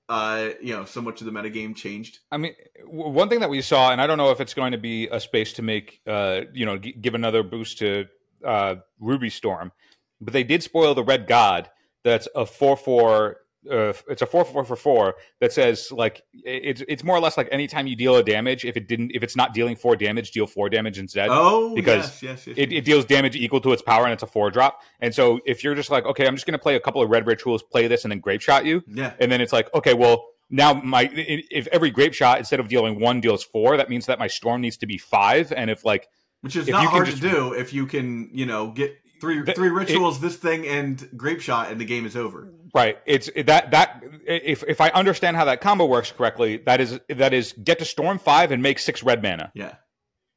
Uh, 0.10 0.50
you 0.60 0.76
know, 0.76 0.86
so 0.86 1.02
much 1.04 1.22
of 1.22 1.26
the 1.26 1.32
metagame 1.32 1.76
changed. 1.76 2.17
I 2.32 2.38
mean, 2.38 2.56
one 2.88 3.30
thing 3.30 3.41
that 3.41 3.50
we 3.52 3.62
saw, 3.62 3.91
and 3.91 4.02
I 4.02 4.08
don't 4.08 4.17
know 4.17 4.32
if 4.32 4.41
it's 4.41 4.56
going 4.56 4.72
to 4.72 4.80
be 4.80 5.08
a 5.08 5.19
space 5.19 5.54
to 5.54 5.62
make, 5.62 6.02
uh, 6.08 6.41
you 6.52 6.65
know, 6.65 6.80
g- 6.80 6.93
give 6.93 7.13
another 7.13 7.43
boost 7.43 7.78
to 7.78 8.06
uh, 8.43 8.78
Ruby 9.00 9.30
Storm, 9.30 9.72
but 10.19 10.34
they 10.34 10.43
did 10.43 10.63
spoil 10.63 10.95
the 10.95 11.04
Red 11.04 11.28
God. 11.28 11.69
That's 12.04 12.28
a 12.36 12.48
four 12.48 12.76
four. 12.76 13.38
Uh, 13.69 13.91
it's 14.08 14.22
a 14.22 14.26
four 14.26 14.45
four 14.45 14.63
for 14.63 14.76
four 14.78 15.15
that 15.41 15.52
says 15.52 15.91
like 15.91 16.24
it's 16.34 16.82
it's 16.88 17.04
more 17.04 17.17
or 17.17 17.19
less 17.19 17.36
like 17.36 17.50
anytime 17.52 17.88
you 17.88 17.95
deal 17.95 18.15
a 18.15 18.24
damage, 18.24 18.63
if 18.63 18.78
it 18.78 18.88
didn't 18.88 19.12
if 19.13 19.22
it's 19.22 19.36
not 19.36 19.54
dealing 19.54 19.76
four 19.76 19.95
damage, 19.95 20.32
deal 20.32 20.48
four 20.48 20.69
damage 20.69 20.98
instead. 20.98 21.28
Oh, 21.30 21.76
because 21.76 22.22
yes, 22.22 22.24
yes, 22.24 22.48
yes, 22.48 22.58
it, 22.58 22.72
it 22.72 22.86
deals 22.86 23.04
damage 23.04 23.36
equal 23.36 23.60
to 23.62 23.74
its 23.74 23.82
power 23.82 24.06
and 24.06 24.13
it's 24.13 24.24
a 24.24 24.28
four 24.28 24.50
drop. 24.50 24.82
And 25.02 25.13
so 25.13 25.39
if 25.45 25.63
you're 25.63 25.76
just 25.76 25.91
like, 25.91 26.06
okay, 26.06 26.26
I'm 26.26 26.36
just 26.36 26.45
going 26.45 26.54
to 26.54 26.60
play 26.60 26.76
a 26.76 26.80
couple 26.80 27.02
of 27.02 27.10
red 27.10 27.28
rituals, 27.28 27.62
play 27.62 27.88
this, 27.88 28.06
and 28.06 28.12
then 28.12 28.19
grape 28.19 28.41
shot 28.41 28.63
you, 28.65 28.82
yeah, 28.88 29.13
and 29.19 29.30
then 29.32 29.41
it's 29.41 29.52
like, 29.52 29.74
okay, 29.74 29.93
well 29.93 30.28
now 30.50 30.74
my 30.74 31.10
if 31.13 31.67
every 31.67 31.89
grape 31.91 32.13
shot 32.13 32.38
instead 32.39 32.60
of 32.62 32.69
dealing 32.69 33.00
one 33.00 33.19
deals 33.19 33.43
four, 33.43 33.76
that 33.76 33.89
means 33.89 34.06
that 34.06 34.19
my 34.19 34.28
storm 34.28 34.62
needs 34.62 34.78
to 34.78 34.86
be 34.88 34.98
five. 34.98 35.52
And 35.52 35.69
if 35.69 35.84
like 35.84 36.08
which 36.41 36.56
is 36.56 36.69
not 36.69 36.86
hard 36.86 37.08
just- 37.08 37.22
to 37.22 37.30
do 37.30 37.54
if 37.54 37.74
you 37.74 37.86
can, 37.86 38.30
you 38.32 38.45
know, 38.45 38.72
get 38.72 38.98
three 39.19 39.41
The- 39.41 39.53
three 39.53 39.67
it- 39.69 39.73
rituals, 39.73 40.19
this 40.21 40.36
thing, 40.36 40.67
and 40.67 40.97
Grapeshot, 41.15 41.71
and 41.71 41.79
the 41.79 41.86
game 41.86 42.05
is 42.05 42.15
over. 42.15 42.51
right, 42.73 42.97
it's 43.05 43.29
that 43.45 43.71
that 43.71 44.03
if 44.27 44.63
if 44.67 44.79
I 44.82 44.89
understand 44.89 45.38
how 45.38 45.45
that 45.45 45.62
combo 45.62 45.86
works 45.86 46.12
correctly, 46.12 46.58
that 46.65 46.79
is 46.82 46.99
that 47.10 47.34
is 47.34 47.53
get 47.63 47.79
to 47.79 47.86
storm 47.86 48.19
five 48.19 48.51
and 48.51 48.62
make 48.63 48.79
six 48.79 49.03
red 49.03 49.21
mana. 49.23 49.51
Yeah, 49.55 49.75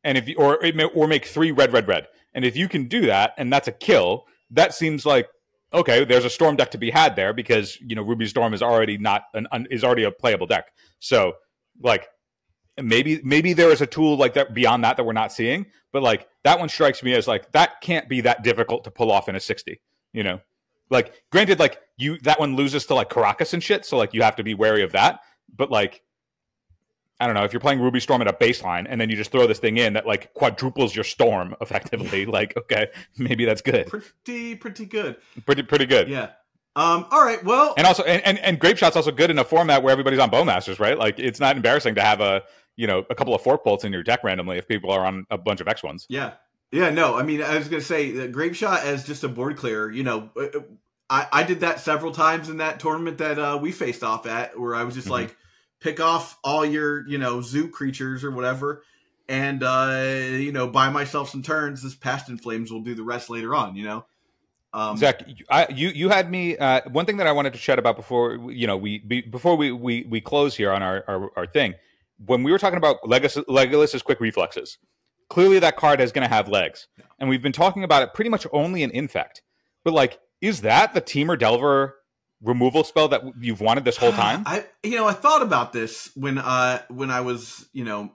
and 0.04 0.16
if 0.18 0.28
you, 0.28 0.36
or 0.36 0.62
it 0.64 0.74
may- 0.76 0.84
or 0.84 1.06
make 1.06 1.24
three 1.26 1.50
red 1.52 1.72
red 1.72 1.86
red 1.88 2.08
and 2.34 2.44
if 2.44 2.56
you 2.56 2.66
can 2.68 2.88
do 2.88 3.06
that 3.06 3.34
and 3.36 3.52
that's 3.52 3.68
a 3.68 3.72
kill 3.72 4.24
that 4.50 4.72
seems 4.74 5.04
like 5.04 5.28
okay 5.74 6.04
there's 6.04 6.24
a 6.24 6.30
storm 6.30 6.56
deck 6.56 6.70
to 6.70 6.78
be 6.78 6.90
had 6.90 7.14
there 7.14 7.34
because 7.34 7.78
you 7.82 7.94
know 7.94 8.00
ruby 8.02 8.26
storm 8.26 8.54
is 8.54 8.62
already 8.62 8.96
not 8.96 9.24
an, 9.34 9.46
an 9.52 9.66
is 9.70 9.84
already 9.84 10.04
a 10.04 10.10
playable 10.10 10.46
deck 10.46 10.64
so 10.98 11.34
like 11.82 12.08
maybe 12.80 13.20
maybe 13.22 13.52
there 13.52 13.70
is 13.70 13.80
a 13.82 13.86
tool 13.86 14.16
like 14.16 14.32
that 14.34 14.54
beyond 14.54 14.82
that 14.84 14.96
that 14.96 15.04
we're 15.04 15.12
not 15.12 15.30
seeing 15.32 15.66
but 15.92 16.02
like 16.02 16.28
that 16.44 16.58
one 16.58 16.68
strikes 16.68 17.02
me 17.02 17.14
as 17.14 17.28
like 17.28 17.52
that 17.52 17.80
can't 17.80 18.08
be 18.08 18.20
that 18.22 18.42
difficult 18.42 18.84
to 18.84 18.90
pull 18.90 19.10
off 19.10 19.28
in 19.28 19.36
a 19.36 19.40
60 19.40 19.80
you 20.12 20.22
know 20.22 20.40
like 20.90 21.22
granted 21.30 21.58
like 21.58 21.80
you 21.96 22.18
that 22.18 22.40
one 22.40 22.56
loses 22.56 22.86
to 22.86 22.94
like 22.94 23.10
Karakas 23.10 23.52
and 23.52 23.62
shit 23.62 23.84
so 23.84 23.96
like 23.96 24.12
you 24.14 24.22
have 24.22 24.36
to 24.36 24.42
be 24.42 24.54
wary 24.54 24.82
of 24.82 24.92
that 24.92 25.20
but 25.56 25.70
like 25.70 26.02
I 27.22 27.26
don't 27.26 27.36
know 27.36 27.44
if 27.44 27.52
you're 27.52 27.60
playing 27.60 27.80
Ruby 27.80 28.00
Storm 28.00 28.20
at 28.20 28.26
a 28.26 28.32
baseline 28.32 28.84
and 28.88 29.00
then 29.00 29.08
you 29.08 29.14
just 29.14 29.30
throw 29.30 29.46
this 29.46 29.60
thing 29.60 29.76
in 29.76 29.92
that 29.92 30.08
like 30.08 30.34
quadruples 30.34 30.92
your 30.92 31.04
storm 31.04 31.54
effectively. 31.60 32.26
like, 32.26 32.56
okay, 32.56 32.88
maybe 33.16 33.44
that's 33.44 33.62
good. 33.62 33.86
pretty 33.86 34.56
pretty 34.56 34.84
good. 34.86 35.16
Pretty 35.46 35.62
pretty 35.62 35.86
good. 35.86 36.08
Yeah. 36.08 36.30
Um. 36.74 37.06
All 37.12 37.24
right. 37.24 37.42
Well. 37.44 37.74
And 37.76 37.86
also, 37.86 38.02
and, 38.02 38.26
and 38.26 38.38
and 38.40 38.58
Grapeshot's 38.58 38.96
also 38.96 39.12
good 39.12 39.30
in 39.30 39.38
a 39.38 39.44
format 39.44 39.84
where 39.84 39.92
everybody's 39.92 40.18
on 40.18 40.30
Bowmasters, 40.30 40.80
right? 40.80 40.98
Like, 40.98 41.20
it's 41.20 41.38
not 41.38 41.54
embarrassing 41.54 41.94
to 41.94 42.02
have 42.02 42.20
a 42.20 42.42
you 42.76 42.86
know 42.86 43.04
a 43.10 43.14
couple 43.14 43.34
of 43.34 43.42
fork 43.42 43.64
bolts 43.64 43.84
in 43.84 43.92
your 43.92 44.02
deck 44.02 44.24
randomly 44.24 44.58
if 44.58 44.66
people 44.68 44.90
are 44.90 45.04
on 45.04 45.26
a 45.30 45.38
bunch 45.38 45.60
of 45.60 45.68
X 45.68 45.82
ones. 45.82 46.06
Yeah. 46.08 46.32
Yeah, 46.74 46.88
no, 46.88 47.16
I 47.16 47.22
mean, 47.22 47.42
I 47.42 47.58
was 47.58 47.68
going 47.68 47.82
to 47.82 47.86
say, 47.86 48.12
the 48.12 48.26
Grapeshot 48.28 48.82
as 48.82 49.04
just 49.06 49.24
a 49.24 49.28
board 49.28 49.58
clearer, 49.58 49.90
you 49.90 50.04
know, 50.04 50.30
uh, 50.40 50.60
I, 51.10 51.26
I 51.30 51.42
did 51.42 51.60
that 51.60 51.80
several 51.80 52.12
times 52.12 52.48
in 52.48 52.56
that 52.56 52.80
tournament 52.80 53.18
that 53.18 53.38
uh, 53.38 53.58
we 53.60 53.72
faced 53.72 54.02
off 54.02 54.24
at, 54.24 54.58
where 54.58 54.74
I 54.74 54.82
was 54.84 54.94
just 54.94 55.08
Mhm. 55.08 55.10
like, 55.10 55.36
pick 55.80 56.00
off 56.00 56.38
all 56.42 56.64
your, 56.64 57.06
you 57.06 57.18
know, 57.18 57.42
zoo 57.42 57.68
creatures 57.68 58.24
or 58.24 58.30
whatever, 58.30 58.84
and, 59.28 59.62
uh, 59.62 60.02
you 60.30 60.50
know, 60.50 60.66
buy 60.66 60.88
myself 60.88 61.28
some 61.28 61.42
turns. 61.42 61.82
This 61.82 61.94
Past 61.94 62.30
in 62.30 62.38
Flames 62.38 62.72
will 62.72 62.80
do 62.80 62.94
the 62.94 63.02
rest 63.02 63.28
later 63.28 63.54
on, 63.54 63.76
you 63.76 63.84
know? 63.84 64.06
Um, 64.72 64.96
Zach, 64.96 65.22
you- 65.26 65.44
I, 65.50 65.66
you 65.68 65.88
you 65.90 66.08
had 66.08 66.30
me. 66.30 66.56
Uh, 66.56 66.80
one 66.90 67.04
thing 67.04 67.18
that 67.18 67.26
I 67.26 67.32
wanted 67.32 67.52
to 67.52 67.58
chat 67.58 67.78
about 67.78 67.96
before 67.96 68.50
you 68.50 68.66
know 68.66 68.78
we 68.78 68.98
be, 69.00 69.20
before 69.20 69.56
we, 69.56 69.70
we 69.72 70.06
we 70.08 70.22
close 70.22 70.56
here 70.56 70.72
on 70.72 70.82
our, 70.82 71.04
our 71.06 71.30
our 71.36 71.46
thing 71.46 71.74
when 72.26 72.42
we 72.42 72.52
were 72.52 72.58
talking 72.58 72.76
about 72.76 73.02
Legolas, 73.02 73.44
Legolas's 73.48 74.02
quick 74.02 74.20
reflexes. 74.20 74.78
Clearly, 75.28 75.58
that 75.60 75.76
card 75.76 76.00
is 76.00 76.12
going 76.12 76.28
to 76.28 76.34
have 76.34 76.48
legs, 76.48 76.88
and 77.18 77.28
we've 77.28 77.42
been 77.42 77.52
talking 77.52 77.84
about 77.84 78.02
it 78.02 78.12
pretty 78.12 78.30
much 78.30 78.46
only 78.52 78.82
in 78.82 78.90
Infect. 78.90 79.42
But 79.84 79.94
like, 79.94 80.18
is 80.40 80.60
that 80.60 80.92
the 80.92 81.00
Temur 81.00 81.38
Delver 81.38 81.96
removal 82.42 82.84
spell 82.84 83.08
that 83.08 83.22
you've 83.40 83.60
wanted 83.60 83.84
this 83.84 83.96
whole 83.96 84.12
time? 84.12 84.42
I 84.46 84.66
you 84.82 84.96
know 84.96 85.06
I 85.06 85.14
thought 85.14 85.42
about 85.42 85.72
this 85.72 86.10
when 86.14 86.38
uh 86.38 86.82
when 86.88 87.10
I 87.10 87.22
was 87.22 87.68
you 87.72 87.84
know 87.84 88.12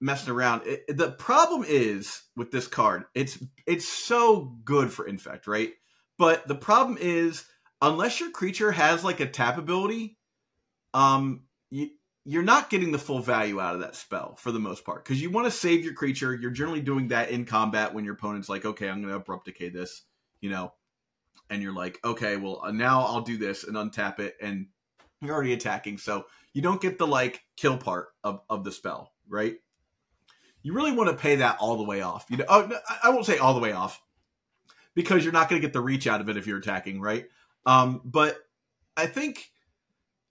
messing 0.00 0.32
around. 0.32 0.62
It, 0.66 0.96
the 0.96 1.10
problem 1.10 1.64
is 1.66 2.22
with 2.36 2.50
this 2.50 2.66
card, 2.66 3.04
it's 3.14 3.38
it's 3.66 3.88
so 3.88 4.56
good 4.64 4.92
for 4.92 5.06
infect, 5.06 5.46
right? 5.46 5.72
But 6.18 6.46
the 6.48 6.54
problem 6.54 6.98
is 7.00 7.44
unless 7.80 8.20
your 8.20 8.30
creature 8.30 8.72
has 8.72 9.04
like 9.04 9.20
a 9.20 9.26
tap 9.26 9.58
ability, 9.58 10.18
um, 10.94 11.44
you 11.70 11.90
you're 12.28 12.42
not 12.42 12.68
getting 12.68 12.92
the 12.92 12.98
full 12.98 13.20
value 13.20 13.58
out 13.58 13.74
of 13.74 13.80
that 13.80 13.96
spell 13.96 14.36
for 14.36 14.52
the 14.52 14.58
most 14.58 14.84
part 14.84 15.02
because 15.02 15.20
you 15.20 15.30
want 15.30 15.46
to 15.46 15.50
save 15.50 15.82
your 15.82 15.94
creature. 15.94 16.34
You're 16.34 16.50
generally 16.50 16.82
doing 16.82 17.08
that 17.08 17.30
in 17.30 17.46
combat 17.46 17.94
when 17.94 18.04
your 18.04 18.12
opponent's 18.12 18.50
like, 18.50 18.66
okay, 18.66 18.86
I'm 18.86 19.00
going 19.00 19.08
to 19.08 19.16
abrupt 19.16 19.46
decay 19.46 19.70
this, 19.70 20.02
you 20.42 20.50
know, 20.50 20.74
and 21.48 21.62
you're 21.62 21.72
like, 21.72 21.98
okay, 22.04 22.36
well 22.36 22.60
uh, 22.62 22.70
now 22.70 23.00
I'll 23.00 23.22
do 23.22 23.38
this 23.38 23.64
and 23.64 23.76
untap 23.76 24.18
it, 24.20 24.36
and 24.42 24.66
you're 25.22 25.34
already 25.34 25.54
attacking, 25.54 25.96
so 25.96 26.26
you 26.52 26.60
don't 26.60 26.82
get 26.82 26.98
the 26.98 27.06
like 27.06 27.40
kill 27.56 27.78
part 27.78 28.08
of 28.22 28.42
of 28.50 28.62
the 28.62 28.72
spell, 28.72 29.14
right? 29.26 29.56
You 30.62 30.74
really 30.74 30.92
want 30.92 31.08
to 31.08 31.16
pay 31.16 31.36
that 31.36 31.56
all 31.60 31.78
the 31.78 31.84
way 31.84 32.02
off. 32.02 32.26
You 32.28 32.36
know, 32.36 32.44
oh, 32.46 32.70
I 33.02 33.08
won't 33.08 33.24
say 33.24 33.38
all 33.38 33.54
the 33.54 33.60
way 33.60 33.72
off 33.72 34.02
because 34.94 35.24
you're 35.24 35.32
not 35.32 35.48
going 35.48 35.62
to 35.62 35.66
get 35.66 35.72
the 35.72 35.80
reach 35.80 36.06
out 36.06 36.20
of 36.20 36.28
it 36.28 36.36
if 36.36 36.46
you're 36.46 36.58
attacking, 36.58 37.00
right? 37.00 37.24
Um, 37.64 38.02
but 38.04 38.36
I 38.98 39.06
think, 39.06 39.50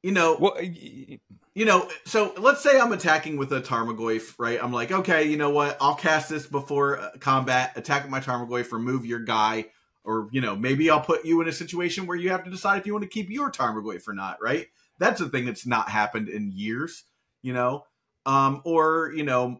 you 0.07 0.13
know, 0.13 0.37
well, 0.39 0.57
you 0.61 1.65
know, 1.65 1.89
so 2.05 2.33
let's 2.37 2.63
say 2.63 2.79
I'm 2.79 2.93
attacking 2.93 3.35
with 3.35 3.51
a 3.51 3.59
Tarmogoyf, 3.59 4.35
right? 4.39 4.57
I'm 4.63 4.71
like, 4.71 4.89
okay, 4.89 5.25
you 5.25 5.35
know 5.35 5.49
what? 5.49 5.75
I'll 5.81 5.95
cast 5.95 6.29
this 6.29 6.47
before 6.47 6.97
uh, 6.97 7.09
combat, 7.19 7.73
attack 7.75 8.03
with 8.03 8.11
my 8.11 8.21
Tarmogoyf, 8.21 8.71
remove 8.71 9.05
your 9.05 9.19
guy, 9.19 9.65
or, 10.05 10.29
you 10.31 10.39
know, 10.39 10.55
maybe 10.55 10.89
I'll 10.89 11.01
put 11.01 11.25
you 11.25 11.41
in 11.41 11.49
a 11.49 11.51
situation 11.51 12.07
where 12.07 12.15
you 12.15 12.29
have 12.29 12.45
to 12.45 12.49
decide 12.49 12.77
if 12.77 12.85
you 12.85 12.93
want 12.93 13.03
to 13.03 13.09
keep 13.09 13.29
your 13.29 13.51
Tarmogoyf 13.51 14.07
or 14.07 14.13
not, 14.13 14.41
right? 14.41 14.67
That's 14.97 15.19
a 15.19 15.27
thing 15.27 15.43
that's 15.43 15.65
not 15.65 15.89
happened 15.89 16.29
in 16.29 16.53
years, 16.53 17.03
you 17.41 17.51
know? 17.51 17.83
Um, 18.25 18.61
or, 18.63 19.11
you 19.13 19.25
know, 19.25 19.59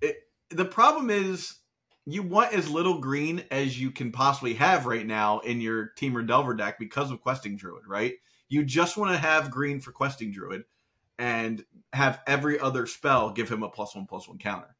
it, 0.00 0.16
the 0.50 0.64
problem 0.64 1.08
is 1.08 1.54
you 2.04 2.24
want 2.24 2.52
as 2.52 2.68
little 2.68 2.98
green 2.98 3.44
as 3.52 3.80
you 3.80 3.92
can 3.92 4.10
possibly 4.10 4.54
have 4.54 4.86
right 4.86 5.06
now 5.06 5.38
in 5.38 5.60
your 5.60 5.92
Temur 5.96 6.26
Delver 6.26 6.54
deck 6.54 6.80
because 6.80 7.12
of 7.12 7.20
Questing 7.20 7.56
Druid, 7.56 7.86
right? 7.86 8.14
You 8.48 8.64
just 8.64 8.96
want 8.96 9.12
to 9.12 9.18
have 9.18 9.50
green 9.50 9.80
for 9.80 9.92
Questing 9.92 10.32
Druid 10.32 10.64
and 11.18 11.64
have 11.92 12.20
every 12.26 12.58
other 12.58 12.86
spell 12.86 13.30
give 13.30 13.48
him 13.48 13.62
a 13.62 13.68
plus 13.68 13.94
one 13.94 14.06
plus 14.06 14.28
one 14.28 14.38
counter. 14.38 14.74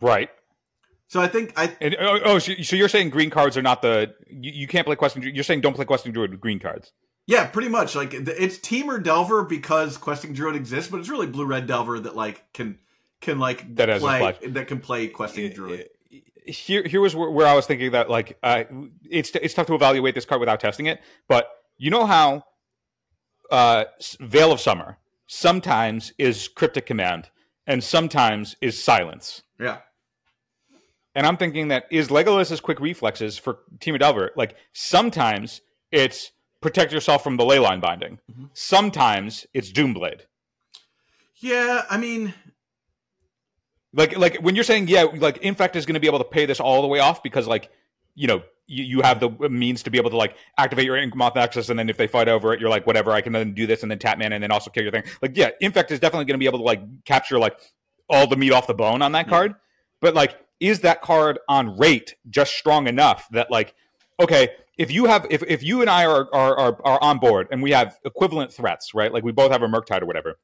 right. 0.00 0.30
So 1.08 1.20
I 1.22 1.28
think 1.28 1.54
I 1.56 1.74
And, 1.80 1.96
oh, 1.98 2.20
oh, 2.24 2.38
so 2.38 2.52
so 2.62 2.76
you're 2.76 2.88
saying 2.88 3.10
green 3.10 3.30
cards 3.30 3.56
are 3.56 3.62
not 3.62 3.80
the 3.80 4.14
you, 4.28 4.52
you 4.52 4.66
can't 4.66 4.86
play 4.86 4.94
Questing. 4.96 5.22
Druid. 5.22 5.34
You're 5.34 5.44
saying 5.44 5.62
don't 5.62 5.74
play 5.74 5.86
Questing 5.86 6.12
Druid 6.12 6.30
with 6.30 6.40
green 6.40 6.58
cards. 6.58 6.92
yeah, 7.26 7.46
pretty 7.46 7.68
much 7.70 7.94
like 7.94 8.12
it's 8.12 8.58
Temur 8.58 9.02
Delver 9.02 9.44
because 9.44 9.96
Questing 9.96 10.34
Druid 10.34 10.54
exists, 10.54 10.90
but 10.90 11.00
it's 11.00 11.08
really 11.08 11.26
Blue 11.26 11.46
Red 11.46 11.66
Delver 11.66 11.98
that 12.00 12.14
like 12.14 12.44
can 12.52 12.78
can 13.22 13.38
like 13.38 13.74
That 13.76 13.88
has 13.88 14.02
a 14.02 14.06
play 14.06 14.18
splash. 14.18 14.36
that 14.52 14.68
can 14.68 14.80
play 14.80 15.08
Questing 15.08 15.50
Druid. 15.52 15.88
Here, 16.48 16.82
here 16.86 17.00
was 17.00 17.14
where, 17.14 17.30
where 17.30 17.46
I 17.46 17.54
was 17.54 17.66
thinking 17.66 17.92
that 17.92 18.08
like 18.10 18.38
uh, 18.42 18.64
it's 19.08 19.30
it's 19.34 19.54
tough 19.54 19.66
to 19.68 19.74
evaluate 19.74 20.14
this 20.14 20.24
card 20.24 20.40
without 20.40 20.60
testing 20.60 20.86
it. 20.86 21.00
But 21.28 21.48
you 21.76 21.90
know 21.90 22.06
how 22.06 22.44
uh, 23.50 23.84
Veil 24.20 24.52
of 24.52 24.60
Summer 24.60 24.98
sometimes 25.26 26.12
is 26.18 26.48
Cryptic 26.48 26.86
Command 26.86 27.28
and 27.66 27.84
sometimes 27.84 28.56
is 28.60 28.82
Silence. 28.82 29.42
Yeah, 29.60 29.78
And 31.14 31.26
I'm 31.26 31.36
thinking 31.36 31.68
that 31.68 31.84
is 31.90 32.10
Legolas's 32.10 32.60
quick 32.60 32.80
reflexes 32.80 33.36
for 33.36 33.58
Temur 33.78 33.98
Delver. 33.98 34.30
Like 34.36 34.56
sometimes 34.72 35.60
it's 35.92 36.30
protect 36.60 36.92
yourself 36.92 37.22
from 37.22 37.36
the 37.36 37.44
leyline 37.44 37.80
binding. 37.80 38.18
Mhm. 38.32 38.48
Sometimes 38.54 39.46
it's 39.52 39.70
Doomblade. 39.70 40.22
yeah. 41.36 41.84
I 41.90 41.96
mean, 41.98 42.34
Like 43.98 44.16
like 44.16 44.36
when 44.36 44.54
you're 44.54 44.64
saying 44.64 44.86
yeah, 44.86 45.02
like 45.02 45.38
Infect 45.38 45.74
is 45.74 45.84
going 45.84 45.94
to 45.94 46.00
be 46.00 46.06
able 46.06 46.18
to 46.18 46.24
pay 46.24 46.46
this 46.46 46.60
all 46.60 46.82
the 46.82 46.88
way 46.88 47.00
off 47.00 47.20
because 47.20 47.48
like 47.48 47.68
you 48.14 48.28
know 48.28 48.42
you, 48.68 48.84
you 48.84 49.00
have 49.02 49.18
the 49.18 49.28
means 49.48 49.82
to 49.82 49.90
be 49.90 49.98
able 49.98 50.10
to 50.10 50.16
like 50.16 50.36
activate 50.56 50.84
your 50.84 50.96
Inkmoth 50.96 51.34
Nexus, 51.34 51.68
and 51.68 51.76
then 51.76 51.90
if 51.90 51.96
they 51.96 52.06
fight 52.06 52.28
over 52.28 52.52
it, 52.54 52.60
you're 52.60 52.70
like 52.70 52.86
whatever, 52.86 53.10
I 53.10 53.20
can 53.22 53.32
then 53.32 53.54
do 53.54 53.66
this 53.66 53.82
and 53.82 53.90
then 53.90 53.98
tap 53.98 54.16
man 54.16 54.32
and 54.32 54.40
then 54.42 54.52
also 54.52 54.70
kill 54.70 54.84
your 54.84 54.92
thing. 54.92 55.02
Like 55.20 55.36
yeah, 55.36 55.50
Infect 55.60 55.90
is 55.90 55.98
definitely 55.98 56.26
going 56.26 56.34
to 56.34 56.38
be 56.38 56.46
able 56.46 56.60
to 56.60 56.64
like 56.64 57.04
capture 57.04 57.40
like 57.40 57.58
all 58.08 58.28
the 58.28 58.36
meat 58.36 58.52
off 58.52 58.68
the 58.68 58.74
bone 58.74 59.02
on 59.02 59.10
that 59.12 59.26
Yeah. 59.26 59.30
card. 59.30 59.54
But 60.00 60.14
like, 60.14 60.36
is 60.60 60.80
that 60.82 61.02
card 61.02 61.40
on 61.48 61.76
rate 61.76 62.14
just 62.30 62.52
strong 62.52 62.86
enough 62.86 63.26
that 63.32 63.50
like 63.50 63.74
okay, 64.20 64.50
if 64.76 64.92
you 64.92 65.06
have 65.06 65.26
if, 65.28 65.42
if 65.42 65.64
you 65.64 65.80
and 65.80 65.90
I 65.90 66.06
are, 66.06 66.28
are 66.32 66.56
are 66.56 66.80
are 66.84 67.02
on 67.02 67.18
board 67.18 67.48
and 67.50 67.62
we 67.64 67.72
have 67.72 67.98
equivalent 68.04 68.52
threats, 68.52 68.94
right? 68.94 69.12
Like 69.12 69.24
we 69.24 69.32
both 69.32 69.50
have 69.50 69.62
a 69.62 69.66
Murktide 69.66 70.02
or 70.02 70.06
whatever, 70.06 70.38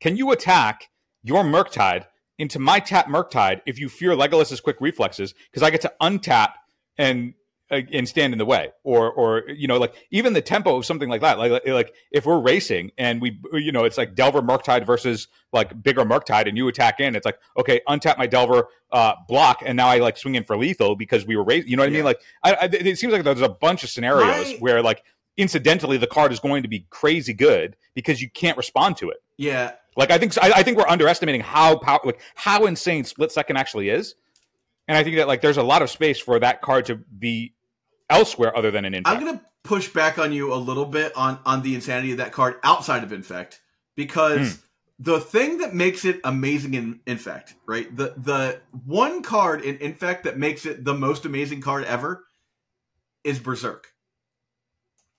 can 0.00 0.16
you 0.16 0.30
attack 0.32 0.88
your 1.22 1.44
Murktide 1.44 2.06
into 2.38 2.58
my 2.58 2.80
tap 2.80 3.06
Murktide 3.06 3.60
if 3.66 3.78
you 3.78 3.88
fear 3.88 4.14
Legolas's 4.14 4.60
quick 4.60 4.76
reflexes 4.80 5.34
because 5.50 5.62
I 5.62 5.70
get 5.70 5.80
to 5.82 5.92
untap 6.00 6.52
and 6.98 7.34
uh, 7.68 7.80
and 7.92 8.08
stand 8.08 8.32
in 8.32 8.38
the 8.38 8.44
way 8.44 8.70
or 8.84 9.10
or 9.10 9.42
you 9.48 9.66
know 9.66 9.76
like 9.76 9.92
even 10.12 10.34
the 10.34 10.40
tempo 10.40 10.76
of 10.76 10.86
something 10.86 11.08
like 11.08 11.20
that 11.20 11.36
like 11.36 11.66
like 11.66 11.92
if 12.12 12.24
we're 12.24 12.38
racing 12.38 12.92
and 12.96 13.20
we 13.20 13.40
you 13.54 13.72
know 13.72 13.82
it's 13.82 13.98
like 13.98 14.14
delver 14.14 14.40
murktide 14.40 14.86
versus 14.86 15.26
like 15.52 15.82
bigger 15.82 16.04
murktide 16.04 16.46
and 16.46 16.56
you 16.56 16.68
attack 16.68 17.00
in 17.00 17.16
it's 17.16 17.26
like 17.26 17.40
okay 17.56 17.80
untap 17.88 18.18
my 18.18 18.26
delver 18.26 18.68
uh 18.92 19.14
block 19.26 19.62
and 19.66 19.76
now 19.76 19.88
i 19.88 19.98
like 19.98 20.16
swing 20.16 20.36
in 20.36 20.44
for 20.44 20.56
lethal 20.56 20.94
because 20.94 21.26
we 21.26 21.34
were 21.34 21.42
racing 21.42 21.68
you 21.68 21.76
know 21.76 21.82
what 21.82 21.90
yeah. 21.90 21.96
i 21.96 21.98
mean 21.98 22.04
like 22.04 22.20
I, 22.44 22.54
I, 22.54 22.64
it 22.66 22.98
seems 22.98 23.12
like 23.12 23.24
there's 23.24 23.40
a 23.40 23.48
bunch 23.48 23.82
of 23.82 23.90
scenarios 23.90 24.28
right. 24.28 24.60
where 24.60 24.80
like 24.80 25.02
incidentally 25.36 25.96
the 25.96 26.06
card 26.06 26.32
is 26.32 26.40
going 26.40 26.62
to 26.62 26.68
be 26.68 26.86
crazy 26.90 27.32
good 27.32 27.76
because 27.94 28.20
you 28.22 28.30
can't 28.30 28.56
respond 28.56 28.96
to 28.96 29.10
it 29.10 29.18
yeah 29.36 29.72
like 29.96 30.10
i 30.10 30.18
think 30.18 30.36
I, 30.42 30.52
I 30.56 30.62
think 30.62 30.78
we're 30.78 30.88
underestimating 30.88 31.40
how 31.40 31.76
power 31.78 32.00
like 32.04 32.20
how 32.34 32.66
insane 32.66 33.04
split 33.04 33.32
second 33.32 33.56
actually 33.56 33.90
is 33.90 34.14
and 34.88 34.96
I 34.96 35.04
think 35.04 35.16
that 35.16 35.28
like 35.28 35.40
there's 35.40 35.56
a 35.56 35.62
lot 35.62 35.82
of 35.82 35.90
space 35.90 36.18
for 36.18 36.38
that 36.38 36.62
card 36.62 36.86
to 36.86 36.96
be 36.96 37.54
elsewhere 38.08 38.56
other 38.56 38.70
than 38.70 38.84
an 38.84 38.94
infect. 38.94 39.16
I'm 39.16 39.22
going 39.22 39.38
to 39.38 39.44
push 39.64 39.88
back 39.88 40.18
on 40.18 40.32
you 40.32 40.54
a 40.54 40.56
little 40.56 40.86
bit 40.86 41.16
on 41.16 41.38
on 41.44 41.62
the 41.62 41.74
insanity 41.74 42.12
of 42.12 42.18
that 42.18 42.32
card 42.32 42.56
outside 42.62 43.02
of 43.02 43.12
infect 43.12 43.60
because 43.96 44.54
mm. 44.54 44.62
the 45.00 45.20
thing 45.20 45.58
that 45.58 45.74
makes 45.74 46.04
it 46.04 46.20
amazing 46.24 46.74
in 46.74 47.00
infect, 47.06 47.54
right? 47.66 47.94
The 47.94 48.14
the 48.16 48.60
one 48.84 49.22
card 49.22 49.62
in 49.62 49.76
infect 49.78 50.24
that 50.24 50.38
makes 50.38 50.66
it 50.66 50.84
the 50.84 50.94
most 50.94 51.24
amazing 51.24 51.60
card 51.60 51.84
ever 51.84 52.24
is 53.24 53.38
berserk. 53.38 53.92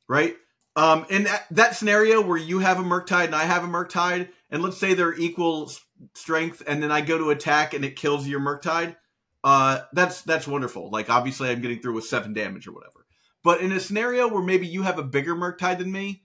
Right? 0.08 0.36
Um 0.76 1.06
in 1.10 1.24
that, 1.24 1.46
that 1.52 1.76
scenario 1.76 2.22
where 2.22 2.38
you 2.38 2.60
have 2.60 2.80
a 2.80 2.84
Murktide 2.84 3.26
and 3.26 3.36
I 3.36 3.44
have 3.44 3.64
a 3.64 3.68
Murktide 3.68 4.30
and 4.50 4.64
let's 4.64 4.78
say 4.78 4.94
they're 4.94 5.18
equal 5.18 5.72
strength 6.14 6.64
and 6.68 6.82
then 6.82 6.92
I 6.92 7.02
go 7.02 7.18
to 7.18 7.30
attack 7.32 7.74
and 7.74 7.84
it 7.84 7.96
kills 7.96 8.28
your 8.28 8.40
Murktide, 8.40 8.96
uh, 9.44 9.82
that's 9.94 10.22
that's 10.24 10.48
wonderful. 10.48 10.90
Like 10.90 11.10
obviously, 11.10 11.50
I'm 11.50 11.62
getting 11.62 11.82
through 11.82 11.94
with 11.94 12.06
seven 12.06 12.34
damage 12.34 12.68
or 12.68 12.74
whatever. 12.74 13.06
But 13.44 13.62
in 13.62 13.72
a 13.72 13.80
scenario 13.80 14.28
where 14.28 14.44
maybe 14.44 14.68
you 14.68 14.84
have 14.84 15.00
a 15.00 15.04
bigger 15.04 15.36
Murktide 15.36 15.78
than 15.78 15.92
me, 15.92 16.24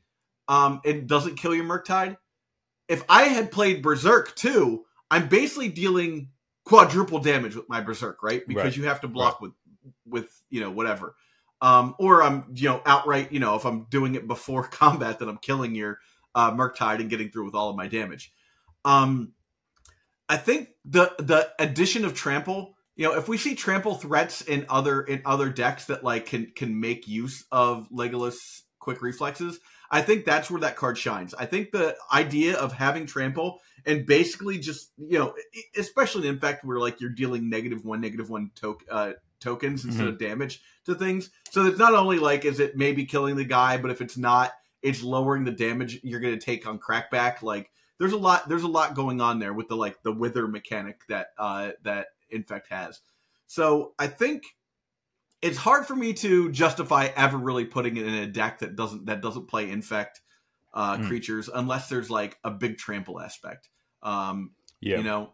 um, 0.49 0.81
it 0.85 1.07
doesn't 1.07 1.37
kill 1.37 1.55
your 1.55 1.65
Murktide. 1.65 2.17
If 2.89 3.05
I 3.09 3.25
had 3.25 3.53
played 3.53 3.83
Berserk 3.83 4.35
too, 4.35 4.85
I'm 5.11 5.29
basically 5.29 5.69
dealing 5.69 6.31
quadruple 6.65 7.21
damage 7.21 7.55
with 7.55 7.69
my 7.69 7.81
Berserk, 7.81 8.23
right? 8.23 8.47
Because 8.47 8.65
right. 8.65 8.77
you 8.77 8.85
have 8.85 9.01
to 9.03 9.09
block 9.09 9.41
right. 9.41 9.53
with 9.85 9.93
with 10.07 10.43
you 10.51 10.61
know 10.61 10.71
whatever. 10.71 11.15
Um, 11.63 11.95
or 11.99 12.23
I'm 12.23 12.45
you 12.55 12.69
know 12.69 12.83
outright 12.85 13.33
you 13.33 13.41
know 13.41 13.55
if 13.55 13.65
I'm 13.65 13.85
doing 13.85 14.15
it 14.15 14.27
before 14.27 14.65
combat, 14.69 15.19
then 15.19 15.29
I'm 15.29 15.39
killing 15.39 15.75
your 15.75 15.99
uh, 16.35 16.51
Murktide 16.53 17.01
and 17.01 17.09
getting 17.09 17.31
through 17.31 17.47
with 17.47 17.55
all 17.55 17.71
of 17.71 17.77
my 17.77 17.87
damage. 17.87 18.33
Um, 18.85 19.33
I 20.29 20.37
think 20.37 20.71
the 20.85 21.15
the 21.19 21.51
addition 21.59 22.05
of 22.05 22.15
trample 22.15 22.75
you 22.97 23.09
know, 23.09 23.15
if 23.15 23.29
we 23.29 23.39
see 23.39 23.55
trample 23.55 23.95
threats 23.95 24.43
in 24.43 24.67
other 24.69 25.03
in 25.03 25.23
other 25.25 25.49
decks 25.49 25.87
that 25.87 26.05
like 26.05 26.27
can 26.27 26.53
can 26.55 26.79
make 26.79 27.09
use 27.09 27.45
of 27.51 27.89
Legolas 27.91 28.63
quick 28.79 29.01
reflexes, 29.01 29.59
I 29.91 30.03
think 30.03 30.25
that's 30.25 30.51
where 30.51 30.61
that 30.61 30.77
card 30.77 30.99
shines. 30.99 31.35
I 31.35 31.47
think 31.47 31.71
the 31.71 31.97
idea 32.13 32.57
of 32.57 32.73
having 32.73 33.07
trample 33.07 33.61
and 33.87 34.05
basically 34.05 34.59
just 34.59 34.93
you 34.99 35.19
know, 35.19 35.35
especially 35.77 36.29
Infect 36.29 36.65
where 36.65 36.79
like 36.79 37.01
you're 37.01 37.11
dealing 37.11 37.49
negative 37.49 37.85
one, 37.85 38.01
negative 38.01 38.29
one 38.29 38.51
to- 38.57 38.79
uh, 38.91 39.13
tokens 39.43 39.85
instead 39.85 40.05
mm-hmm. 40.05 40.13
of 40.13 40.19
damage 40.19 40.63
to 40.87 40.95
things. 40.95 41.31
So 41.51 41.67
it's 41.67 41.79
not 41.79 41.95
only 41.95 42.19
like 42.19 42.45
is 42.45 42.61
it 42.61 42.77
maybe 42.77 43.05
killing 43.05 43.37
the 43.37 43.45
guy, 43.45 43.77
but 43.77 43.91
if 43.91 44.01
it's 44.01 44.17
not, 44.17 44.53
it's 44.83 45.03
lowering 45.03 45.45
the 45.45 45.53
damage 45.53 46.01
you're 46.03 46.21
going 46.21 46.39
to 46.39 46.45
take 46.45 46.67
on 46.67 46.79
crackback. 46.79 47.43
Like 47.43 47.71
there's 47.99 48.13
a 48.13 48.19
lot 48.19 48.49
there's 48.49 48.63
a 48.63 48.69
lot 48.69 48.95
going 48.95 49.21
on 49.21 49.39
there 49.39 49.53
with 49.53 49.69
the 49.69 49.77
like 49.77 50.03
the 50.03 50.13
wither 50.13 50.49
mechanic 50.49 51.01
that 51.09 51.29
uh 51.39 51.71
that 51.83 52.09
Infect 52.31 52.69
has. 52.69 53.01
So 53.47 53.93
I 53.99 54.07
think 54.07 54.45
it's 55.43 55.59
hard 55.59 55.87
for 55.87 55.95
me 55.95 56.13
to 56.15 56.51
justify 56.51 57.09
ever 57.17 57.37
really 57.37 57.65
putting 57.65 57.97
it 57.97 58.07
in 58.07 58.15
a 58.15 58.27
deck 58.27 58.61
that 58.61 58.77
doesn't 58.77 59.07
that 59.07 59.21
doesn't 59.21 59.49
play 59.49 59.71
Infect 59.71 60.21
uh, 60.73 60.97
mm. 60.97 61.07
creatures 61.07 61.51
unless 61.53 61.89
there's 61.89 62.11
like 62.11 62.39
a 62.45 62.51
big 62.51 62.79
trample 62.79 63.21
aspect. 63.21 63.69
Um, 64.03 64.53
yeah, 64.81 64.99
you 64.99 65.03
know. 65.03 65.33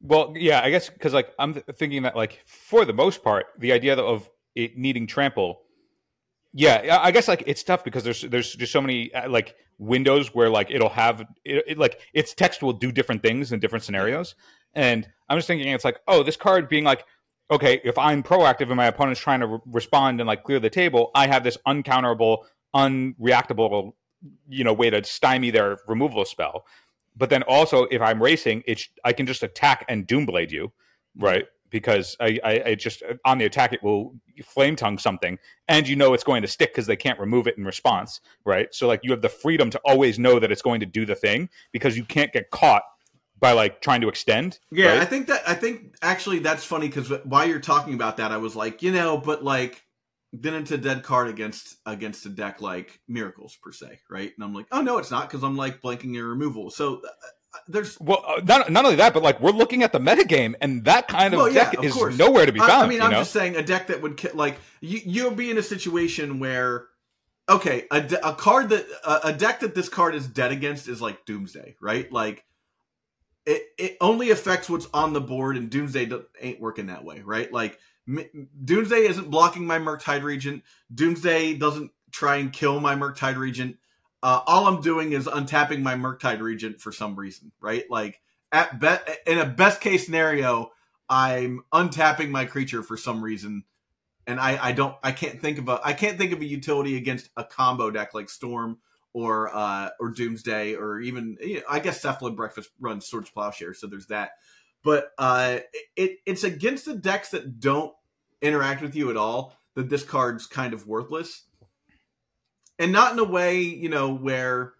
Well, 0.00 0.34
yeah, 0.36 0.60
I 0.62 0.70
guess 0.70 0.90
because 0.90 1.12
like 1.12 1.32
I'm 1.38 1.54
thinking 1.54 2.02
that 2.02 2.16
like 2.16 2.42
for 2.46 2.84
the 2.84 2.92
most 2.92 3.22
part, 3.22 3.46
the 3.58 3.72
idea 3.72 3.96
of 3.96 4.28
it 4.54 4.76
needing 4.76 5.06
trample 5.06 5.62
yeah, 6.58 7.00
I 7.02 7.10
guess 7.10 7.28
like 7.28 7.42
it's 7.46 7.62
tough 7.62 7.84
because 7.84 8.02
there's 8.02 8.22
there's 8.22 8.54
just 8.54 8.72
so 8.72 8.80
many 8.80 9.12
uh, 9.12 9.28
like 9.28 9.56
windows 9.76 10.34
where 10.34 10.48
like 10.48 10.70
it'll 10.70 10.88
have 10.88 11.20
it, 11.44 11.64
it, 11.66 11.78
like 11.78 12.00
its 12.14 12.32
text 12.32 12.62
will 12.62 12.72
do 12.72 12.90
different 12.90 13.22
things 13.22 13.52
in 13.52 13.60
different 13.60 13.84
scenarios, 13.84 14.34
and 14.72 15.06
I'm 15.28 15.36
just 15.36 15.48
thinking 15.48 15.68
it's 15.68 15.84
like 15.84 16.00
oh 16.08 16.22
this 16.22 16.36
card 16.36 16.70
being 16.70 16.82
like 16.82 17.04
okay 17.50 17.82
if 17.84 17.98
I'm 17.98 18.22
proactive 18.22 18.68
and 18.68 18.76
my 18.76 18.86
opponent's 18.86 19.20
trying 19.20 19.40
to 19.40 19.46
re- 19.46 19.58
respond 19.66 20.18
and 20.18 20.26
like 20.26 20.44
clear 20.44 20.58
the 20.58 20.70
table, 20.70 21.10
I 21.14 21.26
have 21.26 21.44
this 21.44 21.58
uncounterable, 21.68 22.44
unreactable 22.74 23.92
you 24.48 24.64
know 24.64 24.72
way 24.72 24.88
to 24.88 25.04
stymie 25.04 25.50
their 25.50 25.76
removal 25.86 26.24
spell. 26.24 26.64
But 27.16 27.30
then 27.30 27.42
also 27.44 27.84
if 27.84 28.02
I'm 28.02 28.22
racing, 28.22 28.62
it's 28.66 28.88
I 29.04 29.12
can 29.12 29.26
just 29.26 29.42
attack 29.42 29.84
and 29.88 30.06
doomblade 30.06 30.50
you, 30.50 30.72
right? 31.16 31.46
because 31.70 32.16
I, 32.20 32.38
I, 32.44 32.62
I, 32.66 32.74
just 32.74 33.02
on 33.24 33.38
the 33.38 33.44
attack 33.44 33.72
it 33.72 33.82
will 33.82 34.14
flame 34.44 34.76
tongue 34.76 34.98
something 34.98 35.38
and 35.68 35.88
you 35.88 35.96
know 35.96 36.14
it's 36.14 36.24
going 36.24 36.42
to 36.42 36.48
stick 36.48 36.72
because 36.72 36.86
they 36.86 36.96
can't 36.96 37.18
remove 37.18 37.46
it 37.46 37.56
in 37.58 37.64
response 37.64 38.20
right 38.44 38.74
so 38.74 38.86
like 38.86 39.00
you 39.02 39.10
have 39.10 39.22
the 39.22 39.28
freedom 39.28 39.70
to 39.70 39.80
always 39.84 40.18
know 40.18 40.38
that 40.38 40.52
it's 40.52 40.62
going 40.62 40.80
to 40.80 40.86
do 40.86 41.04
the 41.06 41.14
thing 41.14 41.48
because 41.72 41.96
you 41.96 42.04
can't 42.04 42.32
get 42.32 42.50
caught 42.50 42.82
by 43.38 43.52
like 43.52 43.80
trying 43.80 44.00
to 44.00 44.08
extend 44.08 44.58
yeah 44.70 44.90
right? 44.90 45.00
i 45.00 45.04
think 45.04 45.26
that 45.26 45.42
i 45.46 45.54
think 45.54 45.94
actually 46.02 46.38
that's 46.38 46.64
funny 46.64 46.86
because 46.88 47.10
while 47.24 47.46
you're 47.46 47.60
talking 47.60 47.94
about 47.94 48.18
that 48.18 48.30
i 48.30 48.36
was 48.36 48.54
like 48.54 48.82
you 48.82 48.92
know 48.92 49.18
but 49.18 49.42
like 49.42 49.84
then 50.32 50.54
it's 50.54 50.70
a 50.70 50.78
dead 50.78 51.02
card 51.02 51.28
against 51.28 51.76
against 51.86 52.26
a 52.26 52.28
deck 52.28 52.60
like 52.60 53.00
miracles 53.08 53.56
per 53.62 53.72
se 53.72 54.00
right 54.10 54.32
and 54.36 54.44
i'm 54.44 54.54
like 54.54 54.66
oh 54.72 54.82
no 54.82 54.98
it's 54.98 55.10
not 55.10 55.28
because 55.28 55.44
i'm 55.44 55.56
like 55.56 55.80
blanking 55.80 56.14
your 56.14 56.28
removal 56.28 56.70
so 56.70 56.96
uh, 56.96 57.58
there's 57.68 57.98
well, 58.00 58.22
uh, 58.26 58.40
not, 58.44 58.70
not 58.70 58.84
only 58.84 58.96
that, 58.96 59.14
but 59.14 59.22
like 59.22 59.40
we're 59.40 59.50
looking 59.50 59.82
at 59.82 59.92
the 59.92 59.98
metagame, 59.98 60.54
and 60.60 60.84
that 60.84 61.08
kind 61.08 61.34
of 61.34 61.38
well, 61.38 61.52
deck 61.52 61.72
yeah, 61.72 61.78
of 61.78 61.84
is 61.84 61.92
course. 61.94 62.16
nowhere 62.16 62.46
to 62.46 62.52
be 62.52 62.58
found. 62.58 62.72
I, 62.72 62.84
I 62.84 62.88
mean, 62.88 63.00
I'm 63.00 63.10
know? 63.10 63.18
just 63.18 63.32
saying 63.32 63.56
a 63.56 63.62
deck 63.62 63.88
that 63.88 64.02
would 64.02 64.34
like 64.34 64.58
you. 64.80 65.00
You'll 65.04 65.30
be 65.30 65.50
in 65.50 65.58
a 65.58 65.62
situation 65.62 66.38
where, 66.38 66.86
okay, 67.48 67.86
a, 67.90 68.06
a 68.22 68.34
card 68.34 68.70
that 68.70 68.86
a, 69.04 69.28
a 69.28 69.32
deck 69.32 69.60
that 69.60 69.74
this 69.74 69.88
card 69.88 70.14
is 70.14 70.26
dead 70.26 70.52
against 70.52 70.88
is 70.88 71.00
like 71.00 71.24
Doomsday, 71.24 71.76
right? 71.80 72.10
Like 72.12 72.44
it 73.44 73.62
it 73.78 73.96
only 74.00 74.30
affects 74.30 74.68
what's 74.68 74.88
on 74.92 75.12
the 75.12 75.20
board, 75.20 75.56
and 75.56 75.70
Doomsday 75.70 76.10
ain't 76.40 76.60
working 76.60 76.86
that 76.86 77.04
way, 77.04 77.20
right? 77.20 77.50
Like 77.52 77.78
Doomsday 78.06 79.06
isn't 79.06 79.30
blocking 79.30 79.66
my 79.66 79.78
Murktide 79.78 80.22
Regent. 80.22 80.62
Doomsday 80.94 81.54
doesn't 81.54 81.90
try 82.12 82.36
and 82.36 82.52
kill 82.52 82.80
my 82.80 82.94
Murktide 82.94 83.36
Regent 83.36 83.76
uh, 84.26 84.40
all 84.46 84.66
I'm 84.66 84.80
doing 84.80 85.12
is 85.12 85.26
untapping 85.26 85.82
my 85.82 85.94
Murktide 85.94 86.40
Regent 86.40 86.80
for 86.80 86.90
some 86.90 87.16
reason, 87.16 87.52
right? 87.60 87.84
Like 87.90 88.20
at 88.50 88.72
in 89.24 89.38
a 89.38 89.46
best 89.46 89.80
case 89.80 90.04
scenario, 90.04 90.72
I'm 91.08 91.62
untapping 91.72 92.30
my 92.30 92.44
creature 92.44 92.82
for 92.82 92.96
some 92.96 93.22
reason, 93.22 93.62
and 94.26 94.40
I, 94.40 94.58
I 94.60 94.72
don't 94.72 94.96
I 95.02 95.12
can't 95.12 95.40
think 95.40 95.58
of 95.58 95.68
a 95.68 95.80
I 95.84 95.92
can't 95.92 96.18
think 96.18 96.32
of 96.32 96.40
a 96.40 96.44
utility 96.44 96.96
against 96.96 97.30
a 97.36 97.44
combo 97.44 97.90
deck 97.90 98.14
like 98.14 98.28
Storm 98.28 98.78
or 99.12 99.54
uh, 99.54 99.90
or 100.00 100.10
Doomsday 100.10 100.74
or 100.74 101.00
even 101.00 101.36
you 101.40 101.56
know, 101.56 101.62
I 101.68 101.80
guess 101.80 102.02
Cephalid 102.02 102.36
Breakfast 102.36 102.70
runs 102.80 103.06
Swords 103.06 103.30
Plowshare, 103.30 103.74
so 103.74 103.86
there's 103.86 104.06
that. 104.06 104.30
But 104.86 105.10
uh, 105.18 105.58
it 105.96 106.18
it's 106.26 106.44
against 106.44 106.84
the 106.84 106.94
decks 106.94 107.30
that 107.30 107.58
don't 107.58 107.92
interact 108.40 108.82
with 108.82 108.94
you 108.94 109.10
at 109.10 109.16
all 109.16 109.58
that 109.74 109.90
this 109.90 110.04
card's 110.04 110.46
kind 110.46 110.72
of 110.72 110.86
worthless. 110.86 111.42
And 112.78 112.92
not 112.92 113.12
in 113.12 113.18
a 113.18 113.24
way 113.24 113.62
you 113.62 113.88
know 113.88 114.14
where 114.14 114.74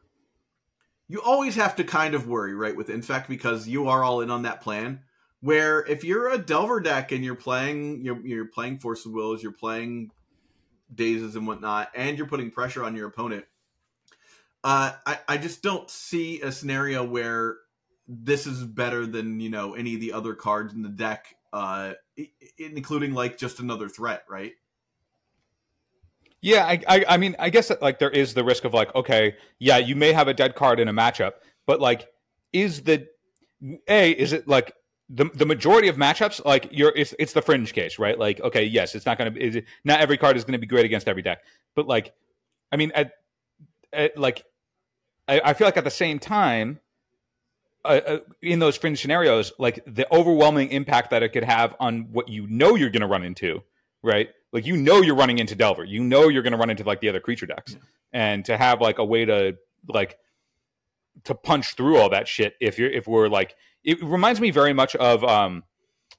you 1.09 1.21
always 1.21 1.57
have 1.57 1.75
to 1.77 1.83
kind 1.83 2.15
of 2.15 2.29
worry 2.29 2.55
right 2.55 2.77
with 2.77 2.89
infect 2.89 3.29
because 3.29 3.67
you 3.67 3.89
are 3.89 4.05
all 4.05 4.21
in 4.21 4.31
on 4.31 4.43
that 4.43 4.61
plan. 4.61 5.01
Where 5.41 5.85
if 5.85 6.05
you're 6.05 6.31
a 6.31 6.39
delver 6.39 6.79
deck 6.79 7.11
and 7.11 7.25
you're 7.25 7.35
playing 7.35 8.05
you're, 8.05 8.25
you're 8.25 8.47
playing 8.47 8.79
force 8.79 9.07
of 9.07 9.13
wills 9.13 9.43
you're 9.43 9.51
playing 9.51 10.13
dazes 10.95 11.35
and 11.35 11.49
whatnot 11.49 11.91
and 11.97 12.17
you're 12.17 12.29
putting 12.29 12.53
pressure 12.53 12.85
on 12.85 12.95
your 12.95 13.09
opponent 13.09 13.45
uh, 14.63 14.93
I, 15.05 15.19
I 15.27 15.37
just 15.37 15.65
don't 15.65 15.91
see 15.91 16.43
a 16.43 16.53
scenario 16.53 17.05
where 17.05 17.57
this 18.09 18.47
is 18.47 18.65
better 18.65 19.07
than 19.07 19.41
you 19.41 19.51
know 19.51 19.75
any 19.75 19.95
of 19.95 20.01
the 20.01 20.13
other 20.13 20.35
cards 20.35 20.73
in 20.73 20.83
the 20.83 20.89
deck 20.89 21.35
uh, 21.53 21.93
including 22.59 23.13
like 23.13 23.39
just 23.39 23.61
another 23.61 23.89
threat 23.89 24.25
right 24.29 24.53
yeah, 26.43 26.65
I, 26.65 26.81
I, 26.87 27.05
I 27.09 27.17
mean, 27.17 27.35
I 27.39 27.51
guess 27.51 27.73
like 27.81 27.99
there 27.99 28.11
is 28.11 28.35
the 28.35 28.45
risk 28.45 28.65
of 28.65 28.73
like, 28.73 28.95
okay, 28.95 29.35
yeah, 29.59 29.79
you 29.79 29.97
may 29.97 30.13
have 30.13 30.29
a 30.29 30.35
dead 30.35 30.55
card 30.55 30.79
in 30.79 30.87
a 30.87 30.93
matchup, 30.93 31.33
but 31.67 31.81
like, 31.81 32.09
is 32.53 32.83
the 32.83 33.09
a 33.89 34.13
is 34.13 34.33
it 34.33 34.47
like 34.47 34.73
the 35.09 35.25
the 35.35 35.47
majority 35.47 35.89
of 35.89 35.97
matchups 35.97 36.45
like 36.45 36.69
you're 36.71 36.93
it's 36.95 37.15
it's 37.19 37.33
the 37.33 37.43
fringe 37.43 37.73
case, 37.73 37.99
right? 37.99 38.19
Like, 38.19 38.41
okay, 38.41 38.65
yes, 38.65 38.95
it's 38.95 39.07
not 39.07 39.19
going 39.19 39.33
to 39.33 39.39
be 39.41 39.65
not 39.85 40.01
every 40.01 40.17
card 40.17 40.37
is 40.37 40.45
going 40.45 40.53
to 40.53 40.59
be 40.59 40.67
great 40.67 40.85
against 40.85 41.09
every 41.09 41.23
deck, 41.23 41.43
but 41.75 41.87
like, 41.87 42.13
I 42.71 42.77
mean, 42.77 42.93
at, 42.95 43.13
at 43.93 44.17
like, 44.17 44.45
I, 45.27 45.41
I 45.47 45.55
feel 45.55 45.67
like 45.67 45.77
at 45.77 45.85
the 45.85 45.91
same 45.91 46.19
time, 46.19 46.81
uh, 47.87 48.01
uh, 48.07 48.19
in 48.43 48.59
those 48.59 48.77
fringe 48.77 49.01
scenarios, 49.01 49.53
like 49.59 49.83
the 49.87 50.07
overwhelming 50.13 50.71
impact 50.71 51.11
that 51.11 51.23
it 51.23 51.31
could 51.31 51.45
have 51.45 51.75
on 51.81 52.09
what 52.13 52.29
you 52.29 52.47
know 52.49 52.75
you're 52.75 52.91
going 52.91 53.01
to 53.01 53.07
run 53.07 53.23
into, 53.23 53.63
right? 54.03 54.29
Like 54.53 54.67
you 54.67 54.77
know 54.77 55.01
you're 55.01 55.17
running 55.17 55.39
into 55.39 55.55
Delver, 55.55 55.85
you 55.85 56.03
know 56.03 56.29
you're 56.29 56.43
going 56.43 56.53
to 56.53 56.59
run 56.59 56.71
into 56.71 56.85
like 56.85 57.01
the 57.01 57.09
other 57.09 57.21
creature 57.21 57.47
decks, 57.47 57.73
yeah. 57.73 57.79
and 58.13 58.45
to 58.47 58.57
have 58.57 58.81
like 58.81 58.99
a 58.99 59.05
way 59.05 59.25
to 59.25 59.57
like 59.89 60.19
to 61.25 61.35
punch 61.35 61.75
through 61.75 61.99
all 61.99 62.11
that 62.11 62.29
shit 62.29 62.55
if 62.61 62.79
you're 62.79 62.91
if 62.91 63.07
we're 63.07 63.29
like 63.29 63.57
it 63.85 64.03
reminds 64.03 64.41
me 64.41 64.51
very 64.51 64.73
much 64.73 64.95
of 64.97 65.25
um 65.25 65.63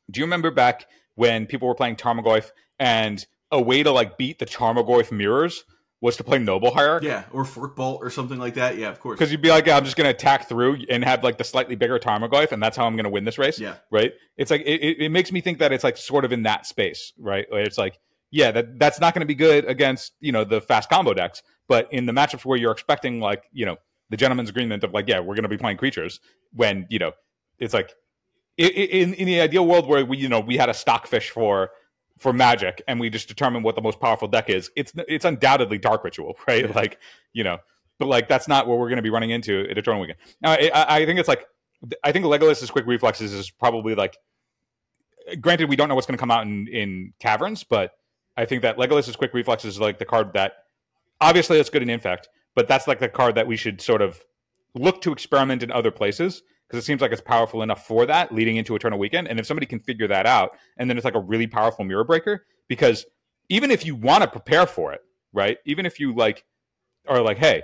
do 0.09 0.19
you 0.19 0.25
remember 0.25 0.51
back 0.51 0.87
when 1.15 1.45
people 1.45 1.67
were 1.67 1.75
playing 1.75 1.95
Tarmogoyf 1.95 2.51
and 2.79 3.25
a 3.51 3.61
way 3.61 3.83
to 3.83 3.91
like 3.91 4.17
beat 4.17 4.39
the 4.39 4.45
Tarmogoyf 4.45 5.11
mirrors 5.11 5.65
was 5.99 6.15
to 6.17 6.23
play 6.23 6.37
Noble 6.37 6.71
Hierarch. 6.71 7.03
Yeah, 7.03 7.23
or 7.31 7.43
Fork 7.43 7.75
Bolt 7.75 8.03
or 8.03 8.09
something 8.09 8.37
like 8.37 8.53
that. 8.53 8.77
Yeah, 8.77 8.89
of 8.89 8.99
course. 8.99 9.17
Because 9.17 9.31
you'd 9.31 9.41
be 9.41 9.49
like, 9.49 9.67
I'm 9.67 9.83
just 9.83 9.97
going 9.97 10.05
to 10.05 10.11
attack 10.11 10.47
through 10.47 10.83
and 10.89 11.03
have 11.03 11.23
like 11.23 11.37
the 11.37 11.43
slightly 11.43 11.75
bigger 11.75 11.97
Tarmogoyf, 11.97 12.51
and 12.51 12.61
that's 12.61 12.77
how 12.77 12.85
I'm 12.85 12.95
going 12.95 13.05
to 13.05 13.09
win 13.09 13.23
this 13.23 13.37
race. 13.37 13.59
Yeah. 13.59 13.75
Right? 13.91 14.13
It's 14.37 14.51
like, 14.51 14.61
it, 14.61 15.01
it 15.01 15.09
makes 15.09 15.31
me 15.31 15.41
think 15.41 15.59
that 15.59 15.71
it's 15.71 15.83
like 15.83 15.97
sort 15.97 16.23
of 16.25 16.31
in 16.31 16.43
that 16.43 16.65
space, 16.65 17.13
right? 17.17 17.45
It's 17.51 17.77
like, 17.77 17.99
yeah, 18.29 18.51
that 18.51 18.77
that's 18.77 18.99
not 18.99 19.13
going 19.13 19.21
to 19.21 19.27
be 19.27 19.35
good 19.35 19.65
against, 19.65 20.13
you 20.19 20.31
know, 20.31 20.43
the 20.43 20.61
fast 20.61 20.89
combo 20.89 21.13
decks, 21.13 21.41
but 21.67 21.91
in 21.91 22.05
the 22.05 22.13
matchups 22.13 22.45
where 22.45 22.57
you're 22.57 22.71
expecting 22.71 23.19
like, 23.19 23.43
you 23.51 23.65
know, 23.65 23.77
the 24.09 24.17
gentleman's 24.17 24.49
agreement 24.49 24.83
of 24.83 24.93
like, 24.93 25.07
yeah, 25.07 25.19
we're 25.19 25.35
going 25.35 25.43
to 25.43 25.49
be 25.49 25.57
playing 25.57 25.77
creatures 25.77 26.19
when, 26.53 26.85
you 26.89 26.99
know, 26.99 27.13
it's 27.57 27.73
like, 27.73 27.91
in, 28.57 29.13
in 29.13 29.27
the 29.27 29.39
ideal 29.39 29.65
world 29.65 29.87
where 29.87 30.05
we, 30.05 30.17
you 30.17 30.29
know, 30.29 30.39
we 30.39 30.57
had 30.57 30.69
a 30.69 30.73
stockfish 30.73 31.29
for 31.29 31.69
for 32.17 32.33
Magic, 32.33 32.81
and 32.87 32.99
we 32.99 33.09
just 33.09 33.27
determine 33.27 33.63
what 33.63 33.75
the 33.75 33.81
most 33.81 33.99
powerful 33.99 34.27
deck 34.27 34.49
is, 34.49 34.71
it's 34.75 34.93
it's 35.07 35.25
undoubtedly 35.25 35.77
Dark 35.77 36.03
Ritual, 36.03 36.37
right? 36.47 36.65
Yeah. 36.65 36.73
Like 36.73 36.99
you 37.33 37.43
know, 37.43 37.59
but 37.99 38.07
like 38.07 38.27
that's 38.27 38.47
not 38.47 38.67
what 38.67 38.79
we're 38.79 38.89
going 38.89 38.97
to 38.97 39.03
be 39.03 39.09
running 39.09 39.29
into 39.29 39.67
at 39.69 39.77
Eternal 39.77 40.01
Weekend. 40.01 40.19
Now, 40.41 40.51
I, 40.51 40.71
I 40.73 41.05
think 41.05 41.19
it's 41.19 41.29
like 41.29 41.45
I 42.03 42.11
think 42.11 42.25
Legolas's 42.25 42.71
quick 42.71 42.85
reflexes 42.85 43.33
is 43.33 43.49
probably 43.49 43.95
like. 43.95 44.17
Granted, 45.41 45.67
we 45.67 45.75
don't 45.75 45.89
know 45.89 45.95
what's 45.95 46.07
going 46.07 46.17
to 46.17 46.21
come 46.21 46.31
out 46.31 46.43
in 46.43 46.67
in 46.69 47.13
caverns, 47.19 47.63
but 47.63 47.91
I 48.37 48.45
think 48.45 48.61
that 48.61 48.77
Legolas's 48.77 49.15
quick 49.15 49.33
reflexes 49.33 49.75
is 49.75 49.81
like 49.81 49.99
the 49.99 50.05
card 50.05 50.33
that 50.33 50.53
obviously 51.19 51.59
it's 51.59 51.69
good 51.69 51.81
in 51.81 51.89
Infect, 51.89 52.29
but 52.55 52.67
that's 52.67 52.87
like 52.87 52.99
the 52.99 53.09
card 53.09 53.35
that 53.35 53.45
we 53.45 53.57
should 53.57 53.81
sort 53.81 54.01
of 54.01 54.23
look 54.73 55.01
to 55.01 55.11
experiment 55.11 55.63
in 55.63 55.71
other 55.71 55.91
places 55.91 56.43
because 56.67 56.83
it 56.83 56.85
seems 56.85 57.01
like 57.01 57.11
it's 57.11 57.21
powerful 57.21 57.61
enough 57.61 57.85
for 57.87 58.05
that 58.05 58.33
leading 58.33 58.57
into 58.57 58.75
Eternal 58.75 58.99
Weekend. 58.99 59.27
And 59.27 59.39
if 59.39 59.45
somebody 59.45 59.65
can 59.65 59.79
figure 59.79 60.07
that 60.07 60.25
out, 60.25 60.51
and 60.77 60.89
then 60.89 60.97
it's 60.97 61.05
like 61.05 61.15
a 61.15 61.19
really 61.19 61.47
powerful 61.47 61.85
mirror 61.85 62.03
breaker, 62.03 62.45
because 62.67 63.05
even 63.49 63.71
if 63.71 63.85
you 63.85 63.95
want 63.95 64.23
to 64.23 64.29
prepare 64.29 64.65
for 64.65 64.93
it, 64.93 65.01
right? 65.33 65.57
Even 65.65 65.85
if 65.85 65.99
you 65.99 66.13
like 66.13 66.43
are 67.07 67.21
like, 67.21 67.37
hey, 67.37 67.63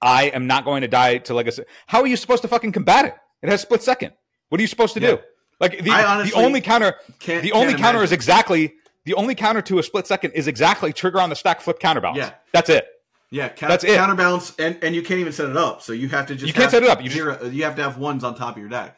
I 0.00 0.24
am 0.24 0.46
not 0.46 0.64
going 0.64 0.82
to 0.82 0.88
die 0.88 1.18
to 1.18 1.34
Legacy. 1.34 1.64
How 1.86 2.00
are 2.00 2.06
you 2.06 2.16
supposed 2.16 2.42
to 2.42 2.48
fucking 2.48 2.72
combat 2.72 3.04
it? 3.04 3.14
It 3.42 3.50
has 3.50 3.60
split 3.60 3.82
second. 3.82 4.12
What 4.48 4.58
are 4.58 4.62
you 4.62 4.68
supposed 4.68 4.94
to 4.94 5.00
yeah. 5.00 5.10
do? 5.10 5.18
Like 5.60 5.78
the, 5.78 5.90
the 5.90 6.32
only 6.36 6.60
counter, 6.60 6.94
can't, 7.18 7.42
the 7.42 7.52
only 7.52 7.72
counter 7.72 7.98
imagine. 7.98 8.04
is 8.04 8.12
exactly 8.12 8.74
the 9.04 9.14
only 9.14 9.34
counter 9.34 9.60
to 9.62 9.78
a 9.78 9.82
split 9.82 10.06
second 10.06 10.32
is 10.32 10.46
exactly 10.46 10.92
trigger 10.92 11.20
on 11.20 11.30
the 11.30 11.36
stack, 11.36 11.60
flip 11.60 11.80
counterbalance. 11.80 12.18
Yeah, 12.18 12.34
that's 12.52 12.70
it. 12.70 12.86
Yeah, 13.30 13.48
count, 13.48 13.70
that's 13.70 13.84
it. 13.84 13.96
Counterbalance, 13.96 14.54
and 14.58 14.78
and 14.82 14.94
you 14.94 15.02
can't 15.02 15.20
even 15.20 15.32
set 15.32 15.50
it 15.50 15.56
up. 15.56 15.82
So 15.82 15.92
you 15.92 16.08
have 16.08 16.26
to 16.26 16.34
just 16.34 16.46
you 16.46 16.52
can't 16.52 16.70
set 16.70 16.82
it 16.82 16.88
up. 16.88 17.02
You 17.02 17.10
zero, 17.10 17.36
just, 17.38 17.52
you 17.52 17.64
have 17.64 17.76
to 17.76 17.82
have 17.82 17.98
ones 17.98 18.24
on 18.24 18.34
top 18.34 18.56
of 18.56 18.60
your 18.60 18.70
deck. 18.70 18.96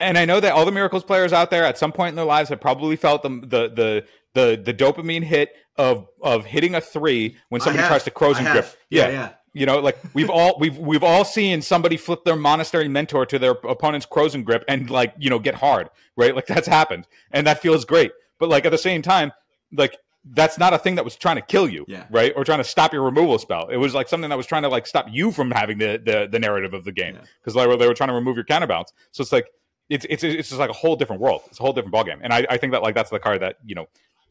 And 0.00 0.18
I 0.18 0.24
know 0.24 0.40
that 0.40 0.52
all 0.52 0.64
the 0.64 0.72
miracles 0.72 1.04
players 1.04 1.32
out 1.32 1.50
there 1.50 1.64
at 1.64 1.78
some 1.78 1.92
point 1.92 2.10
in 2.10 2.16
their 2.16 2.24
lives 2.24 2.48
have 2.50 2.60
probably 2.60 2.96
felt 2.96 3.22
the 3.22 3.28
the 3.28 3.68
the 3.68 4.06
the, 4.34 4.62
the 4.62 4.74
dopamine 4.74 5.22
hit 5.22 5.52
of 5.76 6.06
of 6.22 6.44
hitting 6.44 6.74
a 6.74 6.80
three 6.80 7.36
when 7.48 7.60
somebody 7.60 7.86
tries 7.86 8.04
to 8.04 8.10
Krosan 8.10 8.50
grip. 8.50 8.66
Yeah, 8.90 9.08
yeah, 9.08 9.10
yeah. 9.10 9.32
You 9.52 9.64
know, 9.64 9.78
like 9.78 9.98
we've 10.12 10.28
all 10.28 10.58
we've 10.58 10.76
we've 10.76 11.02
all 11.02 11.24
seen 11.24 11.62
somebody 11.62 11.96
flip 11.96 12.24
their 12.24 12.36
monastery 12.36 12.88
mentor 12.88 13.24
to 13.26 13.38
their 13.38 13.52
opponent's 13.52 14.06
Krosan 14.06 14.44
grip 14.44 14.64
and 14.68 14.90
like 14.90 15.14
you 15.18 15.30
know 15.30 15.38
get 15.38 15.54
hard, 15.54 15.88
right? 16.16 16.34
Like 16.34 16.46
that's 16.46 16.68
happened, 16.68 17.06
and 17.30 17.46
that 17.46 17.60
feels 17.60 17.86
great. 17.86 18.12
But 18.38 18.50
like 18.50 18.66
at 18.66 18.72
the 18.72 18.78
same 18.78 19.00
time, 19.00 19.32
like 19.72 19.96
that's 20.30 20.58
not 20.58 20.74
a 20.74 20.78
thing 20.78 20.96
that 20.96 21.04
was 21.04 21.16
trying 21.16 21.36
to 21.36 21.42
kill 21.42 21.68
you, 21.68 21.84
yeah. 21.86 22.06
right? 22.10 22.32
Or 22.36 22.44
trying 22.44 22.58
to 22.58 22.64
stop 22.64 22.92
your 22.92 23.02
removal 23.02 23.38
spell. 23.38 23.68
It 23.68 23.76
was 23.76 23.94
like 23.94 24.08
something 24.08 24.28
that 24.30 24.36
was 24.36 24.46
trying 24.46 24.62
to 24.62 24.68
like 24.68 24.86
stop 24.86 25.06
you 25.10 25.30
from 25.30 25.50
having 25.50 25.78
the 25.78 26.00
the, 26.04 26.28
the 26.30 26.38
narrative 26.38 26.74
of 26.74 26.84
the 26.84 26.92
game 26.92 27.16
because 27.40 27.54
yeah. 27.54 27.62
they, 27.62 27.68
were, 27.68 27.76
they 27.76 27.86
were 27.86 27.94
trying 27.94 28.08
to 28.08 28.14
remove 28.14 28.36
your 28.36 28.44
counterbalance. 28.44 28.92
So 29.12 29.22
it's 29.22 29.32
like 29.32 29.48
it's 29.88 30.04
it's 30.10 30.24
it's 30.24 30.48
just 30.48 30.58
like 30.58 30.70
a 30.70 30.74
whole 30.74 30.96
different 30.96 31.22
world. 31.22 31.42
It's 31.46 31.60
a 31.60 31.62
whole 31.62 31.72
different 31.72 31.94
ballgame. 31.94 32.18
And 32.22 32.32
I, 32.32 32.46
I 32.50 32.56
think 32.56 32.72
that 32.72 32.82
like 32.82 32.94
that's 32.94 33.10
the 33.10 33.20
card 33.20 33.42
that 33.42 33.56
you 33.64 33.74
know 33.74 33.86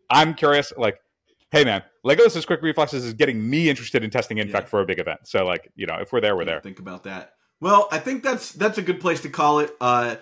I'm 0.10 0.34
curious. 0.34 0.74
Like, 0.76 1.00
hey 1.52 1.64
man, 1.64 1.84
Legolas's 2.04 2.46
quick 2.46 2.62
reflexes 2.62 3.06
is 3.06 3.14
getting 3.14 3.50
me 3.50 3.70
interested 3.70 4.04
in 4.04 4.10
testing 4.10 4.38
Infect 4.38 4.66
yeah. 4.66 4.70
for 4.70 4.82
a 4.82 4.86
big 4.86 5.00
event. 5.00 5.22
So 5.24 5.46
like 5.46 5.72
you 5.76 5.86
know 5.86 5.96
if 5.96 6.12
we're 6.12 6.22
there, 6.22 6.36
we're 6.36 6.46
there. 6.46 6.60
Think 6.60 6.80
about 6.80 7.04
that. 7.04 7.34
Well, 7.62 7.88
I 7.92 8.00
think 8.00 8.22
that's 8.22 8.52
that's 8.52 8.78
a 8.78 8.82
good 8.82 9.00
place 9.00 9.22
to 9.22 9.30
call 9.30 9.60
it. 9.60 9.74
Uh, 9.80 10.18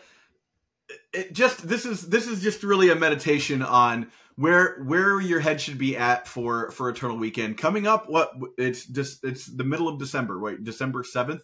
it 1.11 1.34
just 1.34 1.67
this 1.67 1.86
is 1.86 2.07
this 2.09 2.28
is 2.28 2.41
just 2.41 2.63
really 2.63 2.89
a 2.89 2.95
meditation 2.95 3.63
on 3.63 4.11
where 4.36 4.81
where 4.84 5.19
your 5.21 5.39
head 5.39 5.61
should 5.61 5.77
be 5.77 5.95
at 5.97 6.27
for 6.27 6.71
for 6.71 6.89
Eternal 6.89 7.17
Weekend 7.17 7.57
coming 7.57 7.88
up. 7.88 8.09
What 8.09 8.31
it's 8.57 8.86
just 8.86 9.23
it's 9.23 9.45
the 9.45 9.63
middle 9.63 9.88
of 9.88 9.99
December, 9.99 10.39
wait, 10.39 10.63
December 10.63 11.03
seventh. 11.03 11.41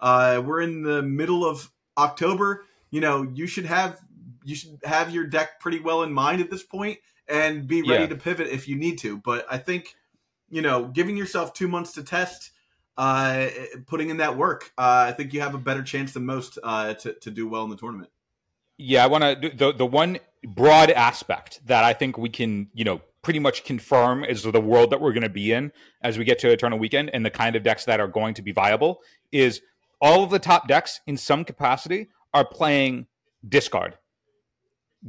Uh, 0.00 0.42
we're 0.44 0.60
in 0.60 0.82
the 0.82 1.02
middle 1.02 1.44
of 1.44 1.70
October. 1.96 2.64
You 2.90 3.00
know, 3.00 3.22
you 3.22 3.46
should 3.46 3.66
have 3.66 4.00
you 4.44 4.54
should 4.54 4.78
have 4.84 5.14
your 5.14 5.24
deck 5.24 5.60
pretty 5.60 5.80
well 5.80 6.02
in 6.02 6.12
mind 6.12 6.40
at 6.40 6.50
this 6.50 6.62
point 6.62 6.98
and 7.28 7.66
be 7.66 7.82
ready 7.82 8.04
yeah. 8.04 8.08
to 8.08 8.16
pivot 8.16 8.48
if 8.48 8.68
you 8.68 8.76
need 8.76 8.98
to. 8.98 9.18
But 9.18 9.46
I 9.48 9.58
think 9.58 9.94
you 10.50 10.60
know, 10.60 10.84
giving 10.84 11.16
yourself 11.16 11.54
two 11.54 11.66
months 11.66 11.94
to 11.94 12.02
test, 12.02 12.50
uh, 12.98 13.46
putting 13.86 14.10
in 14.10 14.18
that 14.18 14.36
work, 14.36 14.70
uh, 14.76 15.06
I 15.08 15.12
think 15.12 15.32
you 15.32 15.40
have 15.40 15.54
a 15.54 15.58
better 15.58 15.82
chance 15.82 16.12
than 16.12 16.26
most 16.26 16.58
uh, 16.62 16.94
to 16.94 17.14
to 17.14 17.30
do 17.30 17.48
well 17.48 17.64
in 17.64 17.70
the 17.70 17.76
tournament. 17.76 18.10
Yeah, 18.76 19.04
I 19.04 19.06
want 19.06 19.24
to 19.24 19.36
do 19.36 19.50
the 19.50 19.72
the 19.72 19.86
one 19.86 20.18
broad 20.44 20.90
aspect 20.90 21.60
that 21.66 21.84
I 21.84 21.92
think 21.92 22.18
we 22.18 22.28
can, 22.28 22.68
you 22.74 22.84
know, 22.84 23.00
pretty 23.22 23.38
much 23.38 23.64
confirm 23.64 24.24
is 24.24 24.42
the 24.42 24.60
world 24.60 24.90
that 24.90 25.00
we're 25.00 25.12
going 25.12 25.22
to 25.22 25.28
be 25.28 25.52
in 25.52 25.72
as 26.02 26.18
we 26.18 26.24
get 26.24 26.38
to 26.40 26.50
Eternal 26.50 26.78
Weekend 26.78 27.10
and 27.12 27.24
the 27.24 27.30
kind 27.30 27.54
of 27.54 27.62
decks 27.62 27.84
that 27.84 28.00
are 28.00 28.08
going 28.08 28.34
to 28.34 28.42
be 28.42 28.52
viable 28.52 29.00
is 29.30 29.62
all 30.00 30.24
of 30.24 30.30
the 30.30 30.40
top 30.40 30.66
decks 30.66 31.00
in 31.06 31.16
some 31.16 31.44
capacity 31.44 32.08
are 32.34 32.44
playing 32.44 33.06
discard. 33.48 33.96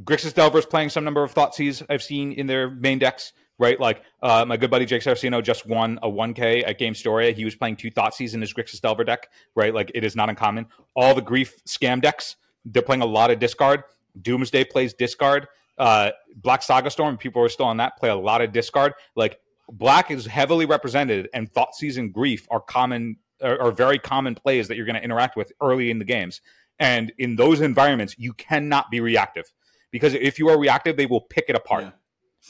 Grixis 0.02 0.34
Delver's 0.34 0.66
playing 0.66 0.88
some 0.88 1.04
number 1.04 1.22
of 1.22 1.34
Thoughtseize 1.34 1.84
I've 1.88 2.02
seen 2.02 2.32
in 2.32 2.46
their 2.46 2.70
main 2.70 2.98
decks, 2.98 3.32
right? 3.58 3.78
Like 3.78 4.02
uh, 4.22 4.44
my 4.44 4.56
good 4.56 4.70
buddy 4.70 4.86
Jake 4.86 5.02
Saraceno 5.02 5.42
just 5.42 5.66
won 5.66 5.98
a 6.02 6.08
1K 6.08 6.66
at 6.66 6.78
Game 6.78 6.94
Storia. 6.94 7.32
He 7.32 7.44
was 7.44 7.54
playing 7.54 7.76
two 7.76 7.90
Thoughtseize 7.90 8.34
in 8.34 8.40
his 8.40 8.52
Grixis 8.52 8.80
Delver 8.80 9.04
deck, 9.04 9.28
right? 9.54 9.74
Like 9.74 9.90
it 9.94 10.04
is 10.04 10.16
not 10.16 10.28
uncommon. 10.28 10.66
All 10.94 11.14
the 11.14 11.22
Grief 11.22 11.62
scam 11.64 12.00
decks, 12.00 12.36
they're 12.64 12.82
playing 12.82 13.02
a 13.02 13.06
lot 13.06 13.30
of 13.30 13.38
discard. 13.38 13.84
Doomsday 14.20 14.64
plays 14.64 14.94
discard. 14.94 15.48
Uh, 15.76 16.10
Black 16.36 16.62
Saga 16.62 16.90
Storm, 16.90 17.16
people 17.16 17.42
are 17.42 17.48
still 17.48 17.66
on 17.66 17.78
that, 17.78 17.96
play 17.98 18.08
a 18.08 18.14
lot 18.14 18.40
of 18.40 18.52
discard. 18.52 18.92
Like 19.16 19.38
Black 19.70 20.10
is 20.10 20.26
heavily 20.26 20.66
represented, 20.66 21.28
and 21.34 21.52
Thought 21.52 21.74
Season 21.74 22.10
Grief 22.10 22.46
are 22.50 22.60
common, 22.60 23.16
are, 23.42 23.60
are 23.60 23.72
very 23.72 23.98
common 23.98 24.34
plays 24.34 24.68
that 24.68 24.76
you're 24.76 24.86
going 24.86 24.96
to 24.96 25.02
interact 25.02 25.36
with 25.36 25.52
early 25.60 25.90
in 25.90 25.98
the 25.98 26.04
games. 26.04 26.40
And 26.78 27.12
in 27.18 27.36
those 27.36 27.60
environments, 27.60 28.16
you 28.18 28.32
cannot 28.32 28.90
be 28.90 29.00
reactive 29.00 29.52
because 29.90 30.14
if 30.14 30.38
you 30.38 30.48
are 30.48 30.58
reactive, 30.58 30.96
they 30.96 31.06
will 31.06 31.20
pick 31.20 31.44
it 31.48 31.56
apart. 31.56 31.84
Yeah. 31.84 31.90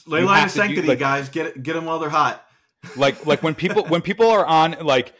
Leyline 0.06 0.44
of 0.44 0.50
Sanctity, 0.50 0.82
do, 0.82 0.88
like, 0.88 0.98
guys. 0.98 1.28
Get 1.28 1.62
get 1.62 1.74
them 1.74 1.84
while 1.84 1.98
they're 1.98 2.08
hot. 2.08 2.44
like 2.96 3.24
like 3.26 3.42
when 3.42 3.54
people 3.54 3.84
when 3.84 4.02
people 4.02 4.28
are 4.28 4.44
on 4.44 4.76
like 4.80 5.14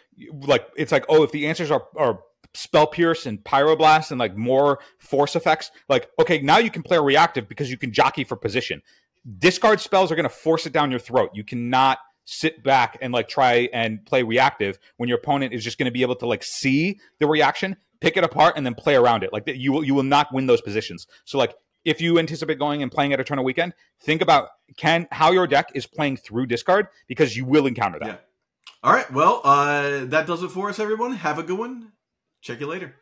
like 0.47 0.69
it's 0.77 0.93
like 0.93 1.05
oh 1.09 1.23
if 1.23 1.33
the 1.33 1.47
answers 1.47 1.71
are 1.71 1.85
are 1.97 2.21
spell 2.55 2.87
pierce 2.87 3.27
and 3.27 3.43
pyroblast 3.43 4.11
and 4.11 4.19
like 4.19 4.37
more 4.37 4.79
force 4.99 5.35
effects 5.35 5.73
like 5.89 6.09
okay 6.21 6.41
now 6.41 6.59
you 6.59 6.71
can 6.71 6.83
play 6.83 6.99
reactive 6.99 7.49
because 7.49 7.71
you 7.71 7.77
can 7.77 7.93
jockey 7.93 8.25
for 8.25 8.37
position. 8.37 8.81
Discard 9.39 9.81
spells 9.81 10.13
are 10.13 10.17
going 10.17 10.25
to 10.25 10.35
force 10.35 10.67
it 10.67 10.73
down 10.73 10.91
your 10.91 11.01
throat. 11.01 11.31
You 11.35 11.45
cannot 11.45 11.99
sit 12.27 12.63
back 12.63 12.99
and 13.01 13.13
like 13.13 13.29
try 13.29 13.69
and 13.73 14.05
play 14.07 14.23
reactive 14.23 14.79
when 14.97 15.09
your 15.09 15.19
opponent 15.19 15.53
is 15.53 15.65
just 15.65 15.79
going 15.79 15.87
to 15.87 15.93
be 15.93 16.03
able 16.03 16.17
to 16.17 16.27
like 16.27 16.43
see 16.43 16.99
the 17.21 17.27
reaction 17.27 17.77
pick 18.01 18.17
it 18.17 18.25
apart 18.25 18.55
and 18.57 18.67
then 18.67 18.75
play 18.75 18.95
around 18.95 19.23
it. 19.23 19.33
Like 19.33 19.45
you 19.47 19.73
will 19.73 19.85
you 19.85 19.95
will 19.95 20.03
not 20.03 20.33
win 20.33 20.47
those 20.47 20.61
positions. 20.61 21.07
So 21.25 21.39
like 21.39 21.55
if 21.85 22.01
you 22.01 22.19
anticipate 22.19 22.59
going 22.59 22.83
and 22.83 22.91
playing 22.91 23.13
at 23.13 23.21
eternal 23.21 23.45
weekend 23.45 23.75
think 24.01 24.23
about 24.23 24.49
can 24.77 25.09
how 25.11 25.33
your 25.33 25.47
deck 25.47 25.71
is 25.75 25.87
playing 25.87 26.17
through 26.19 26.47
discard 26.47 26.89
because 27.09 27.37
you 27.37 27.45
will 27.45 27.67
encounter 27.67 27.99
that. 27.99 28.07
Yeah. 28.07 28.17
all 28.83 28.93
right. 28.93 29.11
Well 29.11 29.41
uh 29.45 30.05
that 30.07 30.27
does 30.27 30.43
it 30.43 30.49
for 30.49 30.69
us 30.69 30.79
everyone. 30.79 31.13
Have 31.13 31.39
a 31.39 31.43
good 31.43 31.59
one 31.59 31.93
Check 32.45 32.61
you 32.61 32.67
later. 32.67 32.95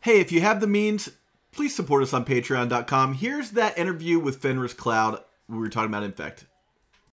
Hey, 0.00 0.18
if 0.18 0.32
you 0.32 0.40
have 0.40 0.60
the 0.60 0.66
means, 0.66 1.10
please 1.52 1.76
support 1.76 2.02
us 2.02 2.12
on 2.12 2.24
patreon.com. 2.24 3.14
Here's 3.14 3.52
that 3.52 3.78
interview 3.78 4.18
with 4.18 4.42
Fenris 4.42 4.74
Cloud 4.74 5.22
we 5.48 5.58
were 5.58 5.68
talking 5.68 5.90
about 5.90 6.02
Infect. 6.02 6.46